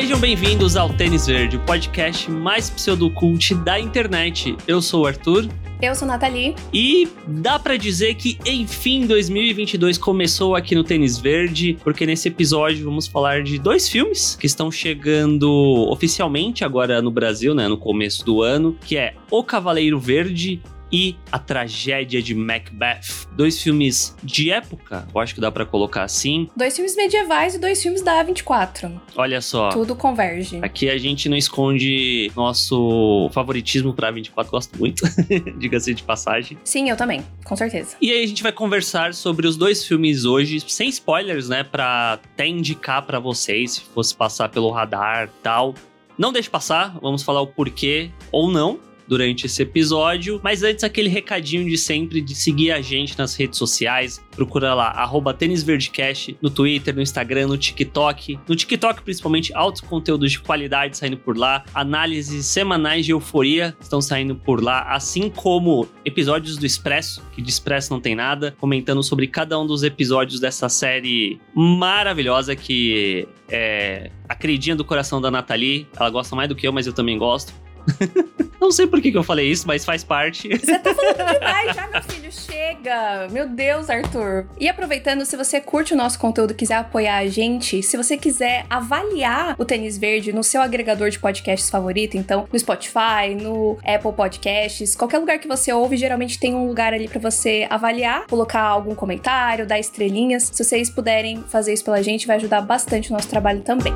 Sejam 0.00 0.20
bem-vindos 0.20 0.76
ao 0.76 0.90
Tênis 0.90 1.26
Verde, 1.26 1.56
o 1.56 1.60
podcast 1.66 2.30
mais 2.30 2.70
pseudocult 2.70 3.52
da 3.64 3.80
internet. 3.80 4.56
Eu 4.64 4.80
sou 4.80 5.02
o 5.02 5.06
Arthur. 5.08 5.48
Eu 5.82 5.92
sou 5.92 6.06
Nathalie. 6.06 6.54
E 6.72 7.08
dá 7.26 7.58
para 7.58 7.76
dizer 7.76 8.14
que, 8.14 8.38
enfim, 8.46 9.08
2022 9.08 9.98
começou 9.98 10.54
aqui 10.54 10.76
no 10.76 10.84
Tênis 10.84 11.18
Verde, 11.18 11.76
porque 11.82 12.06
nesse 12.06 12.28
episódio 12.28 12.84
vamos 12.84 13.08
falar 13.08 13.42
de 13.42 13.58
dois 13.58 13.88
filmes 13.88 14.36
que 14.36 14.46
estão 14.46 14.70
chegando 14.70 15.50
oficialmente 15.90 16.64
agora 16.64 17.02
no 17.02 17.10
Brasil, 17.10 17.52
né, 17.52 17.66
no 17.66 17.76
começo 17.76 18.24
do 18.24 18.40
ano, 18.40 18.78
que 18.86 18.96
é 18.96 19.14
O 19.28 19.42
Cavaleiro 19.42 19.98
Verde 19.98 20.62
e 20.92 21.16
A 21.30 21.38
Tragédia 21.38 22.22
de 22.22 22.34
Macbeth. 22.34 23.26
Dois 23.32 23.62
filmes 23.62 24.16
de 24.22 24.50
época, 24.50 25.06
eu 25.14 25.20
acho 25.20 25.34
que 25.34 25.40
dá 25.40 25.50
para 25.50 25.64
colocar 25.64 26.02
assim. 26.02 26.48
Dois 26.56 26.74
filmes 26.74 26.96
medievais 26.96 27.54
e 27.54 27.58
dois 27.58 27.82
filmes 27.82 28.02
da 28.02 28.24
A24. 28.24 29.00
Olha 29.16 29.40
só. 29.40 29.68
Tudo 29.70 29.94
converge. 29.94 30.58
Aqui 30.62 30.88
a 30.88 30.98
gente 30.98 31.28
não 31.28 31.36
esconde 31.36 32.30
nosso 32.34 33.28
favoritismo 33.32 33.92
pra 33.92 34.10
24, 34.10 34.50
gosto 34.50 34.78
muito, 34.78 35.04
diga-se 35.58 35.94
de 35.94 36.02
passagem. 36.02 36.58
Sim, 36.64 36.90
eu 36.90 36.96
também, 36.96 37.24
com 37.44 37.56
certeza. 37.56 37.96
E 38.00 38.10
aí 38.10 38.24
a 38.24 38.26
gente 38.26 38.42
vai 38.42 38.52
conversar 38.52 39.14
sobre 39.14 39.46
os 39.46 39.56
dois 39.56 39.86
filmes 39.86 40.24
hoje, 40.24 40.60
sem 40.66 40.88
spoilers, 40.88 41.48
né, 41.48 41.62
pra 41.62 42.14
até 42.14 42.46
indicar 42.46 43.02
para 43.02 43.18
vocês, 43.18 43.72
se 43.72 43.80
fosse 43.80 44.14
passar 44.14 44.48
pelo 44.48 44.70
radar 44.70 45.28
tal. 45.42 45.74
Não 46.16 46.32
deixe 46.32 46.50
passar, 46.50 46.98
vamos 47.00 47.22
falar 47.22 47.40
o 47.40 47.46
porquê 47.46 48.10
ou 48.32 48.50
não 48.50 48.80
durante 49.08 49.46
esse 49.46 49.62
episódio. 49.62 50.40
Mas 50.42 50.62
antes, 50.62 50.84
aquele 50.84 51.08
recadinho 51.08 51.68
de 51.68 51.78
sempre 51.78 52.20
de 52.20 52.34
seguir 52.34 52.70
a 52.72 52.80
gente 52.80 53.18
nas 53.18 53.34
redes 53.34 53.58
sociais. 53.58 54.22
Procura 54.36 54.74
lá, 54.74 54.90
arroba 54.90 55.34
tênisverdecast, 55.34 56.36
no 56.40 56.50
Twitter, 56.50 56.94
no 56.94 57.02
Instagram, 57.02 57.48
no 57.48 57.56
TikTok. 57.56 58.38
No 58.46 58.54
TikTok, 58.54 59.02
principalmente, 59.02 59.52
altos 59.54 59.80
conteúdos 59.80 60.30
de 60.30 60.40
qualidade 60.40 60.96
saindo 60.96 61.16
por 61.16 61.36
lá. 61.36 61.64
Análises 61.74 62.46
semanais 62.46 63.06
de 63.06 63.12
euforia 63.12 63.76
estão 63.80 64.00
saindo 64.00 64.36
por 64.36 64.62
lá. 64.62 64.82
Assim 64.82 65.30
como 65.30 65.88
episódios 66.04 66.56
do 66.56 66.66
Expresso, 66.66 67.22
que 67.32 67.40
de 67.40 67.50
Expresso 67.50 67.92
não 67.92 68.00
tem 68.00 68.14
nada. 68.14 68.54
Comentando 68.58 69.02
sobre 69.02 69.26
cada 69.26 69.58
um 69.58 69.66
dos 69.66 69.82
episódios 69.82 70.38
dessa 70.38 70.68
série 70.68 71.40
maravilhosa 71.54 72.54
que 72.54 73.26
é 73.50 74.10
a 74.28 74.34
queridinha 74.34 74.76
do 74.76 74.84
coração 74.84 75.20
da 75.20 75.30
Nathalie. 75.30 75.86
Ela 75.96 76.10
gosta 76.10 76.36
mais 76.36 76.48
do 76.48 76.54
que 76.54 76.66
eu, 76.66 76.72
mas 76.72 76.86
eu 76.86 76.92
também 76.92 77.16
gosto. 77.16 77.52
Não 78.60 78.72
sei 78.72 78.86
por 78.86 79.00
que, 79.00 79.12
que 79.12 79.16
eu 79.16 79.22
falei 79.22 79.50
isso, 79.50 79.66
mas 79.66 79.84
faz 79.84 80.02
parte. 80.02 80.48
Você 80.48 80.78
tá 80.78 80.94
falando 80.94 81.16
demais 81.38 81.76
já, 81.76 81.86
meu 81.86 82.02
filho. 82.02 82.32
Chega. 82.32 83.28
Meu 83.30 83.48
Deus, 83.48 83.88
Arthur. 83.88 84.46
E 84.58 84.68
aproveitando, 84.68 85.24
se 85.24 85.36
você 85.36 85.60
curte 85.60 85.94
o 85.94 85.96
nosso 85.96 86.18
conteúdo 86.18 86.52
e 86.52 86.54
quiser 86.54 86.76
apoiar 86.76 87.18
a 87.18 87.26
gente, 87.26 87.82
se 87.82 87.96
você 87.96 88.16
quiser 88.16 88.66
avaliar 88.68 89.54
o 89.58 89.64
Tênis 89.64 89.96
Verde 89.96 90.32
no 90.32 90.42
seu 90.42 90.60
agregador 90.60 91.08
de 91.10 91.18
podcasts 91.18 91.70
favorito, 91.70 92.16
então 92.16 92.48
no 92.52 92.58
Spotify, 92.58 93.34
no 93.40 93.78
Apple 93.84 94.12
Podcasts, 94.12 94.96
qualquer 94.96 95.18
lugar 95.18 95.38
que 95.38 95.48
você 95.48 95.72
ouve, 95.72 95.96
geralmente 95.96 96.38
tem 96.38 96.54
um 96.54 96.66
lugar 96.66 96.92
ali 96.92 97.08
para 97.08 97.20
você 97.20 97.66
avaliar, 97.70 98.26
colocar 98.26 98.62
algum 98.62 98.94
comentário, 98.94 99.66
dar 99.66 99.78
estrelinhas. 99.78 100.50
Se 100.52 100.64
vocês 100.64 100.90
puderem 100.90 101.42
fazer 101.48 101.72
isso 101.72 101.84
pela 101.84 102.02
gente, 102.02 102.26
vai 102.26 102.36
ajudar 102.36 102.60
bastante 102.60 103.10
o 103.10 103.12
nosso 103.12 103.28
trabalho 103.28 103.60
também. 103.60 103.92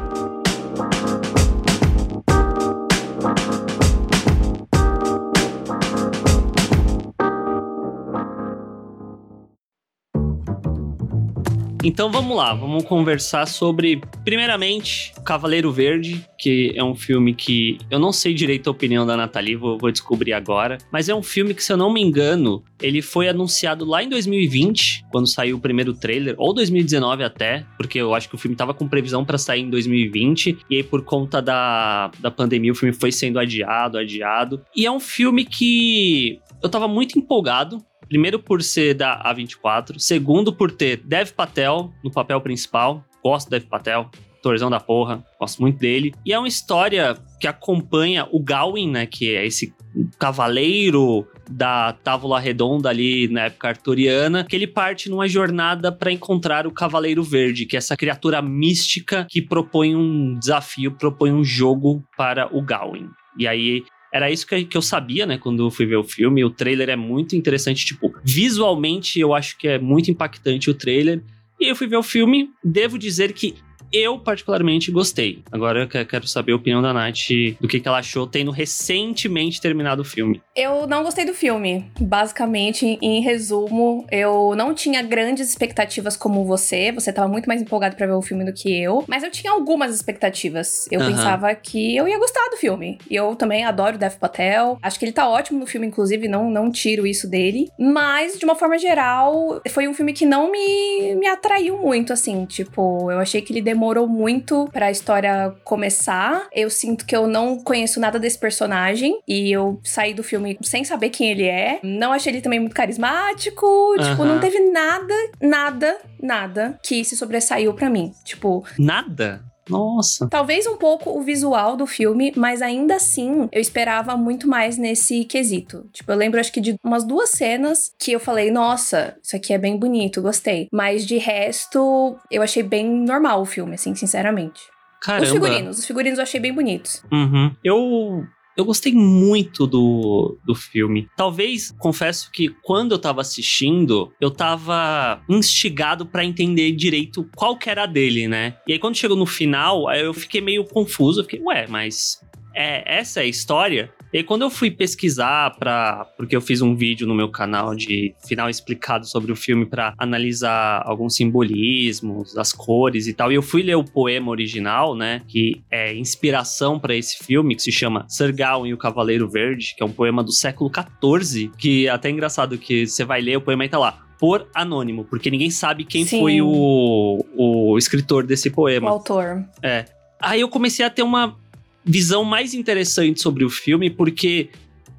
Então 11.85 12.13
vamos 12.13 12.37
lá, 12.37 12.55
vamos 12.55 12.85
conversar 12.85 13.45
sobre, 13.49 14.01
primeiramente, 14.25 15.13
Cavaleiro 15.25 15.73
Verde, 15.73 16.25
que 16.39 16.73
é 16.77 16.85
um 16.85 16.95
filme 16.95 17.35
que 17.35 17.77
eu 17.91 17.99
não 17.99 18.13
sei 18.13 18.33
direito 18.33 18.69
a 18.69 18.71
opinião 18.71 19.05
da 19.05 19.17
Nathalie, 19.17 19.57
vou, 19.57 19.77
vou, 19.77 19.91
descobrir 19.91 20.33
agora. 20.33 20.79
Mas 20.93 21.09
é 21.09 21.15
um 21.15 21.25
filme 21.25 21.53
que, 21.53 21.63
se 21.63 21.73
eu 21.73 21.77
não 21.77 21.93
me 21.93 22.01
engano, 22.01 22.63
ele 22.81 23.03
foi 23.03 23.29
anunciado 23.29 23.85
lá 23.85 24.01
em 24.01 24.09
2020, 24.09 25.07
quando 25.11 25.27
saiu 25.27 25.57
o 25.57 25.61
primeiro 25.61 25.93
trailer, 25.93 26.37
ou 26.39 26.55
2019 26.55 27.25
até, 27.25 27.67
porque 27.77 27.99
eu 27.99 28.15
acho 28.15 28.29
que 28.29 28.37
o 28.37 28.39
filme 28.39 28.57
tava 28.57 28.73
com 28.73 28.87
previsão 28.87 29.25
para 29.25 29.37
sair 29.37 29.63
em 29.63 29.71
2020, 29.71 30.59
e 30.71 30.77
aí 30.77 30.83
por 30.85 31.03
conta 31.03 31.43
da, 31.43 32.13
da 32.21 32.31
pandemia 32.31 32.71
o 32.71 32.77
filme 32.77 32.95
foi 32.95 33.11
sendo 33.11 33.41
adiado, 33.41 33.99
adiado. 33.99 34.63
E 34.77 34.87
é 34.87 34.91
um 34.91 35.01
filme 35.01 35.45
que 35.45 36.39
eu 36.63 36.69
tava 36.69 36.87
muito 36.87 37.19
empolgado 37.19 37.85
Primeiro 38.13 38.39
por 38.39 38.63
ser 38.63 38.93
da 38.93 39.23
A24, 39.25 39.99
segundo 39.99 40.53
por 40.53 40.71
ter 40.71 40.99
Dev 40.99 41.31
Patel 41.31 41.91
no 42.05 42.11
papel 42.11 42.39
principal. 42.43 43.03
Gosto 43.25 43.47
do 43.47 43.53
Dev 43.53 43.65
Patel, 43.65 44.11
atorzão 44.39 44.69
da 44.69 44.79
porra, 44.79 45.25
gosto 45.41 45.63
muito 45.63 45.79
dele. 45.79 46.13
E 46.23 46.31
é 46.31 46.39
uma 46.39 46.47
história 46.47 47.17
que 47.41 47.47
acompanha 47.47 48.29
o 48.31 48.39
Gawain, 48.39 48.91
né, 48.91 49.07
que 49.07 49.35
é 49.35 49.47
esse 49.47 49.75
cavaleiro 50.19 51.27
da 51.51 51.95
Távola 52.05 52.39
Redonda 52.39 52.91
ali 52.91 53.29
na 53.29 53.45
época 53.45 53.69
arturiana, 53.69 54.45
que 54.45 54.57
ele 54.57 54.67
parte 54.67 55.09
numa 55.09 55.27
jornada 55.27 55.91
para 55.91 56.13
encontrar 56.13 56.67
o 56.67 56.71
Cavaleiro 56.71 57.23
Verde, 57.23 57.65
que 57.65 57.77
é 57.77 57.79
essa 57.79 57.97
criatura 57.97 58.43
mística 58.43 59.27
que 59.27 59.41
propõe 59.41 59.97
um 59.97 60.39
desafio, 60.39 60.93
propõe 60.93 61.33
um 61.33 61.43
jogo 61.43 62.05
para 62.15 62.55
o 62.55 62.61
Gawain. 62.61 63.09
E 63.39 63.49
aí 63.49 63.83
era 64.13 64.31
isso 64.31 64.47
que, 64.47 64.65
que 64.65 64.77
eu 64.77 64.83
sabia, 64.83 65.25
né, 65.25 65.39
quando 65.39 65.71
fui 65.71 65.87
ver 65.87 65.97
o 65.97 66.05
filme. 66.05 66.45
O 66.45 66.51
trailer 66.51 66.91
é 66.91 66.97
muito 66.97 67.35
interessante, 67.35 67.87
tipo, 67.87 68.15
visualmente 68.23 69.19
eu 69.19 69.33
acho 69.33 69.57
que 69.57 69.67
é 69.67 69.79
muito 69.79 70.11
impactante 70.11 70.69
o 70.69 70.75
trailer. 70.75 71.23
E 71.59 71.69
eu 71.69 71.77
fui 71.77 71.87
ver 71.87 71.97
o 71.97 72.03
filme, 72.03 72.51
devo 72.63 72.99
dizer 72.99 73.33
que 73.33 73.55
eu 73.93 74.19
particularmente 74.19 74.91
gostei. 74.91 75.43
Agora 75.51 75.89
eu 75.93 76.07
quero 76.07 76.27
saber 76.27 76.53
a 76.53 76.57
opinião 76.57 76.81
da 76.81 76.93
Nath 76.93 77.29
do 77.61 77.69
que, 77.69 77.79
que 77.79 77.87
ela 77.87 77.99
achou 77.99 78.27
tendo 78.27 78.51
recentemente 78.51 79.61
terminado 79.61 80.03
o 80.03 80.05
filme. 80.05 80.41
Eu 80.57 80.87
não 80.87 81.03
gostei 81.03 81.25
do 81.25 81.35
filme. 81.35 81.91
Basicamente, 82.01 82.99
em 83.03 83.21
resumo, 83.21 84.07
eu 84.11 84.55
não 84.57 84.75
tinha 84.75 85.03
grandes 85.03 85.49
expectativas 85.49 86.17
como 86.17 86.45
você. 86.45 86.91
Você 86.93 87.13
tava 87.13 87.29
muito 87.29 87.47
mais 87.47 87.61
empolgado 87.61 87.97
para 87.97 88.07
ver 88.07 88.13
o 88.13 88.23
filme 88.23 88.45
do 88.45 88.53
que 88.53 88.83
eu. 88.83 89.05
Mas 89.07 89.23
eu 89.23 89.31
tinha 89.31 89.53
algumas 89.53 89.95
expectativas. 89.95 90.87
Eu 90.91 91.01
uhum. 91.01 91.09
pensava 91.09 91.55
que 91.55 91.97
eu 91.97 92.09
ia 92.09 92.19
gostar 92.19 92.49
do 92.51 92.57
filme. 92.57 92.99
E 93.11 93.15
eu 93.15 93.35
também 93.37 93.65
adoro 93.65 93.97
o 93.97 93.99
Dev 93.99 94.15
Patel. 94.15 94.79
Acho 94.83 94.99
que 94.99 95.05
ele 95.05 95.13
tá 95.13 95.29
ótimo 95.29 95.59
no 95.59 95.67
filme, 95.67 95.87
inclusive, 95.87 96.29
não, 96.29 96.51
não 96.51 96.71
tiro 96.71 97.07
isso 97.07 97.29
dele. 97.29 97.69
Mas, 97.79 98.39
de 98.39 98.45
uma 98.45 98.55
forma 98.55 98.79
geral, 98.79 99.61
foi 99.69 99.87
um 99.87 99.95
filme 99.95 100.13
que 100.13 100.25
não 100.25 100.51
me, 100.51 101.15
me 101.17 101.27
atraiu 101.27 101.79
muito, 101.79 102.13
assim. 102.13 102.47
Tipo, 102.47 103.11
eu 103.11 103.19
achei 103.19 103.43
que 103.43 103.53
ele 103.53 103.61
demorou 103.61 103.82
demorou 103.83 104.07
muito 104.07 104.69
para 104.73 104.87
a 104.87 104.91
história 104.93 105.53
começar. 105.65 106.47
Eu 106.53 106.71
sinto 106.71 107.05
que 107.05 107.17
eu 107.17 107.27
não 107.27 107.59
conheço 107.59 107.99
nada 107.99 108.17
desse 108.17 108.39
personagem 108.39 109.21
e 109.27 109.51
eu 109.51 109.81
saí 109.83 110.15
do 110.15 110.23
filme 110.23 110.57
sem 110.63 110.85
saber 110.85 111.11
quem 111.11 111.33
ele 111.33 111.45
é. 111.45 111.81
Não 111.83 112.13
achei 112.13 112.33
ele 112.33 112.41
também 112.41 112.61
muito 112.61 112.77
carismático. 112.77 113.67
Tipo, 113.99 114.25
não 114.25 114.39
teve 114.39 114.61
nada, 114.71 115.15
nada, 115.43 115.99
nada 116.23 116.79
que 116.81 117.05
se 117.05 117.17
sobressaiu 117.17 117.75
para 117.75 117.91
mim. 117.91 118.13
Tipo. 118.25 118.65
Nada? 118.79 119.43
Nossa. 119.69 120.29
Talvez 120.29 120.67
um 120.67 120.77
pouco 120.77 121.11
o 121.11 121.23
visual 121.23 121.77
do 121.77 121.87
filme, 121.87 122.33
mas 122.37 122.63
ainda 122.63 122.97
assim 122.97 123.49
eu 123.53 123.61
esperava 123.61 124.17
muito 124.17 124.49
mais 124.49 124.77
nesse 124.77 125.25
quesito. 125.25 125.87
Tipo, 125.93 126.13
eu 126.13 126.17
lembro 126.17 126.41
acho 126.41 126.53
que 126.53 126.61
de 126.61 126.77
umas 126.85 127.05
duas 127.05 127.31
cenas 127.31 127.93
que 127.99 128.13
eu 128.13 128.21
falei, 128.21 128.51
nossa, 128.51 129.17
isso 129.23 129.37
aqui 129.37 129.53
é 129.53 129.59
bem 129.59 129.77
bonito, 129.77 130.23
gostei. 130.23 130.69
Mas 130.73 131.07
de 131.07 131.19
resto, 131.19 132.17
eu 132.31 132.43
achei 132.43 132.63
bem 132.63 132.89
normal 132.89 133.43
o 133.43 133.47
filme, 133.47 133.75
assim, 133.75 133.95
sinceramente. 133.95 134.61
Caramba. 135.01 135.25
Os 135.25 135.33
figurinos, 135.33 135.79
os 135.79 135.87
figurinos 135.87 136.19
eu 136.19 136.23
achei 136.23 136.41
bem 136.41 136.53
bonitos. 136.53 137.03
Uhum. 137.11 137.55
Eu 137.65 138.25
eu 138.57 138.65
gostei 138.65 138.93
muito 138.93 139.67
do, 139.67 140.39
do 140.45 140.55
filme. 140.55 141.09
Talvez, 141.17 141.75
confesso 141.79 142.31
que 142.31 142.49
quando 142.63 142.93
eu 142.93 142.99
tava 142.99 143.21
assistindo, 143.21 144.13
eu 144.21 144.31
tava 144.31 145.23
instigado 145.29 146.07
para 146.07 146.25
entender 146.25 146.73
direito 146.73 147.29
qual 147.35 147.57
que 147.57 147.71
era 147.71 147.87
dele, 147.87 148.29
né? 148.29 148.57
E 148.67 148.73
aí 148.73 148.79
quando 148.79 148.97
chegou 148.97 149.17
no 149.17 149.27
final, 149.27 149.91
eu 149.93 150.13
fiquei 150.13 150.41
meio 150.41 150.65
confuso. 150.65 151.21
Eu 151.21 151.25
fiquei, 151.25 151.41
ué, 151.41 151.67
mas 151.67 152.21
é, 152.55 152.99
essa 152.99 153.21
é 153.21 153.25
a 153.25 153.27
história? 153.27 153.93
E 154.13 154.19
aí, 154.19 154.25
quando 154.25 154.43
eu 154.43 154.51
fui 154.51 154.71
pesquisar 154.71 155.57
para 155.59 156.07
porque 156.19 156.37
eu 156.37 156.41
fiz 156.41 156.61
um 156.61 156.75
vídeo 156.75 157.07
no 157.07 157.15
meu 157.15 157.31
canal 157.31 157.75
de 157.75 158.15
final 158.27 158.51
explicado 158.51 159.07
sobre 159.07 159.33
o 159.33 159.37
filme 159.37 159.65
para 159.65 159.95
analisar 159.97 160.83
alguns 160.85 161.17
simbolismos, 161.17 162.37
as 162.37 162.53
cores 162.53 163.07
e 163.07 163.15
tal, 163.15 163.33
e 163.33 163.37
eu 163.37 163.43
fui 163.43 163.63
ler 163.63 163.77
o 163.77 163.85
poema 163.85 164.31
original, 164.31 164.95
né, 164.95 165.23
que 165.27 165.63
é 165.71 165.95
inspiração 165.95 166.79
para 166.79 166.95
esse 166.95 167.25
filme, 167.25 167.57
que 167.57 167.63
se 167.63 167.73
chama 167.73 168.07
Gawain 168.35 168.71
e 168.71 168.75
o 168.75 168.79
Cavaleiro 168.79 169.29
Verde, 169.29 169.75
que 169.75 169.83
é 169.83 169.87
um 169.87 169.93
poema 169.93 170.23
do 170.23 170.33
século 170.33 170.71
XIV, 170.71 171.51
que 171.57 171.87
é 171.87 171.91
até 171.91 172.11
engraçado 172.11 172.59
que 172.59 172.87
você 172.87 173.05
vai 173.05 173.23
ler 173.23 173.39
o 173.39 173.41
poema 173.41 173.65
e 173.65 173.69
tá 173.69 173.79
lá, 173.79 173.99
por 174.19 174.47
anônimo, 174.55 175.05
porque 175.05 175.31
ninguém 175.31 175.51
sabe 175.51 175.85
quem 175.85 176.05
Sim. 176.05 176.21
foi 176.21 176.43
o, 176.43 177.25
o 177.35 177.79
escritor 177.79 178.27
desse 178.27 178.51
poema. 178.51 178.91
O 178.91 178.95
autor. 178.95 179.43
É. 179.63 179.87
Aí 180.21 180.41
eu 180.41 180.49
comecei 180.49 180.85
a 180.87 180.91
ter 180.91 181.03
uma 181.03 181.37
visão 181.85 182.25
mais 182.25 182.55
interessante 182.55 183.21
sobre 183.21 183.45
o 183.45 183.51
filme, 183.51 183.91
porque 183.91 184.51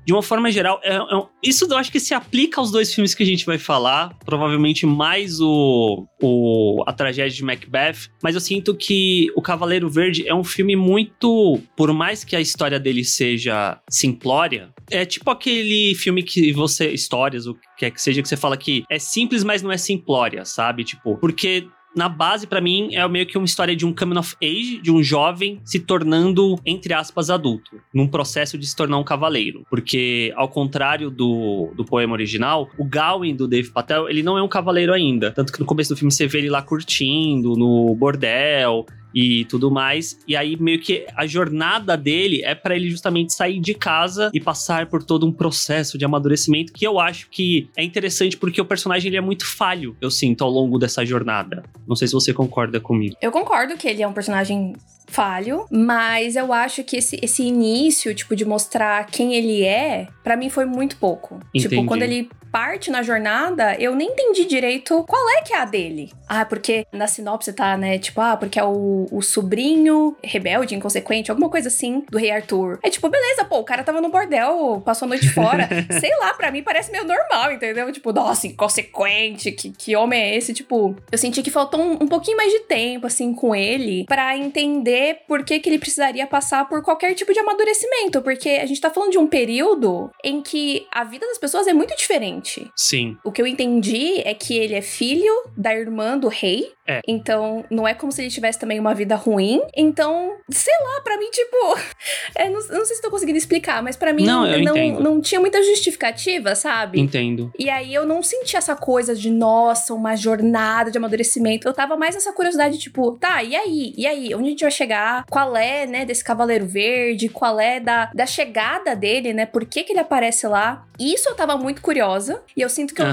de 0.06 0.12
uma 0.12 0.22
forma 0.22 0.52
geral, 0.52 0.82
é, 0.84 0.96
é, 0.96 1.02
isso 1.42 1.66
eu 1.70 1.78
acho 1.78 1.92
que 1.92 2.00
se 2.00 2.14
aplica 2.14 2.60
aos 2.60 2.72
dois 2.72 2.94
filmes 2.94 3.16
que 3.16 3.24
a 3.24 3.26
gente 3.26 3.46
vai 3.46 3.58
falar. 3.58 4.14
Provavelmente 4.26 4.86
mais 4.86 5.40
o, 5.40 6.06
o 6.22 6.84
A 6.86 6.92
Tragédia 6.92 7.36
de 7.36 7.44
Macbeth. 7.44 8.10
Mas 8.22 8.36
eu 8.36 8.42
sinto 8.42 8.76
que 8.76 9.28
O 9.36 9.42
Cavaleiro 9.42 9.90
Verde 9.90 10.28
é 10.28 10.36
um 10.36 10.44
filme 10.44 10.76
muito. 10.76 11.60
Por 11.76 11.94
mais 11.94 12.24
que 12.24 12.36
a 12.36 12.42
história 12.42 12.80
dele 12.80 13.06
seja 13.06 13.80
simplória, 13.90 14.74
é 14.92 15.06
tipo 15.06 15.30
aquele 15.30 15.96
filme 15.96 16.22
que 16.22 16.52
você. 16.52 16.92
Histórias, 16.92 17.48
o 17.48 17.56
que 17.78 17.90
que 17.90 18.02
seja, 18.02 18.22
que 18.22 18.28
você 18.28 18.38
fala 18.38 18.58
que 18.58 18.84
é 18.90 19.00
simples, 19.00 19.44
mas 19.44 19.62
não 19.62 19.72
é 19.72 19.78
simplória, 19.78 20.44
sabe? 20.46 20.84
Tipo, 20.84 21.18
porque 21.18 21.66
na 21.96 22.10
base, 22.10 22.48
para 22.48 22.62
mim, 22.62 22.96
é 22.96 23.08
meio 23.08 23.26
que 23.26 23.38
uma 23.38 23.46
história 23.46 23.76
de 23.76 23.86
um 23.86 23.94
coming 23.94 24.18
of 24.18 24.36
age, 24.42 24.80
de 24.82 24.92
um 24.92 25.04
jovem 25.04 25.60
se 25.64 25.80
tornando, 25.80 26.60
entre 26.66 26.94
aspas, 26.94 27.30
adulto, 27.30 27.80
num 27.94 28.08
processo 28.08 28.58
de 28.58 28.66
se 28.66 28.76
tornar 28.76 28.98
um 28.98 29.04
cavaleiro. 29.04 29.66
Porque, 29.70 30.34
ao 30.36 30.50
contrário 30.50 31.10
do, 31.10 31.72
do 31.76 31.86
poema 31.86 32.14
original, 32.14 32.70
o 32.78 32.86
Gawain 32.86 33.36
do 33.36 33.48
Dave 33.48 33.70
Patel, 33.72 34.10
ele 34.10 34.24
não 34.24 34.38
é 34.38 34.42
um 34.42 34.48
cavaleiro 34.48 34.94
ainda. 34.94 35.32
Tanto 35.32 35.54
que 35.54 35.60
no 35.60 35.66
começo 35.66 35.94
do 35.94 35.98
filme 35.98 36.12
você 36.12 36.28
vê 36.28 36.40
ele 36.40 36.50
lá 36.50 36.62
curtindo, 36.62 37.56
no 37.56 37.94
bordel, 37.96 38.86
e 39.14 39.46
tudo 39.46 39.70
mais. 39.70 40.20
E 40.28 40.36
aí 40.36 40.58
meio 40.58 40.80
que 40.80 41.06
a 41.16 41.26
jornada 41.26 41.96
dele 41.96 42.42
é 42.44 42.56
para 42.56 42.76
ele 42.76 42.90
justamente 42.90 43.34
sair 43.34 43.60
de 43.60 43.74
casa 43.74 44.32
e 44.34 44.40
passar 44.40 44.88
por 44.88 45.04
todo 45.04 45.26
um 45.26 45.32
processo 45.32 45.98
de 45.98 46.06
amadurecimento 46.06 46.74
que 46.74 46.86
eu 46.86 47.00
acho 47.00 47.30
que 47.30 47.70
é 47.76 47.84
interessante 47.84 48.38
porque 48.38 48.60
o 48.60 48.66
personagem 48.66 49.10
ele 49.10 49.18
é 49.18 49.22
muito 49.22 49.46
falho, 49.46 49.96
eu 50.02 50.10
sinto 50.10 50.44
ao 50.44 50.50
longo 50.50 50.78
dessa 50.78 51.06
jornada. 51.06 51.64
Não 51.88 51.96
sei 51.96 52.08
se 52.08 52.14
você 52.14 52.34
concorda 52.34 52.80
comigo. 52.80 53.16
Eu 53.22 53.32
concordo 53.32 53.78
que 53.78 53.88
ele 53.88 54.02
é 54.02 54.08
um 54.08 54.14
personagem 54.14 54.74
falho, 55.08 55.66
mas 55.70 56.36
eu 56.36 56.52
acho 56.52 56.84
que 56.84 56.98
esse, 56.98 57.20
esse 57.22 57.44
início, 57.44 58.14
tipo, 58.16 58.36
de 58.36 58.46
mostrar 58.46 59.06
quem 59.06 59.36
ele 59.36 59.64
é, 59.64 60.08
para 60.24 60.36
mim 60.36 60.50
foi 60.50 60.66
muito 60.66 60.98
pouco. 60.98 61.40
Entendi. 61.54 61.70
Tipo, 61.70 61.86
quando 61.86 62.02
ele 62.02 62.30
parte 62.54 62.92
na 62.92 63.02
jornada, 63.02 63.76
eu 63.80 63.96
nem 63.96 64.10
entendi 64.10 64.46
direito 64.46 65.04
qual 65.08 65.28
é 65.32 65.42
que 65.42 65.56
é 65.56 65.58
a 65.58 65.66
dele. 65.66 66.14
Ah, 66.30 66.46
porque 66.46 66.86
na 66.92 67.08
sinopse 67.08 67.52
tá, 67.52 67.76
né, 67.76 67.98
tipo, 67.98 68.22
ah, 68.22 68.38
porque 68.38 68.60
é 68.60 68.64
o, 68.64 69.08
o 69.12 69.24
sobrinho 69.24 70.16
rebelde, 70.24 70.76
inconsequente, 70.76 71.32
alguma 71.32 71.50
coisa 71.50 71.70
assim, 71.70 72.06
do 72.12 72.18
rei 72.20 72.30
Arthur. 72.30 72.78
É 72.84 72.92
tipo, 72.92 73.10
beleza, 73.10 73.44
pô, 73.44 73.58
o 73.58 73.64
cara 73.64 73.84
tava 73.84 74.00
no 74.00 74.10
bordel, 74.10 74.80
passou 74.86 75.08
a 75.08 75.10
noite 75.10 75.30
fora. 75.34 75.68
Sei 76.00 76.16
lá, 76.20 76.36
para 76.36 76.52
mim 76.52 76.62
parece 76.62 76.92
meio 76.92 77.06
normal, 77.06 77.52
entendeu? 77.52 77.92
Tipo, 77.92 78.14
nossa, 78.14 78.46
inconsequente, 78.46 79.52
que, 79.52 79.72
que 79.72 79.96
homem 79.96 80.22
é 80.22 80.36
esse? 80.36 80.54
Tipo, 80.54 80.96
eu 81.12 81.18
senti 81.18 81.42
que 81.42 81.50
faltou 81.50 81.82
um, 81.82 81.94
um 82.04 82.08
pouquinho 82.08 82.38
mais 82.38 82.52
de 82.52 82.60
tempo, 82.60 83.08
assim, 83.08 83.34
com 83.34 83.56
ele, 83.56 84.06
para 84.06 84.38
entender 84.38 85.22
por 85.28 85.44
que 85.44 85.60
que 85.60 85.70
ele 85.70 85.80
precisaria 85.80 86.28
passar 86.28 86.70
por 86.70 86.84
qualquer 86.84 87.16
tipo 87.16 87.34
de 87.34 87.40
amadurecimento, 87.40 88.22
porque 88.22 88.50
a 88.50 88.66
gente 88.68 88.80
tá 88.80 88.92
falando 88.92 89.12
de 89.12 89.18
um 89.18 89.26
período 89.26 90.12
em 90.24 90.40
que 90.40 90.86
a 90.92 91.04
vida 91.04 91.26
das 91.26 91.40
pessoas 91.40 91.66
é 91.66 91.74
muito 91.74 91.96
diferente. 91.96 92.43
Sim. 92.76 93.18
O 93.24 93.32
que 93.32 93.42
eu 93.42 93.48
entendi 93.48 94.22
é 94.26 94.34
que 94.34 94.58
ele 94.58 94.74
é 94.74 94.82
filho 94.82 95.34
da 95.56 95.74
irmã 95.74 96.18
do 96.18 96.28
rei. 96.28 96.72
É. 96.86 97.00
Então, 97.08 97.64
não 97.70 97.88
é 97.88 97.94
como 97.94 98.12
se 98.12 98.22
ele 98.22 98.30
tivesse 98.30 98.60
também 98.60 98.80
uma 98.80 98.94
vida 98.94 99.16
ruim. 99.16 99.62
Então, 99.76 100.36
sei 100.50 100.74
lá, 100.84 101.02
para 101.02 101.18
mim, 101.18 101.30
tipo. 101.32 101.54
É, 102.36 102.50
não, 102.50 102.60
não, 102.68 102.86
sei 102.86 102.96
se 102.96 103.02
tô 103.02 103.12
conseguindo 103.12 103.38
explicar, 103.38 103.84
mas 103.84 103.96
para 103.96 104.12
mim 104.12 104.26
não, 104.26 104.46
não, 104.60 105.00
não, 105.00 105.22
tinha 105.22 105.40
muita 105.40 105.62
justificativa, 105.62 106.56
sabe? 106.56 107.00
Entendo. 107.00 107.52
E 107.58 107.70
aí 107.70 107.94
eu 107.94 108.08
não 108.08 108.24
senti 108.24 108.58
essa 108.58 108.76
coisa 108.76 109.14
de, 109.14 109.30
nossa, 109.30 109.94
uma 109.94 110.16
jornada 110.16 110.90
de 110.90 110.98
amadurecimento. 110.98 111.68
Eu 111.68 111.74
tava 111.74 111.96
mais 111.96 112.16
essa 112.16 112.34
curiosidade, 112.34 112.80
tipo, 112.80 113.12
tá, 113.18 113.44
e 113.44 113.56
aí? 113.56 113.94
E 113.96 114.08
aí? 114.08 114.34
Onde 114.34 114.48
a 114.48 114.50
gente 114.50 114.62
vai 114.62 114.72
chegar? 114.72 115.26
Qual 115.30 115.56
é, 115.56 115.86
né, 115.86 116.06
desse 116.06 116.24
Cavaleiro 116.24 116.66
Verde? 116.66 117.30
Qual 117.30 117.60
é 117.60 117.80
da, 117.80 118.12
da 118.14 118.26
chegada 118.26 118.96
dele, 118.96 119.32
né? 119.32 119.46
Por 119.46 119.64
que, 119.66 119.84
que 119.84 119.94
ele 119.94 120.00
aparece 120.00 120.48
lá? 120.48 120.86
Isso 121.00 121.30
eu 121.30 121.36
tava 121.36 121.58
muito 121.58 121.82
curiosa. 121.82 122.33
E 122.56 122.62
eu 122.62 122.70
sinto 122.70 122.94
que, 122.94 123.02
eu, 123.02 123.08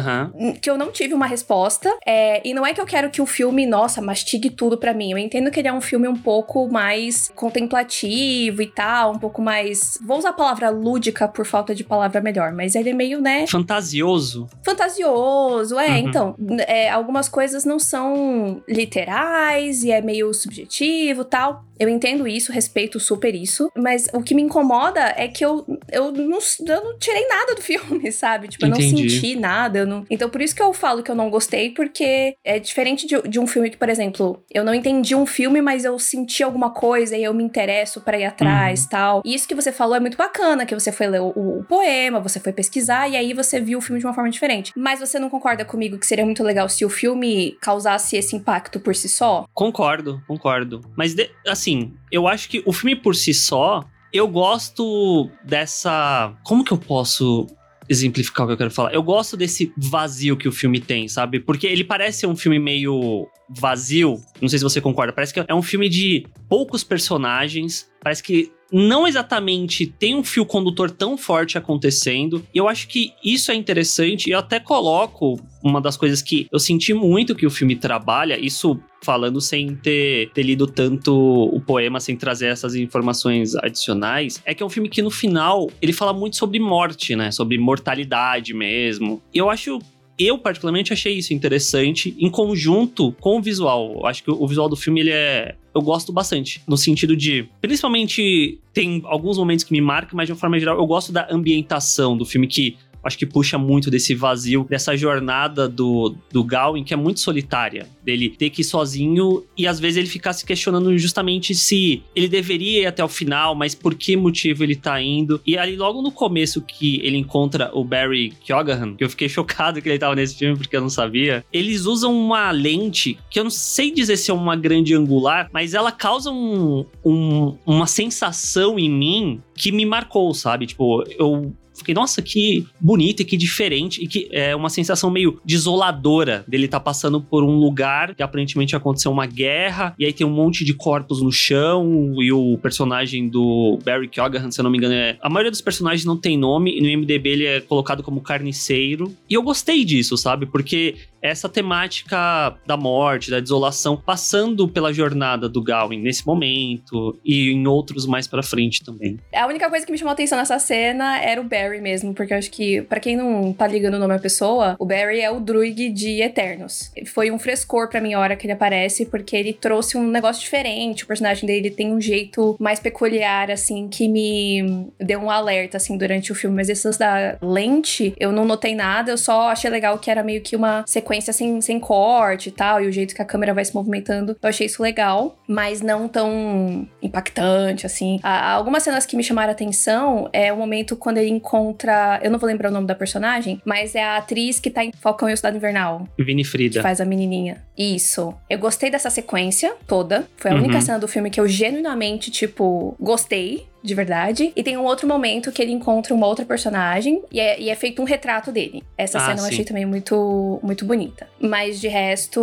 que 0.60 0.70
eu 0.70 0.78
não 0.78 0.90
tive 0.90 1.14
uma 1.14 1.26
resposta. 1.26 1.94
É, 2.06 2.46
e 2.46 2.54
não 2.54 2.66
é 2.66 2.72
que 2.72 2.80
eu 2.80 2.86
quero 2.86 3.10
que 3.10 3.20
o 3.20 3.26
filme, 3.26 3.66
nossa, 3.66 4.00
mastigue 4.00 4.50
tudo 4.50 4.76
para 4.76 4.94
mim. 4.94 5.12
Eu 5.12 5.18
entendo 5.18 5.50
que 5.50 5.60
ele 5.60 5.68
é 5.68 5.72
um 5.72 5.80
filme 5.80 6.08
um 6.08 6.16
pouco 6.16 6.70
mais 6.70 7.30
contemplativo 7.34 8.62
e 8.62 8.66
tal, 8.66 9.12
um 9.12 9.18
pouco 9.18 9.40
mais. 9.40 9.98
Vou 10.04 10.18
usar 10.18 10.30
a 10.30 10.34
palavra 10.34 10.70
lúdica 10.70 11.28
por 11.28 11.46
falta 11.46 11.74
de 11.74 11.84
palavra 11.84 12.20
melhor, 12.20 12.52
mas 12.52 12.74
ele 12.74 12.90
é 12.90 12.94
meio, 12.94 13.20
né? 13.20 13.46
Fantasioso. 13.46 14.48
Fantasioso, 14.62 15.78
é. 15.78 15.90
Uhum. 15.90 15.96
Então, 15.96 16.36
é, 16.66 16.90
algumas 16.90 17.28
coisas 17.28 17.64
não 17.64 17.78
são 17.78 18.62
literais 18.68 19.82
e 19.82 19.90
é 19.90 20.00
meio 20.00 20.32
subjetivo 20.32 21.24
tal. 21.24 21.64
Eu 21.80 21.88
entendo 21.88 22.28
isso, 22.28 22.52
respeito 22.52 23.00
super 23.00 23.34
isso, 23.34 23.72
mas 23.74 24.06
o 24.12 24.22
que 24.22 24.34
me 24.34 24.42
incomoda 24.42 25.00
é 25.16 25.26
que 25.26 25.42
eu, 25.42 25.64
eu, 25.90 26.12
não, 26.12 26.38
eu 26.66 26.84
não 26.84 26.98
tirei 26.98 27.26
nada 27.26 27.54
do 27.54 27.62
filme, 27.62 28.12
sabe? 28.12 28.48
Tipo, 28.48 28.66
eu 28.66 28.68
Entendi. 28.68 29.02
não 29.02 29.08
senti 29.08 29.36
nada. 29.36 29.78
Eu 29.78 29.86
não... 29.86 30.04
Então, 30.10 30.28
por 30.28 30.42
isso 30.42 30.54
que 30.54 30.62
eu 30.62 30.74
falo 30.74 31.02
que 31.02 31.10
eu 31.10 31.14
não 31.14 31.30
gostei, 31.30 31.70
porque 31.70 32.36
é 32.44 32.58
diferente 32.58 33.06
de, 33.06 33.20
de 33.22 33.40
um 33.40 33.46
filme 33.46 33.70
que, 33.70 33.78
por 33.78 33.88
exemplo, 33.88 34.44
eu 34.52 34.62
não 34.62 34.74
entendi 34.74 35.14
um 35.14 35.24
filme, 35.24 35.62
mas 35.62 35.84
eu 35.84 35.98
senti 35.98 36.42
alguma 36.42 36.70
coisa 36.70 37.16
e 37.16 37.24
eu 37.24 37.32
me 37.32 37.42
interesso 37.42 38.00
para 38.02 38.18
ir 38.18 38.24
atrás 38.24 38.82
uhum. 38.82 38.88
tal. 38.90 39.22
E 39.24 39.34
isso 39.34 39.48
que 39.48 39.54
você 39.54 39.72
falou 39.72 39.96
é 39.96 40.00
muito 40.00 40.18
bacana, 40.18 40.66
que 40.66 40.74
você 40.74 40.92
foi 40.92 41.06
ler 41.06 41.20
o, 41.22 41.28
o, 41.28 41.64
poema, 41.64 42.20
você 42.20 42.38
foi 42.38 42.52
pesquisar 42.52 43.08
e 43.08 43.16
aí 43.16 43.32
você 43.32 43.58
viu 43.58 43.78
o 43.78 43.82
filme 43.82 44.00
de 44.00 44.06
uma 44.06 44.14
forma 44.14 44.30
diferente. 44.30 44.72
Mas 44.76 45.00
você 45.00 45.18
não 45.18 45.30
concorda 45.30 45.64
comigo 45.64 45.98
que 45.98 46.06
seria 46.06 46.24
muito 46.24 46.42
legal 46.42 46.68
se 46.68 46.84
o 46.84 46.90
filme 46.90 47.56
causasse 47.60 48.16
esse 48.16 48.36
impacto 48.36 48.78
por 48.80 48.94
si 48.94 49.08
só? 49.08 49.46
Concordo, 49.54 50.22
concordo. 50.26 50.80
Mas, 50.96 51.14
de, 51.14 51.30
assim, 51.46 51.69
assim, 51.70 51.92
eu 52.10 52.26
acho 52.26 52.48
que 52.48 52.62
o 52.66 52.72
filme 52.72 52.96
por 52.96 53.14
si 53.14 53.32
só, 53.32 53.84
eu 54.12 54.26
gosto 54.26 55.30
dessa. 55.44 56.34
Como 56.44 56.64
que 56.64 56.72
eu 56.72 56.78
posso 56.78 57.46
exemplificar 57.88 58.44
o 58.44 58.48
que 58.48 58.52
eu 58.52 58.58
quero 58.58 58.70
falar? 58.70 58.92
Eu 58.92 59.02
gosto 59.02 59.36
desse 59.36 59.72
vazio 59.76 60.36
que 60.36 60.48
o 60.48 60.52
filme 60.52 60.80
tem, 60.80 61.08
sabe? 61.08 61.40
Porque 61.40 61.66
ele 61.66 61.84
parece 61.84 62.26
um 62.26 62.36
filme 62.36 62.58
meio 62.58 63.26
vazio. 63.48 64.20
Não 64.40 64.48
sei 64.48 64.58
se 64.58 64.64
você 64.64 64.80
concorda. 64.80 65.12
Parece 65.12 65.34
que 65.34 65.44
é 65.46 65.54
um 65.54 65.62
filme 65.62 65.88
de 65.88 66.26
poucos 66.48 66.84
personagens. 66.84 67.88
Parece 68.02 68.22
que 68.22 68.52
não 68.72 69.06
exatamente 69.06 69.86
tem 69.86 70.14
um 70.14 70.24
fio 70.24 70.44
condutor 70.44 70.90
tão 70.90 71.16
forte 71.16 71.58
acontecendo. 71.58 72.44
E 72.54 72.58
eu 72.58 72.68
acho 72.68 72.88
que 72.88 73.12
isso 73.22 73.50
é 73.50 73.54
interessante. 73.54 74.28
E 74.28 74.32
eu 74.32 74.38
até 74.38 74.60
coloco 74.60 75.40
uma 75.62 75.80
das 75.80 75.96
coisas 75.96 76.22
que 76.22 76.46
eu 76.50 76.58
senti 76.58 76.94
muito 76.94 77.34
que 77.34 77.46
o 77.46 77.50
filme 77.50 77.76
trabalha, 77.76 78.38
isso 78.38 78.80
falando 79.02 79.40
sem 79.40 79.74
ter, 79.74 80.30
ter 80.32 80.42
lido 80.42 80.66
tanto 80.66 81.14
o 81.14 81.60
poema, 81.60 82.00
sem 82.00 82.16
trazer 82.16 82.46
essas 82.46 82.74
informações 82.74 83.54
adicionais, 83.56 84.42
é 84.44 84.54
que 84.54 84.62
é 84.62 84.66
um 84.66 84.70
filme 84.70 84.88
que 84.88 85.02
no 85.02 85.10
final 85.10 85.70
ele 85.80 85.92
fala 85.92 86.12
muito 86.12 86.36
sobre 86.36 86.58
morte, 86.58 87.16
né? 87.16 87.30
Sobre 87.30 87.58
mortalidade 87.58 88.54
mesmo. 88.54 89.22
E 89.32 89.38
eu 89.38 89.50
acho 89.50 89.78
eu 90.18 90.36
particularmente 90.36 90.92
achei 90.92 91.16
isso 91.16 91.32
interessante 91.32 92.14
em 92.18 92.30
conjunto 92.30 93.12
com 93.20 93.38
o 93.38 93.42
visual. 93.42 94.06
Acho 94.06 94.22
que 94.22 94.30
o 94.30 94.46
visual 94.46 94.68
do 94.68 94.76
filme 94.76 95.00
ele 95.00 95.10
é 95.10 95.54
eu 95.74 95.80
gosto 95.80 96.12
bastante, 96.12 96.62
no 96.66 96.76
sentido 96.76 97.16
de, 97.16 97.48
principalmente 97.60 98.58
tem 98.72 99.02
alguns 99.04 99.38
momentos 99.38 99.64
que 99.64 99.72
me 99.72 99.80
marcam, 99.80 100.16
mas 100.16 100.26
de 100.26 100.32
uma 100.32 100.38
forma 100.38 100.58
geral 100.58 100.76
eu 100.78 100.86
gosto 100.86 101.12
da 101.12 101.28
ambientação 101.30 102.16
do 102.16 102.24
filme 102.24 102.46
que 102.46 102.76
acho 103.02 103.18
que 103.18 103.26
puxa 103.26 103.58
muito 103.58 103.90
desse 103.90 104.14
vazio, 104.14 104.66
dessa 104.68 104.96
jornada 104.96 105.68
do, 105.68 106.14
do 106.30 106.44
Gawain, 106.44 106.84
que 106.84 106.94
é 106.94 106.96
muito 106.96 107.20
solitária, 107.20 107.86
dele 108.04 108.28
ter 108.28 108.50
que 108.50 108.62
ir 108.62 108.64
sozinho 108.64 109.44
e 109.56 109.66
às 109.66 109.80
vezes 109.80 109.96
ele 109.96 110.08
ficar 110.08 110.32
se 110.32 110.44
questionando 110.44 110.96
justamente 110.98 111.54
se 111.54 112.02
ele 112.14 112.28
deveria 112.28 112.82
ir 112.82 112.86
até 112.86 113.04
o 113.04 113.08
final, 113.08 113.54
mas 113.54 113.74
por 113.74 113.94
que 113.94 114.16
motivo 114.16 114.62
ele 114.62 114.76
tá 114.76 115.00
indo. 115.00 115.40
E 115.46 115.56
ali 115.56 115.76
logo 115.76 116.02
no 116.02 116.12
começo 116.12 116.60
que 116.62 117.00
ele 117.02 117.16
encontra 117.16 117.70
o 117.72 117.84
Barry 117.84 118.32
Keoghan, 118.44 118.94
que 118.96 119.04
eu 119.04 119.10
fiquei 119.10 119.28
chocado 119.30 119.80
que 119.80 119.88
ele 119.88 119.98
tava 119.98 120.14
nesse 120.14 120.36
filme 120.36 120.56
porque 120.56 120.76
eu 120.76 120.80
não 120.80 120.90
sabia, 120.90 121.44
eles 121.52 121.86
usam 121.86 122.16
uma 122.16 122.50
lente 122.50 123.18
que 123.30 123.38
eu 123.38 123.44
não 123.44 123.50
sei 123.50 123.90
dizer 123.90 124.16
se 124.16 124.30
é 124.30 124.34
uma 124.34 124.56
grande 124.56 124.94
angular, 124.94 125.48
mas 125.52 125.74
ela 125.74 125.92
causa 125.92 126.30
um, 126.30 126.84
um, 127.04 127.56
uma 127.66 127.86
sensação 127.86 128.78
em 128.78 128.90
mim 128.90 129.40
que 129.54 129.70
me 129.70 129.84
marcou, 129.84 130.32
sabe? 130.32 130.66
Tipo, 130.66 131.04
eu 131.18 131.52
fiquei, 131.80 131.94
nossa, 131.94 132.22
que 132.22 132.66
bonito 132.80 133.20
e 133.20 133.24
que 133.24 133.36
diferente. 133.36 134.02
E 134.02 134.06
que 134.06 134.28
é 134.32 134.54
uma 134.54 134.70
sensação 134.70 135.10
meio 135.10 135.40
desoladora 135.44 136.44
dele 136.46 136.66
estar 136.66 136.78
tá 136.78 136.84
passando 136.84 137.20
por 137.20 137.44
um 137.44 137.56
lugar 137.56 138.14
que 138.14 138.22
aparentemente 138.22 138.76
aconteceu 138.76 139.10
uma 139.10 139.26
guerra. 139.26 139.94
E 139.98 140.04
aí 140.04 140.12
tem 140.12 140.26
um 140.26 140.30
monte 140.30 140.64
de 140.64 140.74
corpos 140.74 141.20
no 141.20 141.32
chão. 141.32 142.14
E 142.18 142.32
o 142.32 142.58
personagem 142.58 143.28
do 143.28 143.78
Barry 143.84 144.08
Keoghan, 144.08 144.50
se 144.50 144.60
eu 144.60 144.62
não 144.62 144.70
me 144.70 144.78
engano, 144.78 144.94
é. 144.94 145.18
A 145.20 145.28
maioria 145.28 145.50
dos 145.50 145.60
personagens 145.60 146.04
não 146.04 146.16
tem 146.16 146.36
nome. 146.36 146.76
E 146.76 146.80
no 146.80 147.00
MDB 147.00 147.28
ele 147.28 147.46
é 147.46 147.60
colocado 147.60 148.02
como 148.02 148.20
carniceiro. 148.20 149.14
E 149.28 149.34
eu 149.34 149.42
gostei 149.42 149.84
disso, 149.84 150.16
sabe? 150.16 150.46
Porque 150.46 150.96
essa 151.22 151.48
temática 151.48 152.56
da 152.66 152.76
morte, 152.76 153.30
da 153.30 153.40
desolação, 153.40 153.96
passando 153.96 154.66
pela 154.68 154.92
jornada 154.92 155.48
do 155.48 155.62
Gawain 155.62 156.00
nesse 156.00 156.26
momento 156.26 157.18
e 157.24 157.50
em 157.50 157.66
outros 157.66 158.06
mais 158.06 158.26
para 158.26 158.42
frente 158.42 158.82
também. 158.82 159.18
A 159.34 159.46
única 159.46 159.68
coisa 159.68 159.84
que 159.84 159.92
me 159.92 159.98
chamou 159.98 160.10
a 160.10 160.14
atenção 160.14 160.38
nessa 160.38 160.58
cena 160.58 161.20
era 161.20 161.40
o 161.40 161.44
Barry 161.44 161.80
mesmo, 161.80 162.14
porque 162.14 162.32
eu 162.32 162.38
acho 162.38 162.50
que, 162.50 162.82
para 162.82 163.00
quem 163.00 163.16
não 163.16 163.52
tá 163.52 163.66
ligando 163.66 163.94
o 163.94 163.98
nome 163.98 164.14
à 164.14 164.18
pessoa, 164.18 164.76
o 164.78 164.86
Barry 164.86 165.20
é 165.20 165.30
o 165.30 165.40
Druig 165.40 165.90
de 165.90 166.22
Eternos. 166.22 166.92
Foi 167.06 167.30
um 167.30 167.38
frescor 167.38 167.88
para 167.88 168.00
mim 168.00 168.14
a 168.14 168.20
hora 168.20 168.36
que 168.36 168.46
ele 168.46 168.52
aparece, 168.52 169.06
porque 169.06 169.36
ele 169.36 169.52
trouxe 169.52 169.96
um 169.96 170.08
negócio 170.08 170.42
diferente. 170.42 171.04
O 171.04 171.06
personagem 171.06 171.46
dele 171.46 171.70
tem 171.70 171.92
um 171.92 172.00
jeito 172.00 172.56
mais 172.58 172.80
peculiar, 172.80 173.50
assim, 173.50 173.88
que 173.88 174.08
me 174.08 174.90
deu 174.98 175.20
um 175.20 175.30
alerta, 175.30 175.76
assim, 175.76 175.96
durante 175.96 176.32
o 176.32 176.34
filme. 176.34 176.56
Mas 176.56 176.68
essas 176.68 176.96
da 176.96 177.36
lente, 177.42 178.14
eu 178.18 178.32
não 178.32 178.44
notei 178.44 178.74
nada, 178.74 179.10
eu 179.10 179.18
só 179.18 179.50
achei 179.50 179.70
legal 179.70 179.98
que 179.98 180.10
era 180.10 180.22
meio 180.22 180.40
que 180.40 180.56
uma 180.56 180.84
sequência 180.86 181.09
sem, 181.32 181.60
sem 181.60 181.80
corte 181.80 182.50
e 182.50 182.52
tal, 182.52 182.82
e 182.82 182.86
o 182.86 182.92
jeito 182.92 183.14
que 183.14 183.22
a 183.22 183.24
câmera 183.24 183.54
vai 183.54 183.64
se 183.64 183.74
movimentando. 183.74 184.36
Eu 184.42 184.48
achei 184.48 184.66
isso 184.66 184.82
legal, 184.82 185.36
mas 185.48 185.80
não 185.80 186.06
tão 186.06 186.86
impactante, 187.02 187.86
assim. 187.86 188.20
Há 188.22 188.52
algumas 188.52 188.82
cenas 188.82 189.06
que 189.06 189.16
me 189.16 189.24
chamaram 189.24 189.48
a 189.48 189.52
atenção 189.52 190.28
é 190.32 190.52
o 190.52 190.56
momento 190.56 190.94
quando 190.96 191.18
ele 191.18 191.30
encontra. 191.30 192.20
Eu 192.22 192.30
não 192.30 192.38
vou 192.38 192.46
lembrar 192.46 192.68
o 192.68 192.72
nome 192.72 192.86
da 192.86 192.94
personagem, 192.94 193.60
mas 193.64 193.94
é 193.94 194.02
a 194.02 194.18
atriz 194.18 194.60
que 194.60 194.70
tá 194.70 194.84
em 194.84 194.92
Falcão 194.92 195.28
e 195.28 195.32
o 195.32 195.36
Cidade 195.36 195.56
Invernal. 195.56 196.06
Vinifrida. 196.18 196.76
Que 196.76 196.82
faz 196.82 197.00
a 197.00 197.04
menininha. 197.04 197.62
Isso. 197.76 198.34
Eu 198.48 198.58
gostei 198.58 198.90
dessa 198.90 199.08
sequência 199.08 199.74
toda. 199.86 200.28
Foi 200.36 200.50
a 200.50 200.54
uhum. 200.54 200.60
única 200.60 200.80
cena 200.80 200.98
do 200.98 201.08
filme 201.08 201.30
que 201.30 201.40
eu 201.40 201.48
genuinamente, 201.48 202.30
tipo, 202.30 202.94
gostei 203.00 203.66
de 203.82 203.94
verdade. 203.94 204.52
E 204.54 204.62
tem 204.62 204.76
um 204.76 204.84
outro 204.84 205.06
momento 205.06 205.50
que 205.52 205.60
ele 205.62 205.72
encontra 205.72 206.14
uma 206.14 206.26
outra 206.26 206.44
personagem 206.44 207.22
e 207.30 207.40
é, 207.40 207.60
e 207.60 207.70
é 207.70 207.74
feito 207.74 208.00
um 208.02 208.04
retrato 208.04 208.52
dele. 208.52 208.82
Essa 208.96 209.18
ah, 209.18 209.20
cena 209.22 209.38
sim. 209.38 209.44
eu 209.44 209.48
achei 209.48 209.64
também 209.64 209.86
muito, 209.86 210.60
muito 210.62 210.84
bonita. 210.84 211.28
Mas 211.40 211.80
de 211.80 211.88
resto, 211.88 212.40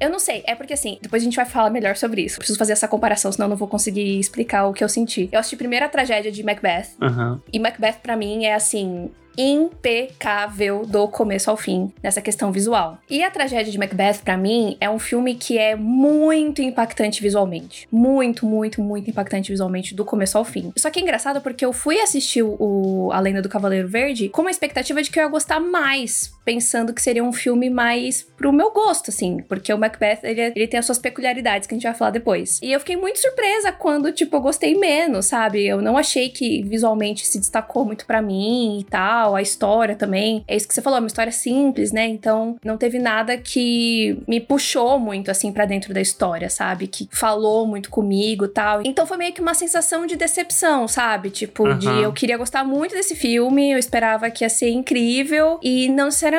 eu 0.00 0.10
não 0.10 0.18
sei. 0.18 0.42
É 0.46 0.54
porque 0.54 0.72
assim, 0.72 0.98
depois 1.00 1.22
a 1.22 1.24
gente 1.24 1.36
vai 1.36 1.46
falar 1.46 1.70
melhor 1.70 1.96
sobre 1.96 2.22
isso. 2.22 2.36
Eu 2.36 2.38
preciso 2.38 2.58
fazer 2.58 2.72
essa 2.72 2.88
comparação, 2.88 3.30
senão 3.32 3.46
eu 3.46 3.50
não 3.50 3.56
vou 3.56 3.68
conseguir 3.68 4.18
explicar 4.18 4.66
o 4.66 4.72
que 4.72 4.84
eu 4.84 4.88
senti. 4.88 5.28
Eu 5.32 5.40
assisti 5.40 5.56
primeiro 5.56 5.84
a 5.84 5.88
tragédia 5.88 6.30
de 6.30 6.42
Macbeth. 6.42 6.88
Uhum. 7.00 7.40
E 7.52 7.58
Macbeth, 7.58 7.98
para 8.02 8.16
mim, 8.16 8.44
é 8.44 8.54
assim 8.54 9.10
impecável 9.36 10.84
do 10.86 11.08
começo 11.08 11.50
ao 11.50 11.56
fim 11.56 11.92
nessa 12.02 12.20
questão 12.20 12.52
visual. 12.52 12.98
E 13.08 13.22
a 13.22 13.30
tragédia 13.30 13.70
de 13.70 13.78
Macbeth, 13.78 14.20
para 14.24 14.36
mim, 14.36 14.76
é 14.80 14.88
um 14.88 14.98
filme 14.98 15.34
que 15.34 15.58
é 15.58 15.76
muito 15.76 16.62
impactante 16.62 17.22
visualmente. 17.22 17.86
Muito, 17.90 18.46
muito, 18.46 18.80
muito 18.80 19.10
impactante 19.10 19.50
visualmente 19.50 19.94
do 19.94 20.04
começo 20.04 20.38
ao 20.38 20.44
fim. 20.44 20.72
Só 20.76 20.90
que 20.90 20.98
é 20.98 21.02
engraçado 21.02 21.40
porque 21.40 21.64
eu 21.64 21.72
fui 21.72 22.00
assistir 22.00 22.42
o 22.42 23.10
A 23.12 23.20
Lenda 23.20 23.42
do 23.42 23.48
Cavaleiro 23.48 23.88
Verde 23.88 24.28
com 24.28 24.42
uma 24.42 24.50
expectativa 24.50 25.02
de 25.02 25.10
que 25.10 25.18
eu 25.18 25.24
ia 25.24 25.28
gostar 25.28 25.60
mais, 25.60 26.35
pensando 26.46 26.94
que 26.94 27.02
seria 27.02 27.24
um 27.24 27.32
filme 27.32 27.68
mais 27.68 28.22
pro 28.36 28.52
meu 28.52 28.70
gosto, 28.70 29.10
assim, 29.10 29.42
porque 29.48 29.72
o 29.72 29.78
Macbeth, 29.78 30.20
ele, 30.22 30.40
ele 30.54 30.66
tem 30.68 30.78
as 30.78 30.86
suas 30.86 30.98
peculiaridades 30.98 31.66
que 31.66 31.74
a 31.74 31.76
gente 31.76 31.82
vai 31.82 31.94
falar 31.94 32.12
depois. 32.12 32.60
E 32.62 32.70
eu 32.70 32.78
fiquei 32.78 32.96
muito 32.96 33.18
surpresa 33.18 33.72
quando, 33.72 34.12
tipo, 34.12 34.36
eu 34.36 34.40
gostei 34.40 34.76
menos, 34.76 35.26
sabe? 35.26 35.66
Eu 35.66 35.82
não 35.82 35.98
achei 35.98 36.28
que 36.28 36.62
visualmente 36.62 37.26
se 37.26 37.40
destacou 37.40 37.84
muito 37.84 38.06
para 38.06 38.22
mim 38.22 38.78
e 38.78 38.84
tal 38.84 39.34
a 39.34 39.42
história 39.42 39.96
também. 39.96 40.44
É 40.46 40.54
isso 40.54 40.68
que 40.68 40.74
você 40.74 40.80
falou, 40.80 40.98
é 40.98 41.00
uma 41.00 41.08
história 41.08 41.32
simples, 41.32 41.90
né? 41.90 42.06
Então 42.06 42.56
não 42.64 42.76
teve 42.76 42.98
nada 42.98 43.36
que 43.36 44.22
me 44.28 44.40
puxou 44.40 44.98
muito 45.00 45.30
assim 45.30 45.52
para 45.52 45.64
dentro 45.64 45.92
da 45.92 46.00
história, 46.00 46.48
sabe? 46.48 46.86
Que 46.86 47.08
falou 47.10 47.66
muito 47.66 47.90
comigo, 47.90 48.46
tal. 48.46 48.82
Então 48.84 49.04
foi 49.04 49.16
meio 49.16 49.32
que 49.32 49.40
uma 49.40 49.54
sensação 49.54 50.06
de 50.06 50.14
decepção, 50.14 50.86
sabe? 50.86 51.30
Tipo, 51.30 51.74
de 51.74 51.88
eu 51.88 52.12
queria 52.12 52.36
gostar 52.36 52.62
muito 52.62 52.94
desse 52.94 53.16
filme, 53.16 53.72
eu 53.72 53.78
esperava 53.78 54.30
que 54.30 54.44
ia 54.44 54.48
ser 54.48 54.70
incrível 54.70 55.58
e 55.60 55.88
não 55.88 56.06
necessariamente, 56.06 56.35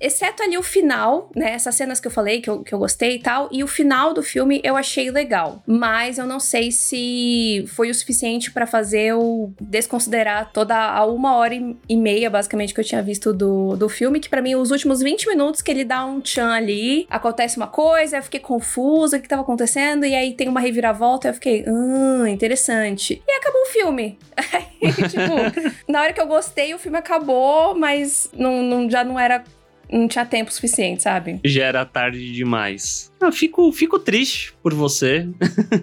exceto 0.00 0.42
ali 0.42 0.56
o 0.58 0.62
final, 0.62 1.30
né? 1.34 1.52
Essas 1.52 1.74
cenas 1.74 2.00
que 2.00 2.06
eu 2.06 2.10
falei 2.10 2.40
que 2.40 2.50
eu, 2.50 2.62
que 2.62 2.72
eu 2.74 2.78
gostei 2.78 3.16
e 3.16 3.18
tal, 3.18 3.48
e 3.52 3.62
o 3.62 3.66
final 3.66 4.12
do 4.14 4.22
filme 4.22 4.60
eu 4.64 4.76
achei 4.76 5.10
legal, 5.10 5.62
mas 5.66 6.18
eu 6.18 6.26
não 6.26 6.40
sei 6.40 6.70
se 6.70 7.64
foi 7.68 7.90
o 7.90 7.94
suficiente 7.94 8.50
para 8.50 8.66
fazer 8.66 9.02
eu 9.02 9.52
desconsiderar 9.60 10.50
toda 10.52 10.76
a 10.76 11.04
uma 11.06 11.36
hora 11.36 11.54
e 11.54 11.96
meia 11.96 12.30
basicamente, 12.30 12.74
que 12.74 12.80
eu 12.80 12.84
tinha 12.84 13.02
visto 13.02 13.32
do, 13.32 13.76
do 13.76 13.88
filme, 13.88 14.20
que 14.20 14.28
para 14.28 14.42
mim, 14.42 14.54
os 14.54 14.70
últimos 14.70 15.00
20 15.00 15.28
minutos 15.28 15.62
que 15.62 15.70
ele 15.70 15.84
dá 15.84 16.04
um 16.04 16.20
tchan 16.20 16.52
ali, 16.52 17.06
acontece 17.10 17.56
uma 17.56 17.66
coisa, 17.66 18.16
eu 18.16 18.22
fiquei 18.22 18.40
confusa, 18.40 19.16
o 19.16 19.20
que 19.20 19.28
tava 19.28 19.42
acontecendo, 19.42 20.04
e 20.04 20.14
aí 20.14 20.34
tem 20.34 20.48
uma 20.48 20.60
reviravolta, 20.60 21.28
eu 21.28 21.34
fiquei, 21.34 21.64
hum, 21.66 22.26
interessante. 22.26 23.22
E 23.26 23.32
acabou 23.32 23.62
o 23.62 23.66
filme. 23.66 24.18
tipo, 25.08 25.82
na 25.90 26.00
hora 26.00 26.12
que 26.12 26.20
eu 26.20 26.26
gostei, 26.26 26.74
o 26.74 26.78
filme 26.78 26.98
acabou, 26.98 27.74
mas 27.74 28.28
não, 28.32 28.62
não, 28.62 28.90
já 28.90 29.04
não 29.04 29.18
era 29.22 29.44
não 29.90 30.08
tinha 30.08 30.24
tempo 30.24 30.52
suficiente, 30.52 31.02
sabe? 31.02 31.38
Já 31.44 31.64
era 31.64 31.84
tarde 31.84 32.32
demais. 32.32 33.12
Ah, 33.20 33.30
fico, 33.30 33.70
fico 33.72 33.98
triste 33.98 34.54
por 34.62 34.72
você. 34.72 35.28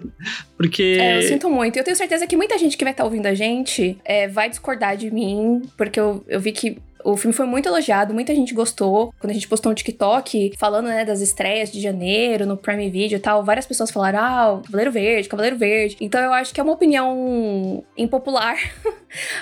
porque. 0.56 0.98
É, 1.00 1.18
eu 1.18 1.22
sinto 1.22 1.48
muito. 1.48 1.76
Eu 1.76 1.84
tenho 1.84 1.96
certeza 1.96 2.26
que 2.26 2.36
muita 2.36 2.58
gente 2.58 2.76
que 2.76 2.84
vai 2.84 2.92
estar 2.92 3.04
tá 3.04 3.06
ouvindo 3.06 3.26
a 3.26 3.34
gente 3.34 3.98
é, 4.04 4.26
vai 4.26 4.48
discordar 4.48 4.96
de 4.96 5.10
mim, 5.10 5.62
porque 5.76 6.00
eu, 6.00 6.24
eu 6.26 6.40
vi 6.40 6.50
que 6.52 6.78
o 7.04 7.16
filme 7.16 7.34
foi 7.34 7.46
muito 7.46 7.68
elogiado, 7.68 8.12
muita 8.12 8.34
gente 8.34 8.54
gostou. 8.54 9.12
Quando 9.18 9.30
a 9.30 9.34
gente 9.34 9.48
postou 9.48 9.72
um 9.72 9.74
TikTok 9.74 10.52
falando, 10.58 10.86
né, 10.86 11.04
das 11.04 11.20
estreias 11.20 11.70
de 11.70 11.80
janeiro 11.80 12.46
no 12.46 12.56
Prime 12.56 12.90
Video 12.90 13.16
e 13.16 13.20
tal, 13.20 13.44
várias 13.44 13.66
pessoas 13.66 13.90
falaram: 13.90 14.18
ah, 14.18 14.62
Cavaleiro 14.64 14.92
Verde, 14.92 15.28
Cavaleiro 15.28 15.56
Verde. 15.56 15.96
Então 16.00 16.20
eu 16.20 16.32
acho 16.32 16.52
que 16.52 16.60
é 16.60 16.62
uma 16.62 16.72
opinião 16.72 17.84
impopular, 17.96 18.56